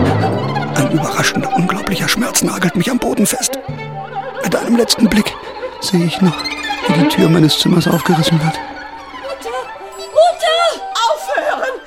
Ein 0.75 0.91
überraschender, 0.93 1.55
unglaublicher 1.55 2.09
Schmerz 2.09 2.43
nagelt 2.43 2.77
mich 2.77 2.91
am 2.91 2.99
Boden 2.99 3.27
fest. 3.27 3.59
Mit 4.43 4.57
einem 4.57 4.77
letzten 4.77 5.09
Blick 5.09 5.35
sehe 5.81 6.05
ich 6.05 6.21
noch, 6.21 6.37
wie 6.89 6.93
die 6.95 7.09
Tür 7.09 7.29
meines 7.29 7.59
Zimmers 7.59 7.89
aufgerissen 7.89 8.41
wird. 8.43 8.55
Mutter! 9.23 9.59
Mutter! 9.99 10.83
Aufhören! 11.11 11.81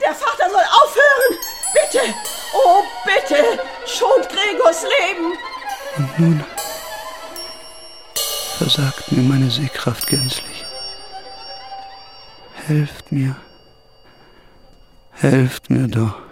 Der 0.00 0.14
Vater 0.14 0.50
soll 0.50 0.64
aufhören! 0.82 1.38
Bitte! 1.74 2.14
Oh, 2.54 2.82
bitte! 3.04 3.60
Schont 3.86 4.28
Gregors 4.28 4.82
Leben! 4.82 5.32
Und 5.96 6.18
nun 6.18 6.44
versagt 8.58 9.12
mir 9.12 9.22
meine 9.22 9.50
Sehkraft 9.50 10.06
gänzlich. 10.06 10.49
Helft 12.70 13.10
mir. 13.10 13.34
Helft 15.10 15.70
mir 15.70 15.88
doch. 15.88 16.22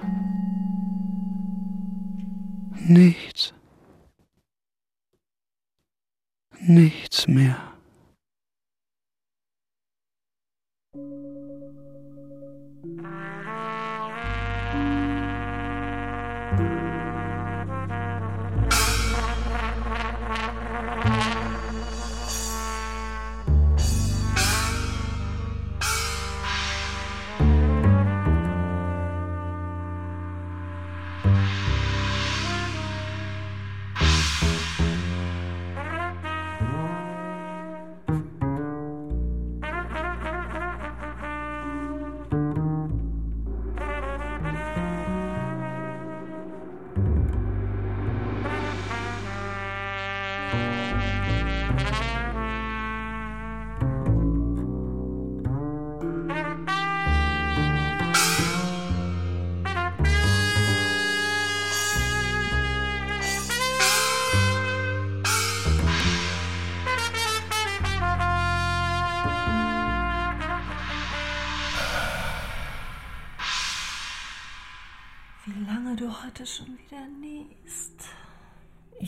Nichts. 2.76 3.52
Nichts 6.60 7.26
mehr. 7.26 7.67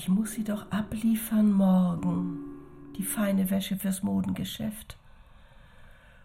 Ich 0.00 0.08
muss 0.08 0.32
sie 0.32 0.44
doch 0.44 0.72
abliefern 0.72 1.52
morgen. 1.52 2.38
Die 2.96 3.02
feine 3.02 3.50
Wäsche 3.50 3.76
fürs 3.76 4.02
Modengeschäft. 4.02 4.96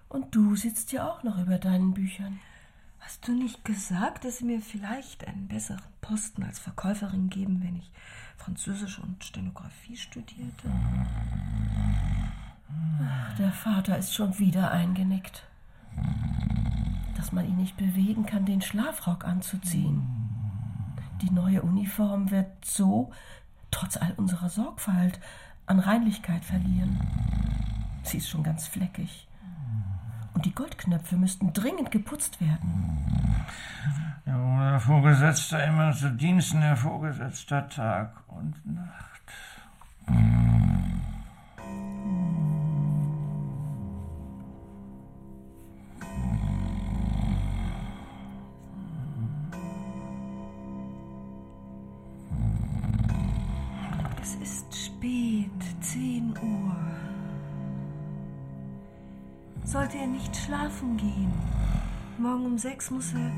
Und 0.07 0.33
du 0.33 0.55
sitzt 0.55 0.93
ja 0.93 1.05
auch 1.09 1.23
noch 1.23 1.37
über 1.39 1.57
deinen 1.57 1.93
Büchern. 1.93 2.39
Hast 3.01 3.27
du 3.27 3.33
nicht 3.33 3.65
gesagt, 3.65 4.23
dass 4.23 4.37
sie 4.37 4.45
mir 4.45 4.61
vielleicht 4.61 5.27
einen 5.27 5.49
besseren 5.49 5.83
Posten 5.99 6.43
als 6.43 6.57
Verkäuferin 6.57 7.29
geben, 7.29 7.61
wenn 7.65 7.75
ich 7.75 7.91
Französisch 8.37 8.97
und 8.99 9.21
Stenografie 9.21 9.97
studierte? 9.97 10.71
Ach, 13.03 13.35
der 13.35 13.51
Vater 13.51 13.97
ist 13.97 14.13
schon 14.13 14.39
wieder 14.39 14.71
eingenickt. 14.71 15.43
Dass 17.17 17.33
man 17.33 17.43
ihn 17.45 17.57
nicht 17.57 17.75
bewegen 17.75 18.25
kann, 18.25 18.45
den 18.45 18.61
Schlafrock 18.61 19.25
anzuziehen. 19.25 20.07
Die 21.21 21.31
neue 21.31 21.61
Uniform 21.61 22.31
wird 22.31 22.63
so, 22.63 23.11
trotz 23.75 23.97
all 23.97 24.13
unserer 24.15 24.49
Sorgfalt, 24.49 25.19
an 25.65 25.79
Reinlichkeit 25.79 26.45
verlieren. 26.45 26.97
Sie 28.03 28.17
ist 28.17 28.29
schon 28.29 28.43
ganz 28.43 28.67
fleckig. 28.67 29.27
Und 30.33 30.45
die 30.45 30.55
Goldknöpfe 30.55 31.17
müssten 31.17 31.51
dringend 31.51 31.91
geputzt 31.91 32.39
werden. 32.39 33.45
Ja, 34.25 34.39
wo 34.39 34.59
der 34.59 34.79
Vorgesetzte 34.79 35.57
immer 35.57 35.91
zu 35.91 36.09
Diensten, 36.11 36.61
der 36.61 36.77
Vorgesetzter 36.77 37.67
Tag 37.67 38.13
und 38.27 38.55
Nacht. 38.65 40.44
Schlafen 60.85 60.97
gehen? 60.97 61.33
Morgen 62.17 62.45
um 62.45 62.57
sechs 62.57 62.91
muss 62.91 63.13
er 63.13 63.31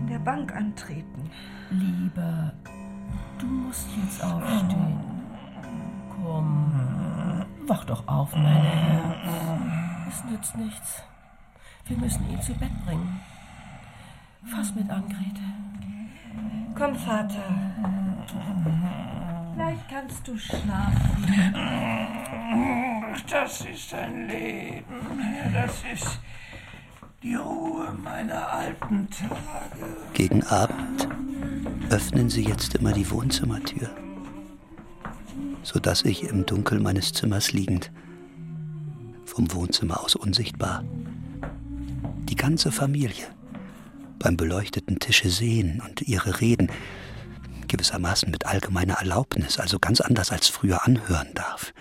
in 0.00 0.06
der 0.08 0.18
Bank 0.18 0.54
antreten. 0.54 1.30
Lieber, 1.70 2.52
du 3.38 3.46
musst 3.46 3.88
jetzt 3.96 4.22
aufstehen. 4.22 4.98
Komm, 6.10 7.46
wach 7.66 7.84
doch 7.84 8.06
auf, 8.06 8.34
mein 8.34 8.46
Herr. 8.46 9.58
Es 10.08 10.24
nützt 10.24 10.56
nichts. 10.56 11.02
Wir 11.86 11.96
müssen 11.96 12.28
ihn 12.30 12.40
zu 12.42 12.52
Bett 12.54 12.84
bringen. 12.84 13.20
Fass 14.44 14.74
mit 14.74 14.90
an, 14.90 15.04
Grete. 15.08 15.40
Komm, 16.76 16.94
Vater. 16.94 17.44
Vielleicht 19.54 19.88
kannst 19.88 20.26
du 20.26 20.36
schlafen. 20.36 21.54
Das 23.28 23.60
ist 23.62 23.94
ein 23.94 24.28
Leben. 24.28 24.84
Das 25.52 25.82
ist 25.92 26.20
die 27.22 27.34
Ruhe 27.34 27.92
meiner 28.02 28.50
alten 28.50 29.08
Tage. 29.10 29.96
Gegen 30.14 30.42
Abend 30.44 31.06
öffnen 31.90 32.30
sie 32.30 32.44
jetzt 32.44 32.74
immer 32.76 32.92
die 32.92 33.10
Wohnzimmertür, 33.10 33.90
sodass 35.62 36.04
ich 36.04 36.22
im 36.24 36.46
Dunkel 36.46 36.80
meines 36.80 37.12
Zimmers 37.12 37.52
liegend, 37.52 37.90
vom 39.26 39.52
Wohnzimmer 39.52 40.02
aus 40.02 40.14
unsichtbar, 40.16 40.82
die 42.24 42.36
ganze 42.36 42.72
Familie 42.72 43.26
beim 44.18 44.36
beleuchteten 44.36 44.98
Tische 44.98 45.30
sehen 45.30 45.82
und 45.86 46.02
ihre 46.02 46.40
Reden 46.40 46.70
gewissermaßen 47.68 48.30
mit 48.30 48.46
allgemeiner 48.46 48.94
Erlaubnis, 48.94 49.58
also 49.58 49.78
ganz 49.78 50.00
anders 50.00 50.32
als 50.32 50.48
früher 50.48 50.86
anhören 50.86 51.28
darf. 51.34 51.72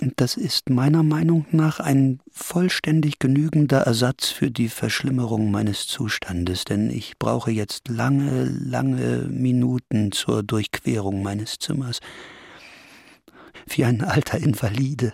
Das 0.00 0.36
ist 0.36 0.70
meiner 0.70 1.02
Meinung 1.02 1.44
nach 1.50 1.80
ein 1.80 2.20
vollständig 2.30 3.18
genügender 3.18 3.78
Ersatz 3.78 4.28
für 4.28 4.48
die 4.48 4.68
Verschlimmerung 4.68 5.50
meines 5.50 5.88
Zustandes, 5.88 6.64
denn 6.64 6.88
ich 6.88 7.18
brauche 7.18 7.50
jetzt 7.50 7.88
lange, 7.88 8.44
lange 8.44 9.26
Minuten 9.28 10.12
zur 10.12 10.44
Durchquerung 10.44 11.24
meines 11.24 11.58
Zimmers. 11.58 11.98
Wie 13.66 13.84
ein 13.84 14.04
alter 14.04 14.38
Invalide. 14.38 15.12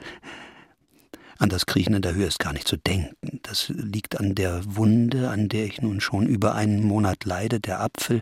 An 1.38 1.48
das 1.48 1.64
Kriechen 1.64 1.94
in 1.94 2.02
der 2.02 2.14
Höhe 2.14 2.26
ist 2.26 2.38
gar 2.38 2.52
nicht 2.52 2.68
zu 2.68 2.76
denken. 2.76 3.40
Das 3.42 3.70
liegt 3.70 4.20
an 4.20 4.34
der 4.34 4.60
Wunde, 4.66 5.30
an 5.30 5.48
der 5.48 5.64
ich 5.64 5.80
nun 5.80 6.02
schon 6.02 6.26
über 6.26 6.54
einen 6.54 6.84
Monat 6.84 7.24
leide. 7.24 7.58
Der 7.58 7.80
Apfel, 7.80 8.20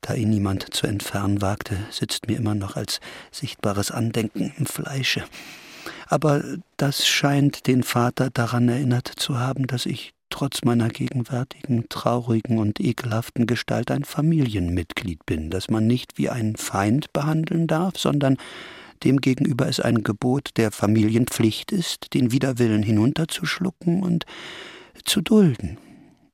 da 0.00 0.14
ihn 0.14 0.30
niemand 0.30 0.72
zu 0.72 0.86
entfernen 0.86 1.42
wagte, 1.42 1.76
sitzt 1.90 2.28
mir 2.28 2.36
immer 2.36 2.54
noch 2.54 2.76
als 2.76 3.00
sichtbares 3.32 3.90
Andenken 3.90 4.52
im 4.56 4.66
Fleische. 4.66 5.24
Aber 6.06 6.42
das 6.76 7.06
scheint 7.06 7.66
den 7.66 7.82
Vater 7.82 8.30
daran 8.30 8.68
erinnert 8.68 9.08
zu 9.08 9.38
haben, 9.38 9.66
dass 9.66 9.86
ich 9.86 10.12
trotz 10.32 10.64
meiner 10.64 10.88
gegenwärtigen 10.88 11.88
traurigen 11.88 12.58
und 12.58 12.80
ekelhaften 12.80 13.46
Gestalt 13.46 13.90
ein 13.90 14.04
Familienmitglied 14.04 15.24
bin, 15.26 15.50
dass 15.50 15.68
man 15.68 15.86
nicht 15.86 16.18
wie 16.18 16.30
einen 16.30 16.56
Feind 16.56 17.12
behandeln 17.12 17.66
darf, 17.66 17.98
sondern 17.98 18.38
demgegenüber 19.04 19.68
es 19.68 19.78
ein 19.78 20.02
Gebot 20.02 20.50
der 20.56 20.70
Familienpflicht 20.70 21.70
ist, 21.70 22.14
den 22.14 22.32
Widerwillen 22.32 22.82
hinunterzuschlucken 22.82 24.02
und 24.02 24.24
zu 25.04 25.20
dulden. 25.20 25.78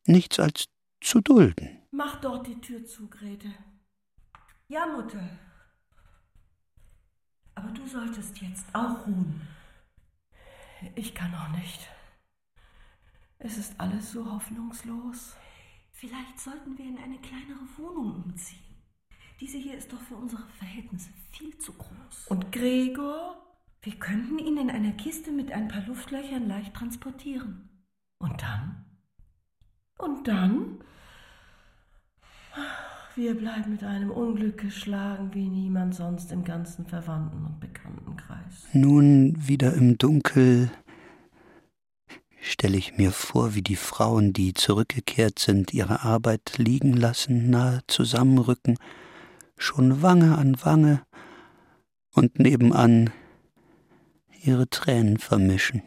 Nichts 0.07 0.39
als 0.39 0.67
zu 1.01 1.21
dulden. 1.21 1.71
Mach 1.91 2.21
dort 2.21 2.47
die 2.47 2.61
Tür 2.61 2.85
zu, 2.85 3.09
Grete. 3.09 3.49
Ja, 4.69 4.87
Mutter. 4.87 5.29
Aber 7.55 7.71
du 7.71 7.87
solltest 7.87 8.41
jetzt 8.41 8.67
auch 8.73 9.07
ruhen. 9.07 9.41
Ich 10.95 11.15
kann 11.15 11.35
auch 11.35 11.49
nicht. 11.57 11.89
Es 13.39 13.57
ist 13.57 13.79
alles 13.79 14.13
so 14.13 14.31
hoffnungslos. 14.31 15.37
Vielleicht 15.93 16.39
sollten 16.39 16.77
wir 16.79 16.85
in 16.85 16.99
eine 16.99 17.19
kleinere 17.19 17.67
Wohnung 17.77 18.25
umziehen. 18.25 18.69
Diese 19.41 19.59
hier 19.59 19.77
ist 19.77 19.93
doch 19.93 20.01
für 20.01 20.17
unsere 20.17 20.49
Verhältnisse 20.59 21.11
viel 21.31 21.57
zu 21.59 21.73
groß. 21.73 22.27
Und 22.29 22.51
Gregor? 22.53 23.45
Wir 23.83 23.95
könnten 23.99 24.39
ihn 24.39 24.57
in 24.57 24.71
einer 24.71 24.93
Kiste 24.93 25.31
mit 25.31 25.53
ein 25.53 25.69
paar 25.69 25.83
Luftlöchern 25.83 26.49
leicht 26.49 26.75
transportieren. 26.75 27.87
Und 28.19 28.43
dann? 28.43 28.85
Und 29.99 30.27
dann? 30.27 30.85
Wir 33.19 33.35
bleiben 33.37 33.73
mit 33.73 33.83
einem 33.83 34.13
Unglück 34.13 34.59
geschlagen 34.59 35.31
wie 35.35 35.49
niemand 35.49 35.93
sonst 35.93 36.31
im 36.31 36.45
ganzen 36.45 36.87
Verwandten- 36.87 37.47
und 37.47 37.59
Bekanntenkreis. 37.59 38.69
Nun 38.73 39.35
wieder 39.37 39.75
im 39.75 39.99
Dunkel 39.99 40.71
stelle 42.41 42.77
ich 42.77 42.97
mir 42.97 43.11
vor, 43.11 43.57
wie 43.57 43.63
die 43.63 43.75
Frauen, 43.75 44.33
die 44.33 44.55
zurückgekehrt 44.55 45.41
sind, 45.41 45.75
ihre 45.75 46.05
Arbeit 46.05 46.59
liegen 46.59 46.93
lassen, 46.93 47.51
nahe 47.51 47.81
zusammenrücken, 47.89 48.79
schon 49.57 50.01
Wange 50.01 50.39
an 50.39 50.55
Wange 50.63 51.03
und 52.13 52.39
nebenan 52.39 53.11
ihre 54.45 54.71
Tränen 54.71 55.19
vermischen 55.19 55.83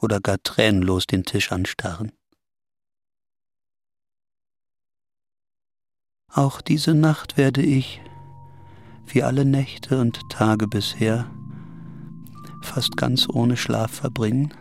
oder 0.00 0.18
gar 0.18 0.42
tränenlos 0.42 1.06
den 1.06 1.22
Tisch 1.22 1.52
anstarren. 1.52 2.10
Auch 6.34 6.62
diese 6.62 6.94
Nacht 6.94 7.36
werde 7.36 7.60
ich, 7.60 8.00
wie 9.06 9.22
alle 9.22 9.44
Nächte 9.44 10.00
und 10.00 10.18
Tage 10.30 10.66
bisher, 10.66 11.26
fast 12.62 12.96
ganz 12.96 13.28
ohne 13.30 13.58
Schlaf 13.58 13.90
verbringen. 13.90 14.54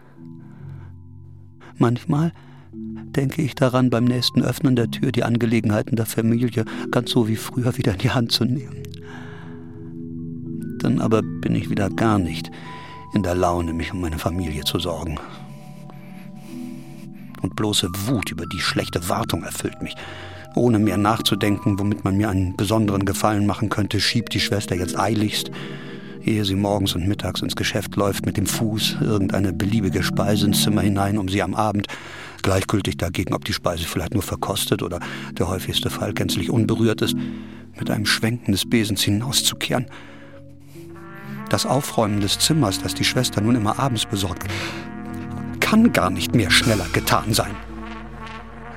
Manchmal 1.77 2.33
denke 2.73 3.41
ich 3.41 3.55
daran, 3.55 3.89
beim 3.89 4.03
nächsten 4.03 4.41
Öffnen 4.41 4.75
der 4.75 4.91
Tür 4.91 5.13
die 5.13 5.23
Angelegenheiten 5.23 5.95
der 5.95 6.05
Familie 6.05 6.65
ganz 6.91 7.11
so 7.11 7.29
wie 7.29 7.37
früher 7.37 7.77
wieder 7.77 7.93
in 7.93 7.99
die 7.99 8.11
Hand 8.11 8.33
zu 8.33 8.43
nehmen. 8.43 8.83
Dann 10.79 10.99
aber 10.99 11.21
bin 11.21 11.55
ich 11.55 11.69
wieder 11.69 11.89
gar 11.89 12.19
nicht 12.19 12.51
in 13.13 13.23
der 13.23 13.35
Laune, 13.35 13.71
mich 13.71 13.93
um 13.93 14.01
meine 14.01 14.19
Familie 14.19 14.65
zu 14.65 14.77
sorgen. 14.77 15.19
Und 17.41 17.55
bloße 17.55 17.87
Wut 18.07 18.29
über 18.29 18.45
die 18.45 18.59
schlechte 18.59 19.07
Wartung 19.07 19.43
erfüllt 19.43 19.81
mich. 19.81 19.95
Ohne 20.55 20.79
mehr 20.79 20.97
nachzudenken, 20.97 21.79
womit 21.79 22.03
man 22.03 22.17
mir 22.17 22.29
einen 22.29 22.55
besonderen 22.57 23.05
Gefallen 23.05 23.45
machen 23.45 23.69
könnte, 23.69 23.99
schiebt 23.99 24.33
die 24.33 24.39
Schwester 24.39 24.75
jetzt 24.75 24.99
eiligst, 24.99 25.49
ehe 26.23 26.43
sie 26.43 26.55
morgens 26.55 26.93
und 26.93 27.07
mittags 27.07 27.41
ins 27.41 27.55
Geschäft 27.55 27.95
läuft, 27.95 28.25
mit 28.25 28.37
dem 28.37 28.45
Fuß 28.45 28.97
irgendeine 29.01 29.53
beliebige 29.53 30.03
Speise 30.03 30.47
ins 30.47 30.63
Zimmer 30.63 30.81
hinein, 30.81 31.17
um 31.17 31.29
sie 31.29 31.41
am 31.41 31.55
Abend, 31.55 31.87
gleichgültig 32.41 32.97
dagegen, 32.97 33.33
ob 33.33 33.45
die 33.45 33.53
Speise 33.53 33.85
vielleicht 33.85 34.13
nur 34.13 34.23
verkostet 34.23 34.83
oder 34.83 34.99
der 35.37 35.47
häufigste 35.47 35.89
Fall 35.89 36.13
gänzlich 36.13 36.49
unberührt 36.49 37.01
ist, 37.01 37.15
mit 37.79 37.89
einem 37.89 38.05
Schwenken 38.05 38.51
des 38.51 38.69
Besens 38.69 39.01
hinauszukehren. 39.01 39.85
Das 41.49 41.65
Aufräumen 41.65 42.21
des 42.21 42.39
Zimmers, 42.39 42.81
das 42.81 42.93
die 42.93 43.03
Schwester 43.03 43.41
nun 43.41 43.55
immer 43.55 43.79
abends 43.79 44.05
besorgt, 44.05 44.43
kann 45.59 45.93
gar 45.93 46.09
nicht 46.09 46.35
mehr 46.35 46.51
schneller 46.51 46.87
getan 46.93 47.33
sein. 47.33 47.55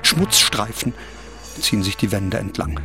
Schmutzstreifen, 0.01 0.93
ziehen 1.59 1.83
sich 1.83 1.97
die 1.97 2.11
Wände 2.11 2.37
entlang. 2.37 2.79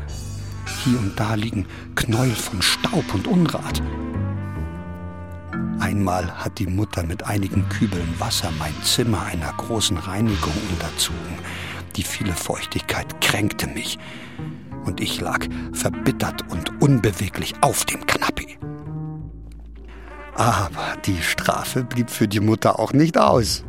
Hier 0.84 0.98
und 0.98 1.18
da 1.18 1.34
liegen 1.34 1.66
Knäuel 1.94 2.34
von 2.34 2.62
Staub 2.62 3.14
und 3.14 3.26
Unrat. 3.26 3.82
Einmal 5.78 6.30
hat 6.32 6.58
die 6.58 6.66
Mutter 6.66 7.02
mit 7.02 7.24
einigen 7.24 7.68
Kübeln 7.68 8.14
Wasser 8.18 8.50
mein 8.58 8.74
Zimmer 8.82 9.22
einer 9.24 9.52
großen 9.52 9.96
Reinigung 9.96 10.52
unterzogen. 10.70 11.38
Die 11.96 12.02
viele 12.02 12.32
Feuchtigkeit 12.32 13.20
kränkte 13.20 13.66
mich. 13.66 13.98
Und 14.84 15.00
ich 15.00 15.20
lag 15.20 15.46
verbittert 15.72 16.50
und 16.50 16.80
unbeweglich 16.80 17.54
auf 17.60 17.84
dem 17.84 18.06
Knappi. 18.06 18.58
Aber 20.34 20.96
die 21.04 21.20
Strafe 21.22 21.84
blieb 21.84 22.10
für 22.10 22.28
die 22.28 22.40
Mutter 22.40 22.78
auch 22.78 22.92
nicht 22.92 23.18
aus. 23.18 23.64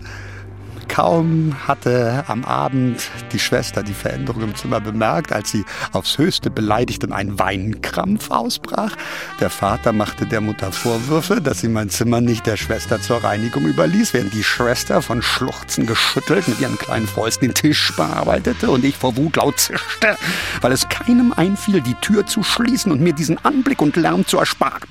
Kaum 0.91 1.55
hatte 1.69 2.25
am 2.27 2.43
Abend 2.43 3.09
die 3.31 3.39
Schwester 3.39 3.81
die 3.81 3.93
Veränderung 3.93 4.43
im 4.43 4.55
Zimmer 4.55 4.81
bemerkt, 4.81 5.31
als 5.31 5.49
sie 5.49 5.63
aufs 5.93 6.17
Höchste 6.17 6.49
beleidigt 6.49 7.05
und 7.05 7.13
einen 7.13 7.39
Weinkrampf 7.39 8.29
ausbrach. 8.29 8.97
Der 9.39 9.49
Vater 9.49 9.93
machte 9.93 10.25
der 10.25 10.41
Mutter 10.41 10.73
Vorwürfe, 10.73 11.39
dass 11.39 11.61
sie 11.61 11.69
mein 11.69 11.89
Zimmer 11.89 12.19
nicht 12.19 12.45
der 12.45 12.57
Schwester 12.57 13.01
zur 13.01 13.23
Reinigung 13.23 13.67
überließ, 13.67 14.13
während 14.13 14.33
die 14.33 14.43
Schwester 14.43 15.01
von 15.01 15.21
Schluchzen 15.21 15.87
geschüttelt 15.87 16.49
mit 16.49 16.59
ihren 16.59 16.77
kleinen 16.77 17.07
Fäusten 17.07 17.47
den 17.47 17.55
Tisch 17.55 17.93
bearbeitete 17.95 18.69
und 18.69 18.83
ich 18.83 18.97
vor 18.97 19.15
Wut 19.15 19.37
laut 19.37 19.61
zischte, 19.61 20.17
weil 20.59 20.73
es 20.73 20.89
keinem 20.89 21.31
einfiel, 21.31 21.79
die 21.79 21.95
Tür 21.95 22.25
zu 22.25 22.43
schließen 22.43 22.91
und 22.91 22.99
mir 22.99 23.13
diesen 23.13 23.37
Anblick 23.45 23.81
und 23.81 23.95
Lärm 23.95 24.27
zu 24.27 24.39
ersparen. 24.39 24.89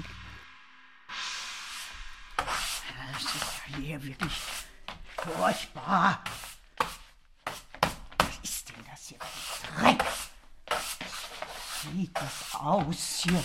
Das 2.38 3.22
ist 3.22 3.76
hier 3.76 4.02
wirklich 4.02 4.50
furchtbar. 5.80 6.22
Was 8.18 8.38
ist 8.42 8.68
denn 8.68 8.84
das 8.90 9.08
hier 9.08 9.18
für 9.20 9.84
ein 9.84 9.98
Dreck? 9.98 10.08
Sieht 11.82 12.16
das 12.16 12.60
aus 12.60 13.22
hier? 13.22 13.42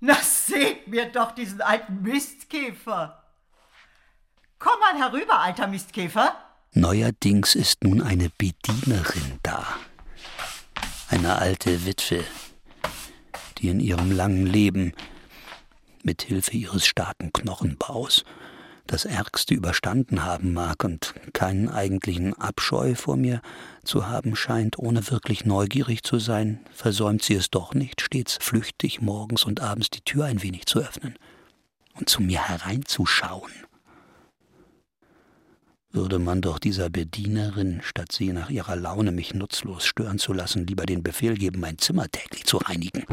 Na, 0.00 0.14
seht 0.16 0.88
mir 0.88 1.10
doch 1.10 1.32
diesen 1.32 1.60
alten 1.60 2.02
Mistkäfer. 2.02 3.22
Komm 4.58 4.78
mal 4.80 4.98
herüber, 4.98 5.40
alter 5.40 5.66
Mistkäfer. 5.68 6.34
Neuerdings 6.72 7.54
ist 7.54 7.84
nun 7.84 8.02
eine 8.02 8.30
Bedienerin 8.30 9.38
da. 9.42 9.66
Eine 11.08 11.36
alte 11.36 11.84
Witwe, 11.84 12.24
die 13.58 13.68
in 13.68 13.80
ihrem 13.80 14.10
langen 14.10 14.46
Leben 14.46 14.92
mit 16.02 16.22
Hilfe 16.22 16.52
ihres 16.52 16.86
starken 16.86 17.32
Knochenbaus 17.32 18.24
das 18.86 19.04
Ärgste 19.04 19.54
überstanden 19.54 20.24
haben 20.24 20.52
mag 20.52 20.84
und 20.84 21.14
keinen 21.32 21.68
eigentlichen 21.68 22.34
Abscheu 22.34 22.94
vor 22.94 23.16
mir 23.16 23.40
zu 23.84 24.08
haben 24.08 24.36
scheint, 24.36 24.78
ohne 24.78 25.10
wirklich 25.10 25.44
neugierig 25.44 26.02
zu 26.02 26.18
sein, 26.18 26.60
versäumt 26.72 27.22
sie 27.22 27.34
es 27.34 27.50
doch 27.50 27.74
nicht, 27.74 28.00
stets 28.00 28.38
flüchtig 28.40 29.00
morgens 29.00 29.44
und 29.44 29.60
abends 29.60 29.90
die 29.90 30.02
Tür 30.02 30.26
ein 30.26 30.42
wenig 30.42 30.66
zu 30.66 30.80
öffnen 30.80 31.14
und 31.94 32.08
zu 32.08 32.22
mir 32.22 32.48
hereinzuschauen. 32.48 33.52
Würde 35.90 36.18
man 36.18 36.40
doch 36.40 36.58
dieser 36.58 36.88
Bedienerin, 36.88 37.82
statt 37.82 38.12
sie 38.12 38.32
nach 38.32 38.48
ihrer 38.48 38.76
Laune 38.76 39.12
mich 39.12 39.34
nutzlos 39.34 39.84
stören 39.84 40.18
zu 40.18 40.32
lassen, 40.32 40.66
lieber 40.66 40.86
den 40.86 41.02
Befehl 41.02 41.34
geben, 41.34 41.60
mein 41.60 41.76
Zimmer 41.76 42.08
täglich 42.08 42.46
zu 42.46 42.56
reinigen. 42.56 43.04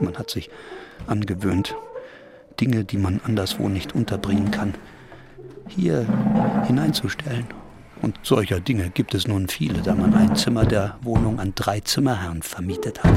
Man 0.00 0.16
hat 0.16 0.30
sich 0.30 0.50
angewöhnt, 1.06 1.74
Dinge, 2.60 2.84
die 2.84 2.96
man 2.96 3.20
anderswo 3.24 3.68
nicht 3.68 3.94
unterbringen 3.94 4.50
kann, 4.50 4.74
hier 5.68 6.06
hineinzustellen. 6.66 7.46
Und 8.00 8.18
solcher 8.22 8.60
Dinge 8.60 8.90
gibt 8.90 9.14
es 9.14 9.26
nun 9.26 9.48
viele, 9.48 9.82
da 9.82 9.94
man 9.94 10.14
ein 10.14 10.36
Zimmer 10.36 10.64
der 10.64 10.98
Wohnung 11.02 11.40
an 11.40 11.52
drei 11.54 11.80
Zimmerherren 11.80 12.42
vermietet 12.42 13.02
hat. 13.02 13.12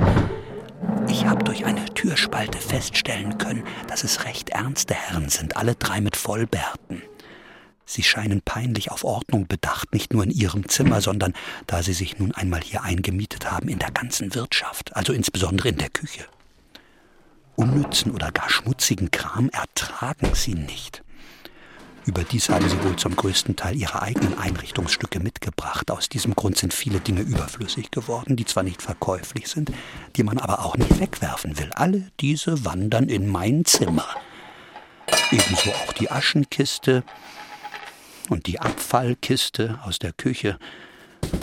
Ich 1.08 1.26
habe 1.26 1.44
durch 1.44 1.66
eine 1.66 1.86
Türspalte 1.86 2.58
feststellen 2.58 3.38
können, 3.38 3.64
dass 3.88 4.04
es 4.04 4.26
recht 4.26 4.50
ernste 4.50 4.96
Herren 4.96 5.30
sind, 5.30 5.56
alle 5.58 5.76
drei 5.76 6.02
mit 6.02 6.16
Vollbärten. 6.16 7.04
Sie 7.86 8.04
scheinen 8.04 8.42
peinlich 8.42 8.90
auf 8.90 9.04
Ordnung 9.04 9.48
bedacht, 9.48 9.94
nicht 9.94 10.14
nur 10.14 10.24
in 10.24 10.32
ihrem 10.32 10.68
Zimmer, 10.70 11.02
sondern, 11.02 11.34
da 11.68 11.84
sie 11.84 11.94
sich 11.94 12.18
nun 12.20 12.34
einmal 12.34 12.62
hier 12.62 12.84
eingemietet 12.84 13.52
haben, 13.52 13.68
in 13.68 13.80
der 13.80 13.92
ganzen 13.92 14.34
Wirtschaft, 14.34 14.96
also 14.96 15.12
insbesondere 15.12 15.70
in 15.70 15.78
der 15.78 15.90
Küche. 15.90 16.24
Unnützen 17.56 18.12
oder 18.12 18.32
gar 18.32 18.50
schmutzigen 18.50 19.12
Kram 19.12 19.50
ertragen 19.50 20.34
sie 20.34 20.56
nicht. 20.56 21.04
Überdies 22.06 22.50
haben 22.50 22.68
sie 22.68 22.84
wohl 22.84 22.96
zum 22.96 23.16
größten 23.16 23.56
Teil 23.56 23.76
ihre 23.76 24.02
eigenen 24.02 24.38
Einrichtungsstücke 24.38 25.20
mitgebracht. 25.20 25.92
Aus 25.92 26.10
diesem 26.10 26.36
Grund 26.36 26.58
sind 26.58 26.74
viele 26.74 27.00
Dinge 27.00 27.22
überflüssig 27.22 27.92
geworden, 27.92 28.36
die 28.36 28.46
zwar 28.46 28.64
nicht 28.64 28.82
verkäuflich 28.82 29.48
sind, 29.48 29.72
die 30.16 30.24
man 30.24 30.40
aber 30.40 30.66
auch 30.66 30.78
nicht 30.78 31.00
wegwerfen 31.00 31.60
will. 31.60 31.70
Alle 31.76 32.12
diese 32.20 32.66
wandern 32.66 33.08
in 33.08 33.28
mein 33.28 33.66
Zimmer. 33.66 34.08
Ebenso 35.32 35.70
auch 35.70 35.94
die 35.94 36.10
Aschenkiste 36.10 37.04
und 38.30 38.48
die 38.48 38.60
Abfallkiste 38.60 39.80
aus 39.84 40.00
der 40.00 40.14
Küche. 40.14 40.58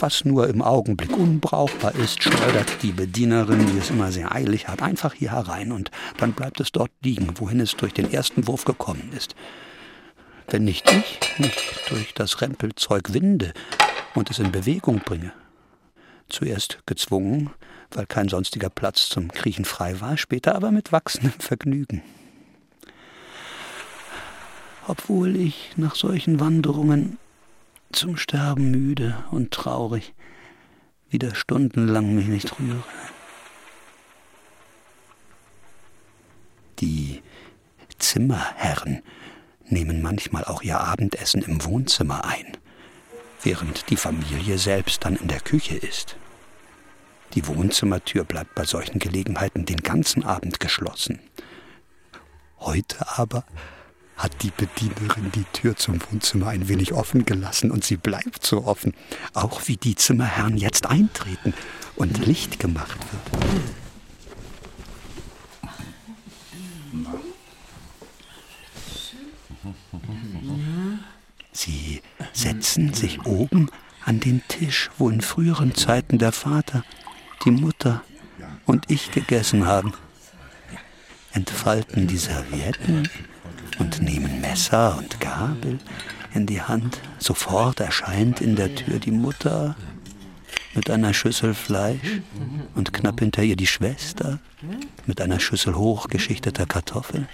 Was 0.01 0.25
nur 0.25 0.49
im 0.49 0.63
Augenblick 0.63 1.17
unbrauchbar 1.17 1.95
ist, 1.97 2.23
schleudert 2.23 2.83
die 2.83 2.93
Bedienerin, 2.93 3.67
die 3.67 3.79
es 3.79 3.91
immer 3.91 4.13
sehr 4.13 4.33
eilig 4.33 4.69
hat, 4.69 4.81
einfach 4.81 5.13
hier 5.13 5.33
herein 5.33 5.73
und 5.73 5.91
dann 6.19 6.35
bleibt 6.35 6.61
es 6.61 6.71
dort 6.71 6.93
liegen, 7.03 7.35
wohin 7.39 7.59
es 7.61 7.73
durch 7.73 7.95
den 7.95 8.13
ersten 8.13 8.47
Wurf 8.47 8.65
gekommen 8.65 9.11
ist. 9.17 9.35
Wenn 10.49 10.65
nicht 10.65 10.91
ich 10.91 11.39
mich 11.39 11.57
durch 11.89 12.15
das 12.15 12.41
Rempelzeug 12.41 13.13
winde 13.13 13.53
und 14.15 14.31
es 14.31 14.39
in 14.39 14.53
Bewegung 14.53 15.01
bringe, 15.01 15.33
zuerst 16.29 16.79
gezwungen, 16.87 17.51
weil 17.91 18.07
kein 18.07 18.29
sonstiger 18.29 18.71
Platz 18.71 19.09
zum 19.09 19.33
Kriechen 19.33 19.65
frei 19.65 20.01
war, 20.01 20.17
später 20.17 20.55
aber 20.55 20.71
mit 20.71 20.93
wachsendem 20.93 21.39
Vergnügen. 21.39 22.03
Obwohl 24.87 25.37
ich 25.37 25.73
nach 25.77 25.97
solchen 25.97 26.41
Wanderungen 26.41 27.19
zum 27.93 28.17
Sterben 28.17 28.71
müde 28.71 29.25
und 29.31 29.51
traurig, 29.53 30.15
wieder 31.11 31.35
stundenlang 31.35 32.15
mich 32.15 32.27
nicht 32.27 32.59
rühre. 32.59 32.83
Die 36.81 37.23
Zimmerherren 37.99 39.03
nehmen 39.65 40.01
manchmal 40.03 40.45
auch 40.45 40.63
ihr 40.63 40.81
Abendessen 40.81 41.43
im 41.43 41.65
Wohnzimmer 41.65 42.25
ein, 42.25 42.57
während 43.43 43.91
die 43.91 43.97
Familie 43.97 44.59
selbst 44.59 45.05
dann 45.05 45.17
in 45.17 45.29
der 45.29 45.41
Küche 45.41 45.77
ist. 45.77 46.17
Die 47.35 47.47
Wohnzimmertür 47.47 48.25
bleibt 48.25 48.55
bei 48.55 48.65
solchen 48.65 48.99
Gelegenheiten 48.99 49.67
den 49.67 49.83
ganzen 49.83 50.25
Abend 50.25 50.61
geschlossen. 50.61 51.21
Heute 52.61 53.07
aber 53.19 53.45
hat 54.19 54.43
die 54.43 54.51
Bedienerin 54.51 55.31
die 55.33 55.45
Tür 55.53 55.77
zum 55.77 56.01
Wohnzimmer 56.11 56.49
ein 56.49 56.69
wenig 56.69 56.93
offen 56.93 57.25
gelassen 57.25 57.71
und 57.71 57.85
sie 57.85 57.97
bleibt 57.97 58.45
so 58.45 58.65
offen, 58.65 58.93
auch 59.33 59.63
wie 59.67 59.77
die 59.77 59.95
Zimmerherren 59.95 60.59
jetzt 60.59 60.87
eintreten 60.87 61.55
und 61.95 62.27
Licht 62.27 62.59
gemacht 62.59 62.99
wird. 62.99 63.45
Sie 71.53 72.03
setzen 72.33 72.93
sich 72.95 73.25
oben 73.25 73.71
an 74.05 74.21
den 74.21 74.43
Tisch, 74.49 74.91
wo 74.99 75.11
in 75.11 75.21
früheren 75.21 75.75
Zeiten 75.75 76.19
der 76.19 76.33
Vater, 76.33 76.85
die 77.45 77.51
Mutter 77.51 78.03
und 78.65 78.91
ich 78.91 79.11
gegessen 79.11 79.67
haben, 79.67 79.93
entfalten 81.33 82.07
die 82.07 82.17
Servietten 82.17 83.09
und 83.79 84.03
nehmen 84.03 84.41
Messer 84.41 84.97
und 84.99 85.21
Gabel 85.21 85.79
in 86.35 86.47
die 86.47 86.63
Hand. 86.63 87.01
Sofort 87.19 87.81
erscheint 87.81 88.41
in 88.41 88.57
der 88.57 88.75
Tür 88.75 88.99
die 88.99 89.11
Mutter 89.11 89.77
mit 90.75 90.91
einer 90.91 91.15
Schüssel 91.15 91.55
Fleisch 91.55 92.21
und 92.75 92.93
knapp 92.93 93.21
hinter 93.21 93.43
ihr 93.43 93.57
die 93.57 93.67
Schwester 93.67 94.39
mit 95.07 95.21
einer 95.21 95.41
Schüssel 95.41 95.75
hochgeschichteter 95.75 96.67
Kartoffeln. 96.67 97.29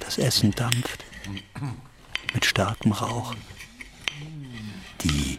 Das 0.00 0.18
Essen 0.18 0.52
dampft 0.52 1.04
mit 2.32 2.44
starkem 2.44 2.92
Rauch. 2.92 3.34
Die 5.02 5.38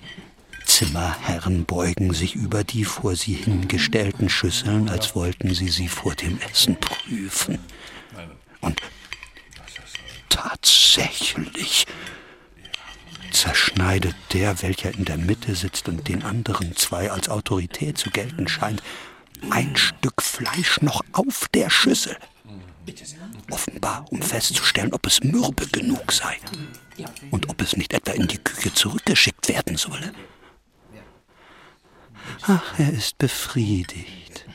Zimmerherren 0.66 1.66
beugen 1.66 2.14
sich 2.14 2.36
über 2.36 2.64
die 2.64 2.84
vor 2.84 3.16
sie 3.16 3.34
hingestellten 3.34 4.30
Schüsseln, 4.30 4.90
als 4.90 5.16
wollten 5.16 5.54
sie 5.54 5.70
sie 5.70 5.88
vor 5.88 6.16
dem 6.16 6.40
Essen 6.52 6.76
prüfen. 6.76 7.60
Und 8.62 8.82
tatsächlich 10.36 11.88
zerschneidet 13.32 14.16
der, 14.34 14.62
welcher 14.62 14.94
in 14.94 15.06
der 15.06 15.18
Mitte 15.18 15.56
sitzt 15.56 15.88
und 15.88 16.08
den 16.08 16.24
anderen 16.24 16.76
zwei 16.76 17.10
als 17.10 17.30
Autorität 17.30 17.98
zu 17.98 18.10
gelten 18.10 18.48
scheint, 18.48 18.84
ein 19.50 19.76
Stück 19.76 20.22
Fleisch 20.22 20.82
noch 20.82 21.02
auf 21.14 21.48
der 21.54 21.70
Schüssel. 21.70 22.18
Offenbar, 23.50 24.06
um 24.10 24.22
festzustellen, 24.22 24.94
ob 24.94 25.06
es 25.08 25.24
mürbe 25.24 25.68
genug 25.68 26.12
sei 26.12 26.38
und 27.32 27.50
ob 27.50 27.62
es 27.62 27.78
nicht 27.78 27.94
etwa 27.94 28.12
in 28.12 28.28
die 28.28 28.38
Küche 28.38 28.74
zurückgeschickt 28.74 29.48
werden 29.48 29.78
solle. 29.78 30.14
Ach, 32.42 32.78
er 32.78 32.92
ist 32.92 33.18
befriedigt. 33.18 34.46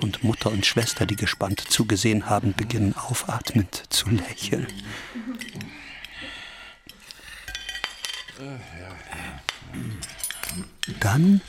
Und 0.00 0.22
Mutter 0.22 0.50
und 0.50 0.66
Schwester, 0.66 1.06
die 1.06 1.16
gespannt 1.16 1.60
zugesehen 1.60 2.28
haben, 2.28 2.54
beginnen 2.54 2.94
aufatmend 2.96 3.84
zu 3.88 4.08
lächeln. 4.10 4.66
Dann 11.00 11.40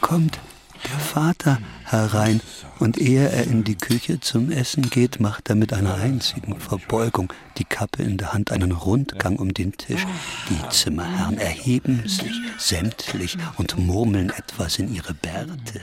kommt 0.00 0.38
der 0.84 0.98
Vater 0.98 1.58
herein 1.84 2.40
und 2.78 2.98
ehe 2.98 3.28
er 3.28 3.44
in 3.44 3.64
die 3.64 3.76
Küche 3.76 4.20
zum 4.20 4.50
Essen 4.50 4.90
geht, 4.90 5.20
macht 5.20 5.48
er 5.48 5.54
mit 5.54 5.72
einer 5.72 5.94
einzigen 5.94 6.58
Verbeugung, 6.58 7.32
die 7.58 7.64
Kappe 7.64 8.02
in 8.02 8.18
der 8.18 8.32
Hand, 8.32 8.50
einen 8.50 8.72
Rundgang 8.72 9.36
um 9.36 9.54
den 9.54 9.76
Tisch. 9.76 10.06
Die 10.48 10.68
Zimmerherren 10.70 11.38
erheben 11.38 12.08
sich 12.08 12.32
sämtlich 12.58 13.36
und 13.56 13.78
murmeln 13.78 14.30
etwas 14.30 14.78
in 14.78 14.92
ihre 14.92 15.14
Bärte. 15.14 15.82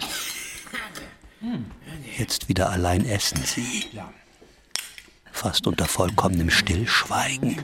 Jetzt 2.17 2.49
wieder 2.49 2.69
allein 2.69 3.05
essen 3.05 3.39
sie. 3.43 3.85
Fast 5.31 5.67
unter 5.67 5.85
vollkommenem 5.85 6.49
Stillschweigen. 6.49 7.57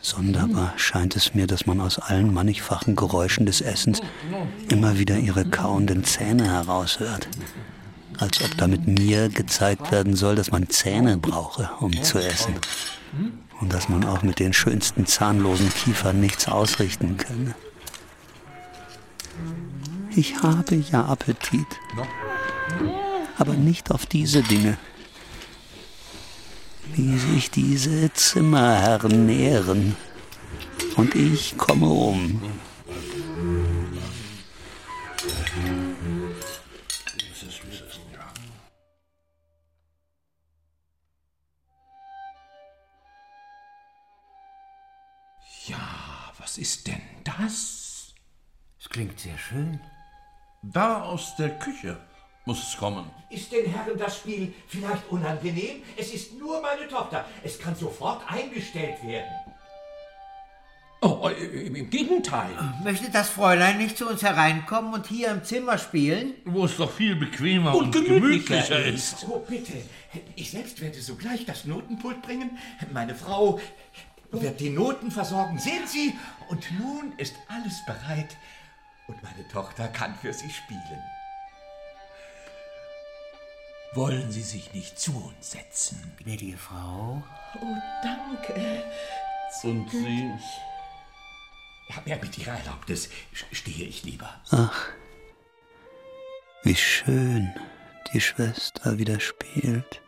Sonderbar 0.00 0.74
scheint 0.76 1.16
es 1.16 1.34
mir, 1.34 1.46
dass 1.46 1.66
man 1.66 1.80
aus 1.80 1.98
allen 1.98 2.32
mannigfachen 2.32 2.94
Geräuschen 2.94 3.46
des 3.46 3.60
Essens 3.60 4.00
immer 4.68 4.98
wieder 4.98 5.16
ihre 5.16 5.46
kauenden 5.46 6.04
Zähne 6.04 6.44
heraushört. 6.52 7.26
Als 8.18 8.42
ob 8.42 8.56
damit 8.58 8.86
mir 8.86 9.28
gezeigt 9.28 9.90
werden 9.90 10.14
soll, 10.14 10.36
dass 10.36 10.52
man 10.52 10.68
Zähne 10.68 11.16
brauche, 11.16 11.70
um 11.80 11.90
zu 12.02 12.18
essen. 12.18 12.54
Und 13.60 13.72
dass 13.72 13.88
man 13.88 14.04
auch 14.04 14.22
mit 14.22 14.38
den 14.38 14.52
schönsten 14.52 15.06
zahnlosen 15.06 15.70
Kiefern 15.70 16.20
nichts 16.20 16.48
ausrichten 16.48 17.16
könne. 17.16 17.54
Ich 20.16 20.42
habe 20.42 20.76
ja 20.76 21.04
Appetit. 21.06 21.66
Aber 23.36 23.54
nicht 23.54 23.90
auf 23.90 24.06
diese 24.06 24.42
Dinge 24.42 24.78
wie 26.92 27.18
sich 27.18 27.50
diese 27.50 28.12
Zimmerherren 28.12 29.26
nähren. 29.26 29.96
Und 30.96 31.14
ich 31.14 31.56
komme 31.56 31.86
um. 31.86 32.40
Ja, 45.66 46.32
was 46.38 46.58
ist 46.58 46.86
denn 46.86 47.00
das? 47.24 48.14
Es 48.78 48.88
klingt 48.88 49.18
sehr 49.18 49.38
schön. 49.38 49.80
Da 50.72 51.02
aus 51.02 51.36
der 51.36 51.50
Küche 51.58 51.96
muss 52.46 52.68
es 52.68 52.76
kommen. 52.76 53.10
Ist 53.30 53.52
den 53.52 53.66
Herren 53.66 53.98
das 53.98 54.16
Spiel 54.16 54.52
vielleicht 54.68 55.08
unangenehm? 55.10 55.82
Es 55.96 56.12
ist 56.12 56.38
nur 56.38 56.60
meine 56.62 56.88
Tochter. 56.88 57.24
Es 57.42 57.58
kann 57.58 57.74
sofort 57.74 58.22
eingestellt 58.30 59.02
werden. 59.04 59.30
Oh, 61.00 61.28
im 61.28 61.90
Gegenteil. 61.90 62.50
Möchte 62.82 63.10
das 63.10 63.28
Fräulein 63.28 63.76
nicht 63.76 63.98
zu 63.98 64.08
uns 64.08 64.22
hereinkommen 64.22 64.94
und 64.94 65.06
hier 65.06 65.32
im 65.32 65.44
Zimmer 65.44 65.76
spielen? 65.76 66.32
Wo 66.46 66.64
es 66.64 66.78
doch 66.78 66.90
viel 66.90 67.14
bequemer 67.14 67.74
und, 67.74 67.94
und 67.94 68.06
gemütlicher, 68.06 68.62
gemütlicher 68.62 68.84
ist. 68.86 69.26
Oh, 69.28 69.44
bitte. 69.46 69.74
Ich 70.34 70.50
selbst 70.50 70.80
werde 70.80 71.02
sogleich 71.02 71.44
das 71.44 71.66
Notenpult 71.66 72.22
bringen. 72.22 72.58
Meine 72.94 73.14
Frau 73.14 73.60
wird 74.30 74.60
die 74.60 74.70
Noten 74.70 75.10
versorgen. 75.10 75.58
Sehen 75.58 75.86
Sie? 75.86 76.14
Und 76.48 76.64
nun 76.78 77.12
ist 77.18 77.34
alles 77.48 77.84
bereit. 77.84 78.36
Und 79.06 79.22
meine 79.22 79.46
Tochter 79.48 79.88
kann 79.88 80.14
für 80.16 80.32
Sie 80.32 80.50
spielen. 80.50 81.02
Wollen 83.94 84.30
Sie 84.32 84.42
sich 84.42 84.72
nicht 84.72 84.98
zu 84.98 85.12
uns 85.16 85.52
setzen? 85.52 86.12
Gnädige 86.18 86.56
Frau. 86.56 87.22
Oh, 87.60 87.76
danke. 88.02 88.82
Und 89.62 89.90
Sie? 89.90 90.30
Ja, 92.06 92.16
mit 92.16 92.36
Ihrer 92.38 92.58
Erlaubnis 92.58 93.08
stehe 93.52 93.86
ich 93.86 94.02
lieber. 94.02 94.42
Ach, 94.50 94.88
wie 96.64 96.74
schön 96.74 97.54
die 98.12 98.20
Schwester 98.22 98.98
wieder 98.98 99.20
spielt. 99.20 100.00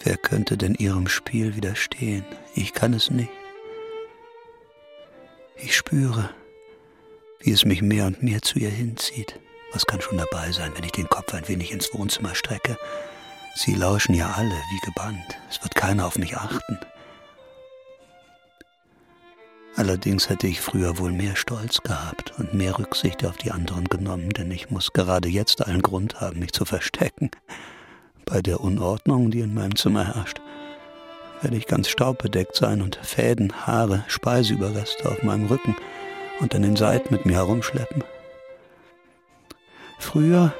Wer 0.00 0.16
könnte 0.16 0.56
denn 0.56 0.74
ihrem 0.74 1.08
Spiel 1.08 1.56
widerstehen? 1.56 2.24
Ich 2.54 2.72
kann 2.72 2.92
es 2.92 3.10
nicht. 3.10 3.30
Ich 5.62 5.76
spüre, 5.76 6.30
wie 7.40 7.52
es 7.52 7.66
mich 7.66 7.82
mehr 7.82 8.06
und 8.06 8.22
mehr 8.22 8.40
zu 8.40 8.58
ihr 8.58 8.70
hinzieht. 8.70 9.38
Was 9.72 9.84
kann 9.84 10.00
schon 10.00 10.16
dabei 10.16 10.52
sein, 10.52 10.72
wenn 10.74 10.84
ich 10.84 10.92
den 10.92 11.08
Kopf 11.08 11.34
ein 11.34 11.46
wenig 11.48 11.70
ins 11.70 11.92
Wohnzimmer 11.92 12.34
strecke? 12.34 12.78
Sie 13.56 13.74
lauschen 13.74 14.14
ja 14.14 14.32
alle 14.32 14.54
wie 14.54 14.86
gebannt. 14.86 15.38
Es 15.50 15.62
wird 15.62 15.74
keiner 15.74 16.06
auf 16.06 16.16
mich 16.16 16.36
achten. 16.36 16.78
Allerdings 19.76 20.30
hätte 20.30 20.46
ich 20.46 20.60
früher 20.60 20.98
wohl 20.98 21.12
mehr 21.12 21.36
Stolz 21.36 21.82
gehabt 21.82 22.32
und 22.38 22.54
mehr 22.54 22.78
Rücksicht 22.78 23.24
auf 23.24 23.36
die 23.36 23.50
anderen 23.50 23.84
genommen, 23.84 24.30
denn 24.30 24.50
ich 24.50 24.70
muss 24.70 24.92
gerade 24.92 25.28
jetzt 25.28 25.66
allen 25.66 25.82
Grund 25.82 26.20
haben, 26.20 26.40
mich 26.40 26.52
zu 26.52 26.64
verstecken. 26.64 27.30
Bei 28.24 28.40
der 28.40 28.60
Unordnung, 28.60 29.30
die 29.30 29.40
in 29.40 29.54
meinem 29.54 29.76
Zimmer 29.76 30.14
herrscht, 30.14 30.40
werde 31.42 31.56
ich 31.56 31.66
ganz 31.66 31.88
staubbedeckt 31.88 32.54
sein 32.54 32.82
und 32.82 32.96
Fäden, 32.96 33.66
Haare, 33.66 34.04
Speiseüberreste 34.08 35.08
auf 35.08 35.22
meinem 35.22 35.46
Rücken 35.46 35.76
und 36.40 36.54
an 36.54 36.62
den 36.62 36.76
Seiten 36.76 37.12
mit 37.14 37.26
mir 37.26 37.36
herumschleppen. 37.36 38.04
Früher, 39.98 40.52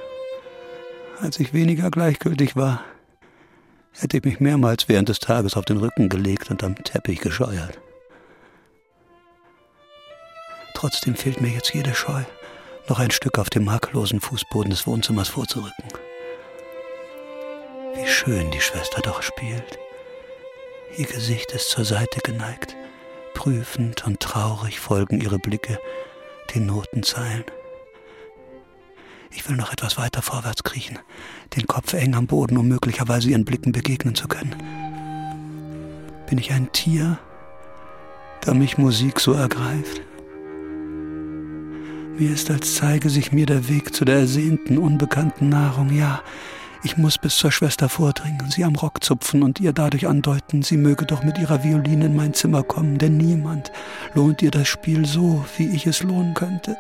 als 1.21 1.41
ich 1.41 1.53
weniger 1.53 1.91
gleichgültig 1.91 2.57
war, 2.57 2.83
hätte 3.93 4.19
ich 4.19 4.25
mich 4.25 4.41
mehrmals 4.41 4.89
während 4.89 5.09
des 5.09 5.19
Tages 5.19 5.57
auf 5.57 5.65
den 5.65 5.79
Rücken 5.79 6.09
gelegt 6.09 6.51
und 6.51 6.63
am 6.63 6.77
Teppich 6.77 7.21
gescheuert. 7.21 7.79
Trotzdem 10.75 11.15
fehlt 11.15 11.41
mir 11.41 11.51
jetzt 11.51 11.75
jede 11.75 11.95
Scheu, 11.95 12.23
noch 12.89 13.01
ein 13.01 13.11
Stück 13.11 13.39
auf 13.39 13.51
dem 13.51 13.65
makellosen 13.65 14.21
Fußboden 14.21 14.71
des 14.71 14.87
Wohnzimmers 14.87 15.29
vorzurücken. 15.29 15.85
Wie 17.95 18.07
schön 18.07 18.51
die 18.51 18.61
Schwester 18.61 19.03
doch 19.03 19.23
spielt. 19.23 19.79
Ihr 20.97 21.07
Gesicht 21.07 21.53
ist 21.53 21.71
zur 21.71 21.85
Seite 21.85 22.21
geneigt. 22.21 22.77
Prüfend 23.35 24.07
und 24.07 24.19
traurig 24.19 24.81
folgen 24.81 25.21
ihre 25.21 25.39
Blicke 25.39 25.79
den 26.55 26.67
Notenzeilen. 26.67 27.45
Ich 29.31 29.49
will 29.49 29.57
noch 29.57 29.73
etwas 29.73 29.97
weiter 29.97 30.21
vorwärts 30.21 30.65
kriechen, 30.65 30.99
den 31.57 31.69
Kopf 31.69 31.93
eng 31.93 32.15
am 32.15 32.27
Boden, 32.27 32.59
um 32.59 32.67
möglicherweise 32.67 33.31
ihren 33.31 33.45
Blicken 33.45 33.71
begegnen 33.71 34.17
zu 34.17 34.27
können. 34.27 34.57
Bin 36.29 36.39
ich 36.39 36.51
ein 36.53 36.73
Tier, 36.73 37.19
da 38.41 38.53
mich 38.53 38.77
Musik 38.77 39.21
so 39.21 39.33
ergreift? 39.33 40.03
Mir 42.19 42.33
ist, 42.33 42.51
als 42.51 42.75
zeige 42.75 43.09
sich 43.11 43.31
mir 43.31 43.47
der 43.47 43.69
Weg 43.69 43.95
zu 43.95 44.05
der 44.05 44.17
ersehnten, 44.17 44.77
unbekannten 44.77 45.49
Nahrung. 45.49 45.97
Ja, 45.97 46.23
ich 46.83 46.97
muss 46.97 47.19
bis 47.19 47.37
zur 47.37 47.53
Schwester 47.53 47.89
vordringen, 47.89 48.51
sie 48.51 48.65
am 48.65 48.75
Rock 48.75 49.05
zupfen 49.05 49.43
und 49.43 49.61
ihr 49.61 49.73
dadurch 49.73 50.07
andeuten, 50.07 50.63
sie 50.63 50.77
möge 50.77 51.05
doch 51.05 51.23
mit 51.23 51.39
ihrer 51.39 51.63
Violine 51.63 52.07
in 52.07 52.17
mein 52.17 52.33
Zimmer 52.33 52.63
kommen, 52.63 52.99
denn 52.99 53.17
niemand 53.17 53.71
lohnt 54.15 54.41
ihr 54.43 54.51
das 54.51 54.69
Spiel 54.69 55.05
so, 55.05 55.45
wie 55.57 55.69
ich 55.69 55.87
es 55.87 56.03
lohnen 56.03 56.35
könnte. 56.35 56.77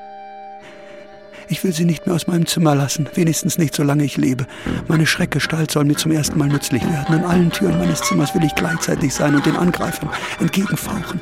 Ich 1.49 1.65
will 1.65 1.73
sie 1.73 1.85
nicht 1.85 2.07
mehr 2.07 2.15
aus 2.15 2.29
meinem 2.29 2.47
Zimmer 2.47 2.77
lassen, 2.77 3.09
wenigstens 3.15 3.59
nicht 3.59 3.75
solange 3.75 4.05
ich 4.05 4.17
lebe. 4.17 4.47
Meine 4.87 5.05
Schreckgestalt 5.05 5.71
soll 5.71 5.85
mir 5.85 5.97
zum 5.97 6.13
ersten 6.13 6.39
Mal 6.39 6.49
nützlich 6.49 6.83
werden. 6.85 7.17
An 7.17 7.25
allen 7.25 7.51
Türen 7.51 7.79
meines 7.79 8.03
Zimmers 8.03 8.35
will 8.35 8.45
ich 8.45 8.55
gleichzeitig 8.55 9.13
sein 9.13 9.35
und 9.35 9.45
den 9.45 9.57
Angreifern 9.57 10.11
entgegenfauchen. 10.39 11.21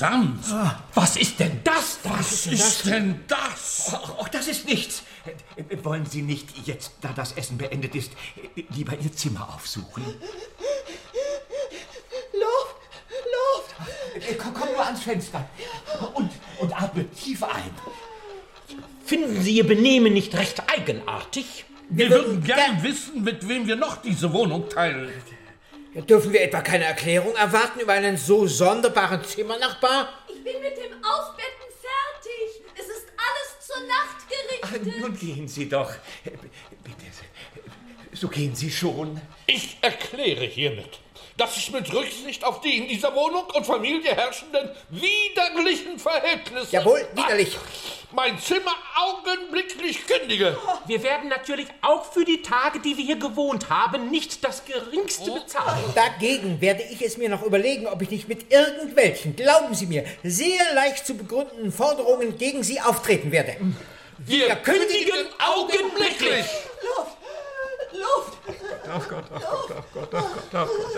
Sams! 0.00 0.50
Was 0.94 1.16
ist 1.16 1.38
denn 1.38 1.60
das? 1.62 1.98
Was 2.04 2.46
ist 2.46 2.86
denn 2.86 3.20
das? 3.28 3.94
Oh, 4.18 4.24
das 4.32 4.48
ist 4.48 4.66
nichts. 4.66 5.02
Wollen 5.82 6.06
Sie 6.06 6.22
nicht 6.22 6.66
jetzt, 6.66 6.92
da 7.02 7.12
das 7.12 7.32
Essen 7.32 7.58
beendet 7.58 7.94
ist, 7.94 8.12
lieber 8.70 8.94
Ihr 8.98 9.12
Zimmer 9.12 9.46
aufsuchen? 9.54 10.02
Luft! 12.32 12.76
Luft! 13.34 14.38
Komm, 14.38 14.54
komm 14.54 14.72
nur 14.72 14.86
ans 14.86 15.02
Fenster 15.02 15.46
und, 16.14 16.30
und 16.60 16.82
atme 16.82 17.06
tief 17.10 17.42
ein. 17.42 17.70
Finden 19.04 19.42
Sie 19.42 19.56
Ihr 19.56 19.66
Benehmen 19.66 20.14
nicht 20.14 20.34
recht 20.34 20.62
eigenartig? 20.66 21.66
Wir, 21.90 22.08
würden 22.08 22.42
gern 22.42 22.82
wissen, 22.82 23.22
mit 23.22 23.46
wem 23.46 23.66
wir 23.66 23.76
noch 23.76 23.98
diese 23.98 24.32
Wohnung 24.32 24.66
teilen. 24.70 25.12
Dürfen 25.94 26.32
wir 26.32 26.42
etwa 26.42 26.60
keine 26.60 26.84
Erklärung 26.84 27.34
erwarten 27.34 27.80
über 27.80 27.94
einen 27.94 28.16
so 28.16 28.46
sonderbaren 28.46 29.24
Zimmernachbar? 29.24 30.08
Ich 30.28 30.44
bin 30.44 30.60
mit 30.62 30.76
dem 30.76 30.92
Aufbetten 31.02 31.66
fertig. 31.80 32.62
Es 32.78 32.86
ist 32.86 33.06
alles 33.16 33.66
zur 33.66 33.86
Nacht 33.88 34.26
gerichtet. 34.28 35.00
Nun 35.00 35.18
gehen 35.18 35.48
Sie 35.48 35.68
doch. 35.68 35.92
Bitte, 36.24 37.06
so 38.12 38.28
gehen 38.28 38.54
Sie 38.54 38.70
schon. 38.70 39.20
Ich 39.46 39.78
erkläre 39.80 40.44
hiermit, 40.44 41.00
dass 41.36 41.56
ich 41.56 41.70
mit 41.70 41.92
Rücksicht 41.92 42.44
auf 42.44 42.60
die 42.60 42.76
in 42.78 42.88
dieser 42.88 43.14
Wohnung 43.14 43.44
und 43.54 43.64
Familie 43.64 44.14
herrschenden 44.14 44.70
widerlichen 44.90 45.98
Verhältnisse. 45.98 46.68
Jawohl, 46.70 47.06
widerlich. 47.14 47.56
Mein 48.12 48.38
Zimmer 48.40 48.74
augenblicklich 48.96 50.04
kündige. 50.06 50.58
Wir 50.86 51.02
werden 51.02 51.28
natürlich 51.28 51.68
auch 51.80 52.04
für 52.12 52.24
die 52.24 52.42
Tage, 52.42 52.80
die 52.80 52.96
wir 52.96 53.04
hier 53.04 53.16
gewohnt 53.16 53.70
haben, 53.70 54.10
nicht 54.10 54.44
das 54.44 54.64
geringste 54.64 55.30
bezahlen. 55.30 55.84
Dagegen 55.94 56.60
werde 56.60 56.82
ich 56.82 57.02
es 57.02 57.16
mir 57.16 57.28
noch 57.28 57.42
überlegen, 57.42 57.86
ob 57.86 58.02
ich 58.02 58.10
nicht 58.10 58.28
mit 58.28 58.52
irgendwelchen, 58.52 59.36
glauben 59.36 59.74
Sie 59.74 59.86
mir, 59.86 60.04
sehr 60.24 60.74
leicht 60.74 61.06
zu 61.06 61.14
begründenden 61.14 61.70
Forderungen 61.70 62.36
gegen 62.36 62.64
Sie 62.64 62.80
auftreten 62.80 63.30
werde. 63.30 63.56
Wir, 64.18 64.48
wir 64.48 64.56
kündigen 64.56 65.26
augenblicklich. 65.38 66.46
Luft! 66.96 67.19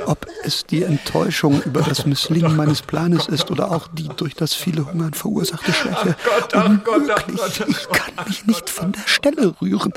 Ob 0.06 0.26
es 0.44 0.64
die 0.64 0.82
Enttäuschung 0.82 1.62
über 1.62 1.82
das 1.82 2.06
Misslingen 2.06 2.56
meines 2.56 2.82
Planes 2.82 3.28
ist 3.28 3.50
oder 3.50 3.70
auch 3.70 3.88
die 3.88 4.08
durch 4.08 4.34
das 4.34 4.54
viele 4.54 4.86
Hungern 4.86 5.14
verursachte 5.14 5.72
Schwäche. 5.72 6.16
Unmöglich. 6.54 7.60
Ich 7.68 7.88
kann 7.88 8.26
mich 8.26 8.46
nicht 8.46 8.70
von 8.70 8.92
der 8.92 9.06
Stelle 9.06 9.54
rühren. 9.60 9.92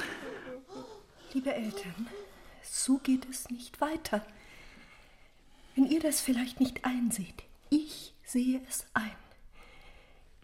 Liebe 1.33 1.53
Eltern, 1.53 2.07
so 2.63 2.97
geht 2.97 3.27
es 3.29 3.49
nicht 3.49 3.81
weiter. 3.81 4.21
Wenn 5.75 5.85
ihr 5.85 5.99
das 5.99 6.21
vielleicht 6.21 6.59
nicht 6.59 6.85
einseht, 6.85 7.43
ich 7.69 8.13
sehe 8.23 8.61
es 8.69 8.85
ein. 8.93 9.11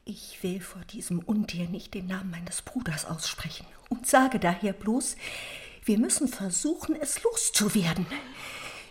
Ich 0.03 0.41
will 0.41 0.59
vor 0.59 0.81
diesem 0.91 1.19
Untier 1.19 1.69
nicht 1.69 1.93
den 1.93 2.07
Namen 2.07 2.31
meines 2.31 2.61
Bruders 2.61 3.05
aussprechen 3.05 3.65
und 3.89 4.07
sage 4.07 4.39
daher 4.39 4.73
bloß, 4.73 5.15
wir 5.83 5.97
müssen 5.97 6.27
versuchen, 6.27 6.95
es 6.95 7.23
loszuwerden. 7.23 8.05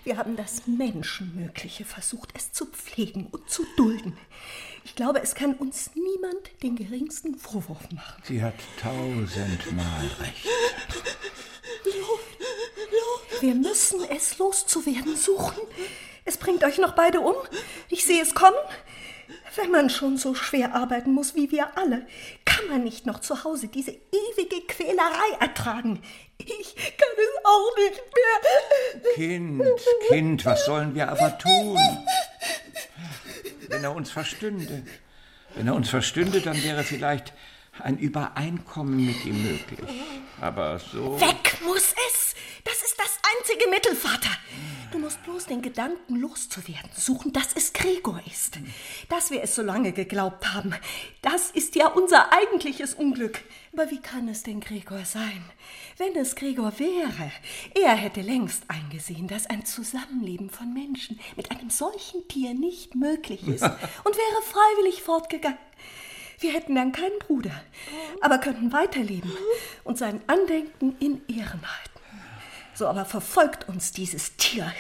Wir 0.03 0.17
haben 0.17 0.37
das 0.37 0.67
Menschenmögliche 0.67 1.85
versucht, 1.85 2.31
es 2.35 2.53
zu 2.53 2.67
pflegen 2.67 3.27
und 3.31 3.51
zu 3.51 3.65
dulden. 3.77 4.17
Ich 4.85 4.97
glaube, 4.97 5.21
es 5.23 5.35
kann 5.35 5.55
uns 5.55 5.91
niemand 5.95 6.63
den 6.63 6.75
geringsten 6.75 7.37
Vorwurf 7.37 7.91
machen. 7.93 8.23
Sie 8.25 8.43
hat 8.43 8.55
tausendmal 8.81 10.07
recht. 10.21 10.49
Wir 13.41 13.55
müssen 13.55 14.03
es 14.05 14.39
loszuwerden 14.39 15.17
suchen. 15.17 15.63
Es 16.25 16.37
bringt 16.37 16.65
euch 16.65 16.79
noch 16.79 16.95
beide 16.95 17.21
um. 17.21 17.35
Ich 17.89 18.05
sehe 18.05 18.23
es 18.23 18.35
kommen. 18.35 18.59
Wenn 19.57 19.71
man 19.71 19.91
schon 19.91 20.17
so 20.17 20.35
schwer 20.35 20.75
arbeiten 20.75 21.13
muss 21.13 21.35
wie 21.35 21.51
wir 21.51 21.77
alle, 21.77 22.07
kann 22.45 22.67
man 22.69 22.85
nicht 22.85 23.07
noch 23.07 23.21
zu 23.21 23.45
Hause 23.45 23.69
diese 23.69 23.91
ewige 23.91 24.61
Quälerei 24.67 25.37
ertragen. 25.41 26.03
Ich 26.39 26.75
kann 26.97 27.09
es 27.17 27.45
auch 27.45 27.77
nicht 27.77 28.03
mehr. 28.15 29.13
Kind, 29.15 29.63
Kind, 30.09 30.47
was 30.47 30.65
sollen 30.65 30.95
wir 30.95 31.09
aber 31.09 31.37
tun? 31.39 31.79
Wenn 33.69 33.85
er 33.85 33.95
uns 33.95 34.11
verstünde. 34.11 34.83
Wenn 35.55 35.67
er 35.67 35.75
uns 35.75 35.91
verstünde, 35.91 36.41
dann 36.41 36.63
wäre 36.63 36.85
vielleicht 36.85 37.33
ein 37.81 37.99
Übereinkommen 37.99 39.05
mit 39.05 39.25
ihm 39.25 39.43
möglich. 39.43 39.89
Aber 40.41 40.79
so. 40.79 41.21
Weg 41.21 41.61
muss 41.63 41.95
es. 42.09 42.35
Das 42.65 42.83
ist 42.83 42.97
das 42.99 43.19
einzige 43.37 43.69
Mittel, 43.69 43.95
Vater. 43.95 44.31
Du 44.93 44.99
musst 44.99 45.23
bloß 45.23 45.47
den 45.47 45.63
Gedanken 45.63 46.17
loszuwerden 46.17 46.91
suchen, 46.97 47.33
dass 47.33 47.53
es 47.55 47.73
Gregor 47.73 48.21
ist. 48.27 48.59
Dass 49.09 49.31
wir 49.31 49.41
es 49.41 49.55
so 49.55 49.63
lange 49.63 49.93
geglaubt 49.93 50.53
haben. 50.53 50.75
Das 51.23 51.53
ist 51.53 51.77
ja 51.77 51.87
unser 51.87 52.33
eigentliches 52.33 52.95
Unglück. 52.95 53.41
Aber 53.73 53.89
wie 53.93 54.01
kann 54.01 54.27
es 54.27 54.43
denn 54.43 54.59
Gregor 54.59 55.05
sein? 55.05 55.45
Wenn 55.97 56.17
es 56.17 56.35
Gregor 56.35 56.77
wäre, 56.81 57.31
er 57.81 57.95
hätte 57.95 58.21
längst 58.21 58.65
eingesehen, 58.67 59.29
dass 59.29 59.47
ein 59.47 59.65
Zusammenleben 59.65 60.51
von 60.51 60.75
Menschen 60.75 61.21
mit 61.37 61.53
einem 61.53 61.71
solchen 61.71 62.27
Tier 62.27 62.55
nicht 62.55 62.97
möglich 62.97 63.47
ist 63.47 63.63
und 64.05 64.17
wäre 64.17 64.43
freiwillig 64.43 65.03
fortgegangen. 65.03 65.59
Wir 66.41 66.53
hätten 66.53 66.75
dann 66.75 66.91
keinen 66.91 67.19
Bruder, 67.21 67.63
aber 68.23 68.39
könnten 68.39 68.73
weiterleben 68.73 69.31
und 69.85 69.99
sein 69.99 70.21
Andenken 70.27 70.97
in 70.99 71.21
Ehren 71.29 71.61
halten. 71.63 72.00
So 72.81 72.89
aber 72.89 73.05
verfolgt 73.05 73.69
uns 73.69 73.93
dieses 73.93 74.37
Tier, 74.37 74.73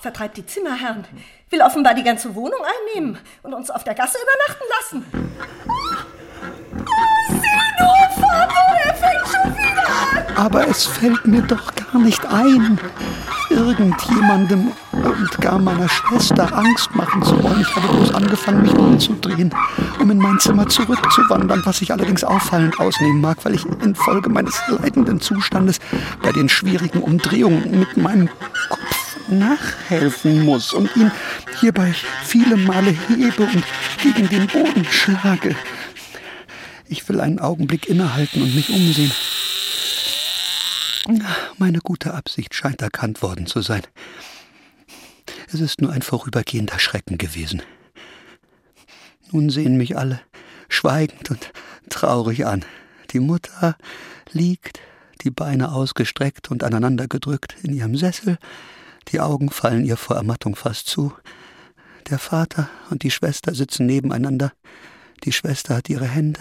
vertreibt 0.00 0.36
die 0.36 0.46
Zimmerherren, 0.46 1.04
will 1.50 1.60
offenbar 1.60 1.94
die 1.94 2.04
ganze 2.04 2.36
Wohnung 2.36 2.60
einnehmen 2.62 3.18
und 3.42 3.52
uns 3.52 3.68
auf 3.68 3.82
der 3.82 3.96
Gasse 3.96 4.16
übernachten 4.22 4.64
lassen. 4.78 5.04
Sieh 7.30 7.80
nur, 7.80 8.10
Vater, 8.10 8.54
er 8.84 8.94
fängt 8.94 9.26
schon 9.26 9.56
wieder. 9.56 9.77
Aber 10.38 10.68
es 10.68 10.86
fällt 10.86 11.26
mir 11.26 11.42
doch 11.42 11.74
gar 11.74 12.00
nicht 12.00 12.24
ein, 12.24 12.78
irgendjemandem 13.50 14.68
und 14.92 15.40
gar 15.40 15.58
meiner 15.58 15.88
Schwester 15.88 16.56
Angst 16.56 16.94
machen 16.94 17.24
zu 17.24 17.42
wollen. 17.42 17.60
Ich 17.60 17.74
habe 17.74 17.88
bloß 17.88 18.14
angefangen, 18.14 18.62
mich 18.62 18.72
umzudrehen, 18.72 19.52
um 19.98 20.08
in 20.12 20.18
mein 20.18 20.38
Zimmer 20.38 20.68
zurückzuwandern, 20.68 21.62
was 21.64 21.82
ich 21.82 21.90
allerdings 21.90 22.22
auffallend 22.22 22.78
ausnehmen 22.78 23.20
mag, 23.20 23.38
weil 23.44 23.56
ich 23.56 23.66
infolge 23.82 24.30
meines 24.30 24.62
leidenden 24.68 25.20
Zustandes 25.20 25.80
bei 26.22 26.30
den 26.30 26.48
schwierigen 26.48 27.00
Umdrehungen 27.00 27.80
mit 27.80 27.96
meinem 27.96 28.28
Kopf 28.68 29.16
nachhelfen 29.28 30.44
muss 30.44 30.72
und 30.72 30.94
ihn 30.94 31.10
hierbei 31.58 31.92
viele 32.22 32.56
Male 32.56 32.94
hebe 33.08 33.42
und 33.42 33.64
gegen 34.00 34.28
den 34.28 34.46
Boden 34.46 34.84
schlage. 34.88 35.56
Ich 36.86 37.08
will 37.08 37.20
einen 37.20 37.40
Augenblick 37.40 37.88
innehalten 37.88 38.40
und 38.40 38.54
mich 38.54 38.70
umsehen. 38.70 39.10
Meine 41.56 41.78
gute 41.78 42.12
Absicht 42.12 42.54
scheint 42.54 42.82
erkannt 42.82 43.22
worden 43.22 43.46
zu 43.46 43.62
sein. 43.62 43.82
Es 45.50 45.60
ist 45.60 45.80
nur 45.80 45.92
ein 45.92 46.02
vorübergehender 46.02 46.78
Schrecken 46.78 47.16
gewesen. 47.16 47.62
Nun 49.32 49.48
sehen 49.48 49.76
mich 49.76 49.96
alle 49.96 50.20
schweigend 50.68 51.30
und 51.30 51.50
traurig 51.88 52.46
an. 52.46 52.64
Die 53.10 53.20
Mutter 53.20 53.76
liegt, 54.32 54.80
die 55.22 55.30
Beine 55.30 55.72
ausgestreckt 55.72 56.50
und 56.50 56.62
aneinander 56.62 57.08
gedrückt 57.08 57.56
in 57.62 57.72
ihrem 57.72 57.96
Sessel, 57.96 58.38
die 59.08 59.20
Augen 59.20 59.48
fallen 59.50 59.86
ihr 59.86 59.96
vor 59.96 60.16
Ermattung 60.16 60.54
fast 60.54 60.88
zu. 60.88 61.14
Der 62.10 62.18
Vater 62.18 62.68
und 62.90 63.02
die 63.02 63.10
Schwester 63.10 63.54
sitzen 63.54 63.86
nebeneinander. 63.86 64.52
Die 65.24 65.32
Schwester 65.32 65.76
hat 65.76 65.88
ihre 65.88 66.06
Hände 66.06 66.40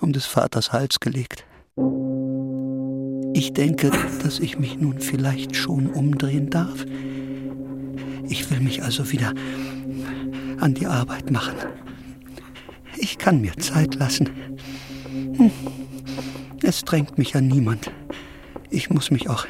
um 0.00 0.12
des 0.14 0.24
Vaters 0.24 0.72
Hals 0.72 1.00
gelegt. 1.00 1.44
Ich 3.34 3.52
denke, 3.52 3.90
dass 4.22 4.38
ich 4.38 4.58
mich 4.58 4.78
nun 4.78 5.00
vielleicht 5.00 5.56
schon 5.56 5.88
umdrehen 5.88 6.50
darf. 6.50 6.86
Ich 8.28 8.48
will 8.50 8.60
mich 8.60 8.82
also 8.84 9.10
wieder 9.10 9.34
an 10.60 10.74
die 10.74 10.86
Arbeit 10.86 11.32
machen. 11.32 11.56
Ich 12.96 13.18
kann 13.18 13.40
mir 13.40 13.56
Zeit 13.56 13.96
lassen. 13.96 14.30
Hm. 15.36 15.50
Es 16.62 16.84
drängt 16.84 17.18
mich 17.18 17.32
ja 17.32 17.40
niemand. 17.40 17.90
Ich 18.70 18.88
muss 18.88 19.10
mich 19.10 19.28
auch 19.28 19.46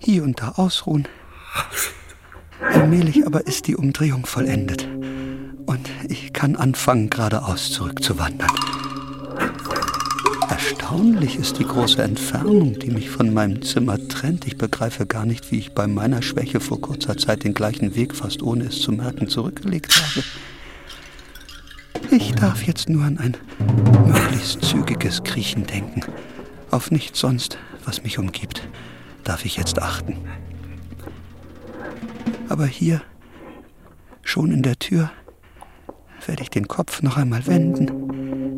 hier 0.00 0.24
und 0.24 0.40
da 0.40 0.50
ausruhen. 0.56 1.06
Allmählich 2.60 3.24
aber 3.24 3.46
ist 3.46 3.68
die 3.68 3.76
Umdrehung 3.76 4.26
vollendet. 4.26 4.88
Und 5.66 5.88
ich 6.08 6.32
kann 6.32 6.56
anfangen, 6.56 7.10
geradeaus 7.10 7.70
zurückzuwandern. 7.70 8.50
Erstaunlich 10.48 11.36
ist 11.36 11.58
die 11.58 11.64
große 11.64 12.02
Entfernung, 12.02 12.78
die 12.78 12.90
mich 12.90 13.10
von 13.10 13.32
meinem 13.32 13.62
Zimmer 13.62 13.98
trennt. 14.08 14.46
Ich 14.46 14.56
begreife 14.56 15.06
gar 15.06 15.26
nicht, 15.26 15.50
wie 15.50 15.58
ich 15.58 15.72
bei 15.72 15.86
meiner 15.86 16.22
Schwäche 16.22 16.60
vor 16.60 16.80
kurzer 16.80 17.16
Zeit 17.16 17.44
den 17.44 17.54
gleichen 17.54 17.94
Weg 17.94 18.14
fast 18.14 18.42
ohne 18.42 18.64
es 18.64 18.80
zu 18.80 18.92
merken 18.92 19.28
zurückgelegt 19.28 19.94
habe. 19.96 20.24
Ich 22.10 22.32
darf 22.32 22.62
jetzt 22.62 22.88
nur 22.88 23.04
an 23.04 23.18
ein 23.18 23.36
möglichst 24.06 24.62
zügiges 24.62 25.22
Kriechen 25.24 25.66
denken. 25.66 26.02
Auf 26.70 26.90
nichts 26.90 27.20
sonst, 27.20 27.58
was 27.84 28.02
mich 28.02 28.18
umgibt, 28.18 28.66
darf 29.24 29.44
ich 29.44 29.56
jetzt 29.56 29.80
achten. 29.80 30.16
Aber 32.48 32.66
hier, 32.66 33.02
schon 34.22 34.52
in 34.52 34.62
der 34.62 34.78
Tür, 34.78 35.10
werde 36.26 36.42
ich 36.42 36.50
den 36.50 36.68
Kopf 36.68 37.02
noch 37.02 37.16
einmal 37.16 37.46
wenden. 37.46 38.53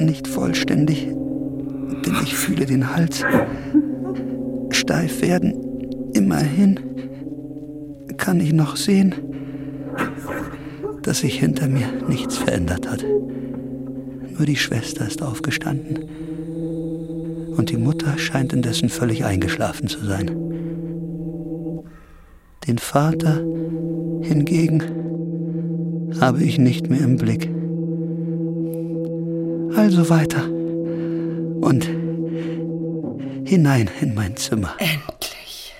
Nicht 0.00 0.26
vollständig, 0.26 1.06
denn 1.06 2.14
ich 2.22 2.34
fühle 2.34 2.64
den 2.64 2.96
Hals 2.96 3.22
steif 4.70 5.20
werden. 5.20 5.52
Immerhin 6.14 6.80
kann 8.16 8.40
ich 8.40 8.54
noch 8.54 8.76
sehen, 8.76 9.14
dass 11.02 11.20
sich 11.20 11.38
hinter 11.38 11.68
mir 11.68 11.86
nichts 12.08 12.38
verändert 12.38 12.90
hat. 12.90 13.04
Nur 14.36 14.46
die 14.46 14.56
Schwester 14.56 15.06
ist 15.06 15.22
aufgestanden. 15.22 15.98
Und 17.56 17.70
die 17.70 17.76
Mutter 17.76 18.16
scheint 18.16 18.54
indessen 18.54 18.88
völlig 18.88 19.26
eingeschlafen 19.26 19.86
zu 19.86 20.02
sein. 20.02 20.30
Den 22.66 22.78
Vater 22.78 23.44
hingegen 24.22 24.82
habe 26.20 26.42
ich 26.42 26.58
nicht 26.58 26.88
mehr 26.88 27.00
im 27.00 27.16
Blick. 27.16 27.50
Also 29.76 30.08
weiter 30.10 30.44
und 31.60 31.84
hinein 33.44 33.90
in 34.00 34.14
mein 34.14 34.36
Zimmer. 34.36 34.74
Endlich. 34.78 35.74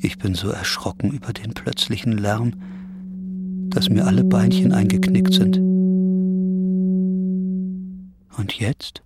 Ich 0.00 0.18
bin 0.18 0.34
so 0.34 0.50
erschrocken 0.50 1.10
über 1.12 1.32
den 1.32 1.54
plötzlichen 1.54 2.18
Lärm, 2.18 2.52
dass 3.70 3.88
mir 3.88 4.06
alle 4.06 4.24
Beinchen 4.24 4.72
eingeknickt 4.72 5.32
sind. 5.34 5.58
Und 8.36 8.58
jetzt? 8.58 9.02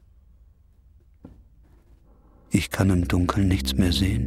Ich 2.59 2.71
kann 2.71 2.91
im 2.91 3.07
Dunkeln 3.07 3.47
nichts 3.47 3.77
mehr 3.77 3.93
sehen. 3.93 4.27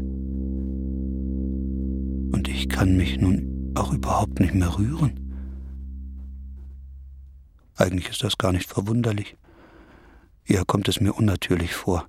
Und 2.31 2.47
ich 2.47 2.69
kann 2.69 2.95
mich 2.95 3.19
nun 3.19 3.73
auch 3.75 3.91
überhaupt 3.91 4.39
nicht 4.39 4.53
mehr 4.53 4.73
rühren. 4.77 5.19
Eigentlich 7.75 8.07
ist 8.07 8.23
das 8.23 8.37
gar 8.37 8.53
nicht 8.53 8.69
verwunderlich. 8.69 9.35
Eher 10.45 10.63
kommt 10.63 10.87
es 10.87 11.01
mir 11.01 11.11
unnatürlich 11.11 11.73
vor, 11.73 12.07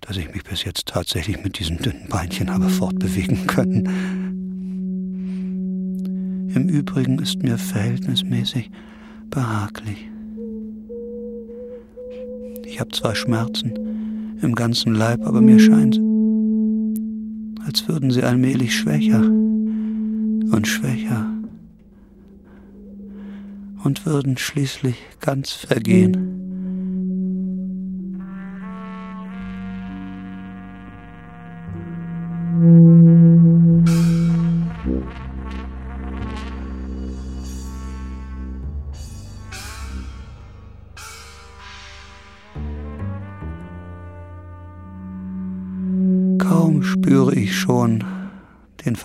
dass 0.00 0.16
ich 0.16 0.34
mich 0.34 0.42
bis 0.42 0.64
jetzt 0.64 0.86
tatsächlich 0.86 1.40
mit 1.44 1.60
diesen 1.60 1.76
dünnen 1.76 2.08
Beinchen 2.08 2.50
habe 2.50 2.68
fortbewegen 2.68 3.46
können. 3.46 3.86
Im 6.52 6.68
Übrigen 6.68 7.20
ist 7.20 7.44
mir 7.44 7.58
verhältnismäßig 7.58 8.72
behaglich. 9.26 10.08
Ich 12.64 12.80
habe 12.80 12.90
zwar 12.90 13.14
Schmerzen 13.14 13.89
im 14.42 14.54
ganzen 14.54 14.94
Leib, 14.94 15.24
aber 15.26 15.40
mir 15.40 15.58
scheint, 15.58 15.96
als 17.66 17.86
würden 17.88 18.10
sie 18.10 18.22
allmählich 18.22 18.74
schwächer 18.76 19.22
und 19.22 20.66
schwächer 20.66 21.26
und 23.84 24.06
würden 24.06 24.36
schließlich 24.36 24.96
ganz 25.20 25.52
vergehen. 25.52 26.39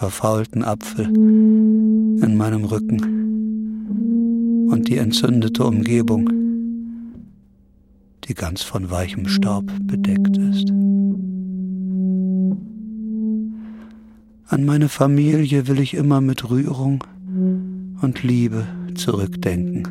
Verfaulten 0.06 0.64
Apfel 0.64 1.08
in 1.08 2.38
meinem 2.38 2.66
Rücken 2.66 4.68
und 4.70 4.88
die 4.88 4.98
entzündete 4.98 5.66
Umgebung, 5.66 6.30
die 8.26 8.36
ganz 8.36 8.62
von 8.62 8.92
weichem 8.92 9.28
Staub 9.28 9.66
bedeckt 9.82 10.38
ist. 10.38 10.70
An 14.48 14.64
meine 14.64 14.90
Familie 14.90 15.68
will 15.68 15.80
ich 15.80 15.96
immer 15.96 16.22
mit 16.22 16.52
Rührung 16.52 17.04
und 18.04 18.22
Liebe 18.22 18.68
zurückdenken. 18.94 19.88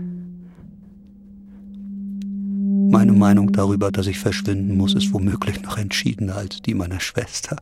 Meine 2.88 3.14
Meinung 3.14 3.50
darüber, 3.50 3.90
dass 3.90 4.06
ich 4.06 4.20
verschwinden 4.20 4.76
muss, 4.76 4.94
ist 4.94 5.12
womöglich 5.12 5.60
noch 5.62 5.76
entschiedener 5.76 6.36
als 6.36 6.62
die 6.62 6.74
meiner 6.74 7.00
Schwester. 7.00 7.56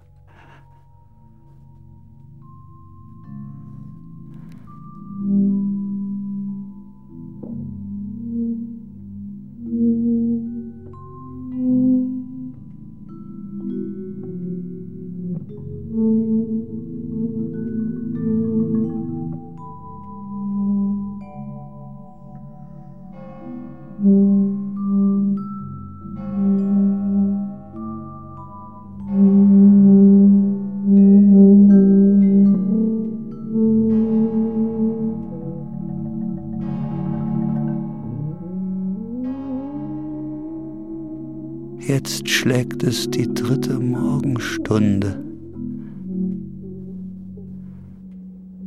Morgenstunde. 44.23 45.20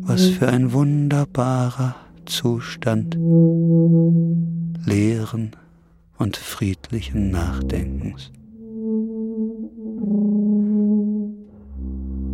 Was 0.01 0.26
für 0.28 0.49
ein 0.49 0.74
wunderbarer 0.74 1.95
Zustand 2.26 3.16
leeren 4.86 5.51
und 6.18 6.36
friedlichen 6.36 7.32
Nachdenkens. 7.32 8.32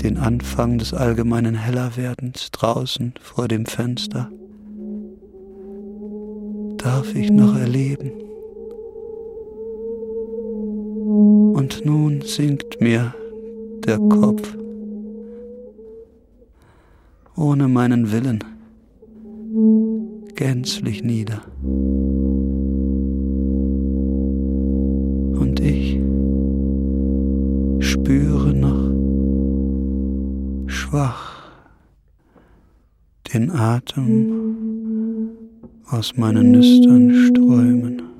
Den 0.03 0.17
Anfang 0.17 0.79
des 0.79 0.93
allgemeinen 0.95 1.53
Hellerwerdens 1.53 2.49
draußen 2.49 3.13
vor 3.21 3.47
dem 3.47 3.67
Fenster 3.67 4.31
darf 6.77 7.13
ich 7.13 7.29
noch 7.29 7.55
erleben. 7.55 8.30
Und 11.71 11.85
nun 11.85 12.21
sinkt 12.21 12.81
mir 12.81 13.13
der 13.85 13.97
Kopf 13.97 14.57
ohne 17.37 17.69
meinen 17.69 18.11
Willen 18.11 18.43
gänzlich 20.35 21.01
nieder. 21.01 21.43
Und 25.39 25.61
ich 25.61 25.97
spüre 27.79 28.53
noch 28.53 28.91
schwach 30.67 31.53
den 33.33 33.49
Atem 33.49 35.29
aus 35.89 36.17
meinen 36.17 36.51
Nüstern 36.51 37.13
strömen. 37.13 38.10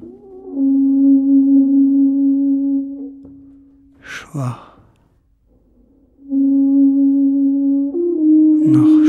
Schwach. 4.22 4.78
Noch 8.74 9.01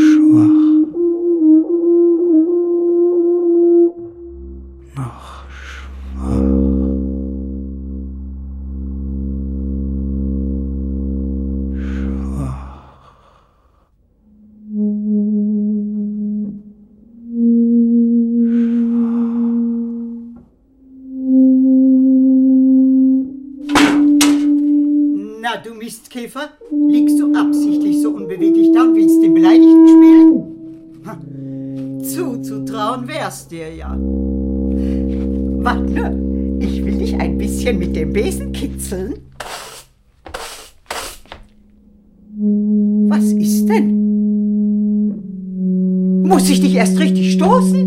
Mistkäfer, 26.32 26.48
liegst 26.88 27.18
du 27.18 27.34
absichtlich 27.34 28.00
so 28.00 28.10
unbeweglich 28.10 28.72
da 28.72 28.82
und 28.82 28.94
willst 28.94 29.22
den 29.22 29.34
Beleidigten 29.34 29.88
spielen? 29.88 30.44
Zuzutrauen 32.04 33.06
wär's 33.06 33.48
dir 33.48 33.74
ja. 33.74 33.96
Warte 35.64 36.18
ich 36.60 36.84
will 36.84 36.98
dich 36.98 37.14
ein 37.16 37.38
bisschen 37.38 37.78
mit 37.78 37.96
dem 37.96 38.12
Besen 38.12 38.52
kitzeln. 38.52 39.14
Was 43.09 43.24
ist 43.24 43.66
denn? 43.66 44.02
Muss 46.22 46.48
ich 46.48 46.60
dich 46.60 46.74
erst 46.76 46.98
richtig 46.98 47.32
stoßen? 47.32 47.81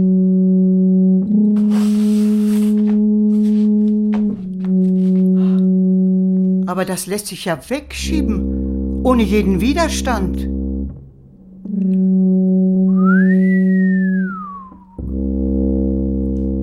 Aber 6.65 6.85
das 6.85 7.05
lässt 7.05 7.27
sich 7.27 7.45
ja 7.45 7.59
wegschieben, 7.69 9.03
ohne 9.03 9.23
jeden 9.23 9.61
Widerstand. 9.61 10.49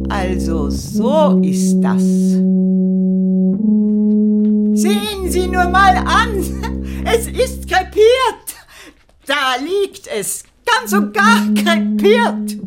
Also 0.09 0.71
so 0.71 1.41
ist 1.43 1.81
das. 1.81 2.03
Sehen 4.75 5.29
Sie 5.29 5.47
nur 5.47 5.69
mal 5.69 5.97
an, 5.97 6.39
es 7.05 7.29
ist 7.29 7.69
krepiert. 7.69 8.03
Da 9.27 9.57
liegt 9.61 10.09
es, 10.09 10.43
ganz 10.67 10.93
und 10.93 11.15
gar 11.15 11.41
krepiert. 11.55 12.59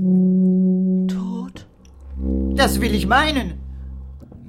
Tot? 1.12 1.66
Das 2.56 2.80
will 2.80 2.96
ich 2.96 3.08
meinen. 3.08 3.56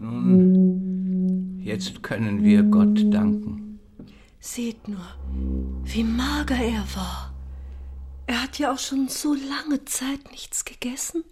Nun, 0.00 0.85
jetzt 1.66 2.02
können 2.02 2.44
wir 2.44 2.62
Gott 2.62 3.12
danken. 3.12 3.80
Seht 4.38 4.86
nur, 4.86 5.04
wie 5.84 6.04
mager 6.04 6.54
er 6.54 6.84
war. 6.94 7.34
Er 8.28 8.42
hat 8.42 8.58
ja 8.58 8.72
auch 8.72 8.78
schon 8.78 9.08
so 9.08 9.34
lange 9.34 9.84
Zeit 9.84 10.30
nichts 10.30 10.64
gegessen. 10.64 11.24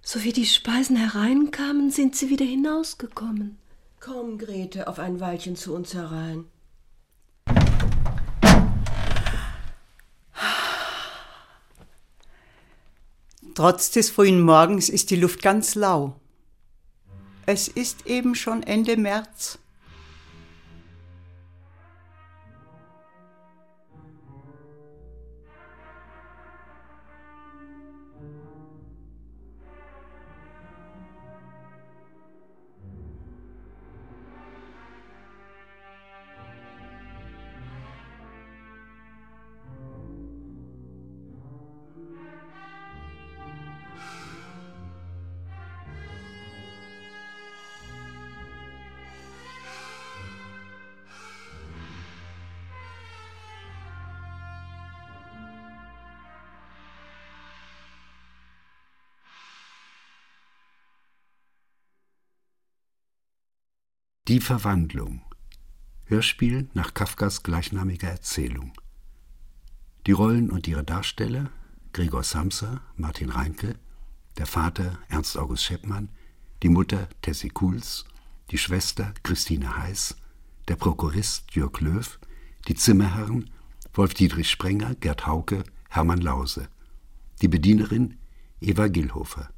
So 0.00 0.24
wie 0.24 0.32
die 0.32 0.46
Speisen 0.46 0.96
hereinkamen, 0.96 1.90
sind 1.90 2.16
sie 2.16 2.30
wieder 2.30 2.46
hinausgekommen. 2.46 3.58
Komm, 4.00 4.38
Grete, 4.38 4.88
auf 4.88 4.98
ein 4.98 5.20
Weilchen 5.20 5.56
zu 5.56 5.74
uns 5.74 5.92
herein. 5.92 6.44
Trotz 13.54 13.90
des 13.90 14.08
frühen 14.08 14.40
Morgens 14.40 14.88
ist 14.88 15.10
die 15.10 15.16
Luft 15.16 15.42
ganz 15.42 15.74
lau. 15.74 16.14
Es 17.50 17.66
ist 17.66 18.06
eben 18.06 18.34
schon 18.34 18.62
Ende 18.62 18.98
März. 18.98 19.58
Die 64.28 64.40
Verwandlung. 64.40 65.22
Hörspiel 66.04 66.68
nach 66.74 66.92
Kafkas 66.92 67.42
gleichnamiger 67.42 68.08
Erzählung. 68.08 68.74
Die 70.06 70.12
Rollen 70.12 70.50
und 70.50 70.68
ihre 70.68 70.84
Darsteller 70.84 71.50
Gregor 71.94 72.22
Samsa, 72.22 72.82
Martin 72.94 73.30
Reinke, 73.30 73.76
der 74.36 74.44
Vater 74.44 74.98
Ernst 75.08 75.38
August 75.38 75.64
Scheppmann, 75.64 76.10
die 76.62 76.68
Mutter 76.68 77.08
Tessie 77.22 77.48
Kuhls, 77.48 78.04
die 78.50 78.58
Schwester 78.58 79.14
Christine 79.22 79.78
Heiß, 79.78 80.14
der 80.68 80.76
Prokurist 80.76 81.54
Jörg 81.54 81.80
Löw, 81.80 82.18
die 82.68 82.74
Zimmerherren 82.74 83.48
Wolf-Dietrich 83.94 84.50
Sprenger, 84.50 84.94
Gerd 84.96 85.26
Hauke, 85.26 85.64
Hermann 85.88 86.20
Lause, 86.20 86.68
die 87.40 87.48
Bedienerin 87.48 88.18
Eva 88.60 88.88
Gillhofer. 88.88 89.48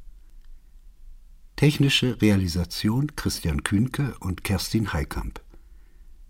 Technische 1.61 2.17
Realisation 2.23 3.15
Christian 3.17 3.63
Kühnke 3.63 4.17
und 4.21 4.45
Kerstin 4.45 4.95
Heikamp. 4.95 5.43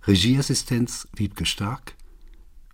Regieassistenz 0.05 1.07
Wiebke 1.15 1.47
Stark. 1.47 1.95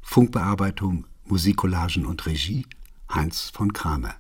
Funkbearbeitung, 0.01 1.07
Musikcollagen 1.27 2.07
und 2.07 2.25
Regie 2.25 2.65
Heinz 3.13 3.51
von 3.51 3.75
Kramer. 3.75 4.15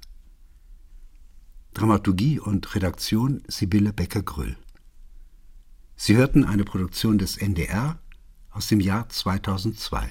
Dramaturgie 1.72 2.38
und 2.38 2.74
Redaktion 2.74 3.42
Sibylle 3.48 3.94
Becker-Grüll. 3.94 4.58
Sie 5.96 6.16
hörten 6.16 6.44
eine 6.44 6.64
Produktion 6.64 7.16
des 7.16 7.38
NDR 7.38 7.98
aus 8.50 8.68
dem 8.68 8.80
Jahr 8.80 9.08
2002. 9.08 10.10